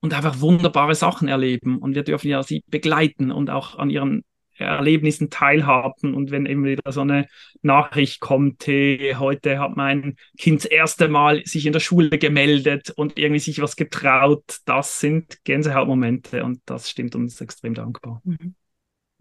und 0.00 0.12
einfach 0.12 0.40
wunderbare 0.40 0.94
Sachen 0.94 1.28
erleben. 1.28 1.78
Und 1.78 1.94
wir 1.94 2.02
dürfen 2.02 2.28
ja 2.28 2.42
sie 2.42 2.62
begleiten 2.66 3.30
und 3.30 3.48
auch 3.48 3.78
an 3.78 3.88
ihren 3.88 4.22
Erlebnissen 4.58 5.30
teilhaben. 5.30 6.14
Und 6.14 6.30
wenn 6.30 6.44
eben 6.44 6.64
wieder 6.64 6.92
so 6.92 7.00
eine 7.00 7.26
Nachricht 7.62 8.20
kommt, 8.20 8.66
hey, 8.66 9.16
heute 9.18 9.58
hat 9.58 9.76
mein 9.76 10.16
Kind 10.38 10.64
das 10.64 10.70
erste 10.70 11.08
Mal 11.08 11.44
sich 11.46 11.64
in 11.64 11.72
der 11.72 11.80
Schule 11.80 12.18
gemeldet 12.18 12.90
und 12.90 13.18
irgendwie 13.18 13.40
sich 13.40 13.62
was 13.62 13.76
getraut, 13.76 14.58
das 14.66 15.00
sind 15.00 15.42
Gänsehautmomente 15.44 16.44
und 16.44 16.60
das 16.66 16.90
stimmt 16.90 17.14
uns 17.14 17.40
extrem 17.40 17.72
dankbar. 17.72 18.20
Mhm. 18.24 18.54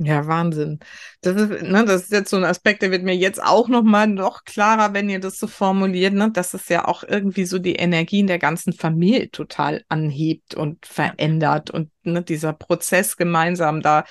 Ja, 0.02 0.26
Wahnsinn. 0.28 0.80
Das 1.22 1.36
ist, 1.36 1.62
ne, 1.62 1.84
das 1.84 2.04
ist 2.04 2.12
jetzt 2.14 2.30
so 2.30 2.38
ein 2.38 2.46
Aspekt, 2.46 2.82
der 2.82 2.90
wird 2.92 3.04
mir 3.04 3.16
jetzt 3.18 3.44
auch 3.44 3.68
nochmal 3.68 4.08
noch 4.08 4.46
klarer, 4.46 4.94
wenn 4.94 5.10
ihr 5.10 5.20
das 5.20 5.38
so 5.38 5.46
formuliert, 5.48 6.14
ne, 6.14 6.32
dass 6.32 6.54
es 6.54 6.70
ja 6.70 6.86
auch 6.88 7.04
irgendwie 7.04 7.44
so 7.44 7.60
die 7.60 7.76
Energien 7.76 8.26
der 8.26 8.40
ganzen 8.40 8.72
Familie 8.72 9.30
total 9.30 9.84
anhebt 9.90 10.56
und 10.56 10.86
verändert 10.86 11.70
und 11.70 11.92
ne, 12.04 12.22
dieser 12.24 12.54
Prozess 12.54 13.18
gemeinsam 13.18 13.82
da 13.82 14.06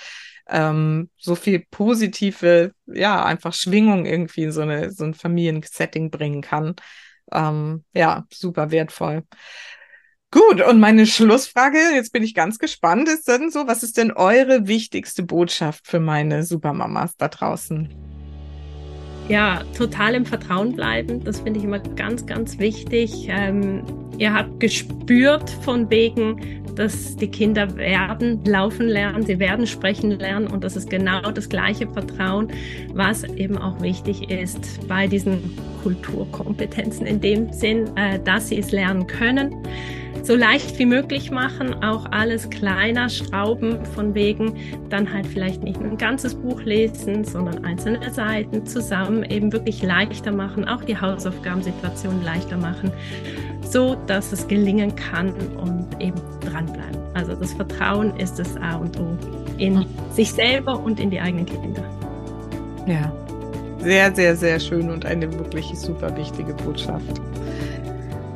ähm, 0.46 1.08
so 1.16 1.34
viel 1.34 1.60
positive, 1.70 2.72
ja, 2.86 3.24
einfach 3.24 3.54
Schwingung 3.54 4.04
irgendwie 4.04 4.42
in 4.44 4.52
so 4.52 4.60
eine, 4.60 4.90
so 4.90 5.04
ein 5.04 5.14
Familiensetting 5.14 6.10
bringen 6.10 6.42
kann. 6.42 6.74
Ähm, 7.32 7.84
ja, 7.94 8.26
super 8.30 8.70
wertvoll. 8.70 9.24
Gut, 10.30 10.60
und 10.60 10.78
meine 10.78 11.06
Schlussfrage, 11.06 11.78
jetzt 11.94 12.12
bin 12.12 12.22
ich 12.22 12.34
ganz 12.34 12.58
gespannt, 12.58 13.08
ist 13.08 13.28
dann 13.28 13.50
so, 13.50 13.66
was 13.66 13.82
ist 13.82 13.96
denn 13.96 14.12
eure 14.12 14.68
wichtigste 14.68 15.22
Botschaft 15.22 15.86
für 15.86 16.00
meine 16.00 16.42
Supermamas 16.42 17.16
da 17.16 17.28
draußen? 17.28 17.88
Ja, 19.30 19.62
total 19.76 20.14
im 20.14 20.26
Vertrauen 20.26 20.74
bleiben, 20.74 21.24
das 21.24 21.40
finde 21.40 21.60
ich 21.60 21.64
immer 21.64 21.78
ganz, 21.78 22.26
ganz 22.26 22.58
wichtig. 22.58 23.28
Ähm, 23.30 23.82
ihr 24.18 24.34
habt 24.34 24.60
gespürt 24.60 25.48
von 25.62 25.88
wegen, 25.90 26.62
dass 26.74 27.16
die 27.16 27.28
Kinder 27.28 27.76
werden 27.76 28.44
laufen 28.44 28.86
lernen, 28.86 29.24
sie 29.24 29.38
werden 29.38 29.66
sprechen 29.66 30.10
lernen 30.10 30.46
und 30.46 30.62
das 30.62 30.76
ist 30.76 30.90
genau 30.90 31.30
das 31.30 31.48
gleiche 31.48 31.88
Vertrauen, 31.88 32.52
was 32.92 33.24
eben 33.24 33.56
auch 33.56 33.80
wichtig 33.80 34.30
ist 34.30 34.86
bei 34.88 35.06
diesen 35.06 35.58
Kulturkompetenzen 35.82 37.06
in 37.06 37.20
dem 37.20 37.50
Sinn, 37.50 37.90
äh, 37.96 38.18
dass 38.20 38.48
sie 38.48 38.58
es 38.58 38.72
lernen 38.72 39.06
können 39.06 39.54
so 40.22 40.34
leicht 40.34 40.78
wie 40.78 40.86
möglich 40.86 41.30
machen, 41.30 41.82
auch 41.82 42.06
alles 42.10 42.50
kleiner 42.50 43.08
schrauben, 43.08 43.84
von 43.94 44.14
wegen 44.14 44.54
dann 44.90 45.12
halt 45.12 45.26
vielleicht 45.26 45.62
nicht 45.62 45.80
ein 45.80 45.96
ganzes 45.96 46.34
Buch 46.34 46.62
lesen, 46.62 47.24
sondern 47.24 47.64
einzelne 47.64 48.10
Seiten 48.10 48.66
zusammen 48.66 49.24
eben 49.24 49.52
wirklich 49.52 49.82
leichter 49.82 50.32
machen, 50.32 50.66
auch 50.66 50.84
die 50.84 50.98
Hausaufgabensituation 50.98 52.22
leichter 52.24 52.56
machen, 52.56 52.92
so 53.62 53.96
dass 54.06 54.32
es 54.32 54.46
gelingen 54.48 54.94
kann 54.94 55.32
und 55.56 55.86
eben 56.00 56.20
dranbleiben. 56.40 56.98
Also 57.14 57.34
das 57.34 57.52
Vertrauen 57.52 58.16
ist 58.16 58.38
das 58.38 58.56
A 58.56 58.76
und 58.76 58.98
O 58.98 59.16
in 59.58 59.84
sich 60.12 60.32
selber 60.32 60.78
und 60.78 61.00
in 61.00 61.10
die 61.10 61.20
eigenen 61.20 61.46
Kinder. 61.46 61.82
Ja, 62.86 63.12
sehr, 63.80 64.14
sehr, 64.14 64.36
sehr 64.36 64.60
schön 64.60 64.90
und 64.90 65.04
eine 65.04 65.32
wirklich 65.38 65.66
super 65.74 66.16
wichtige 66.16 66.54
Botschaft. 66.54 67.20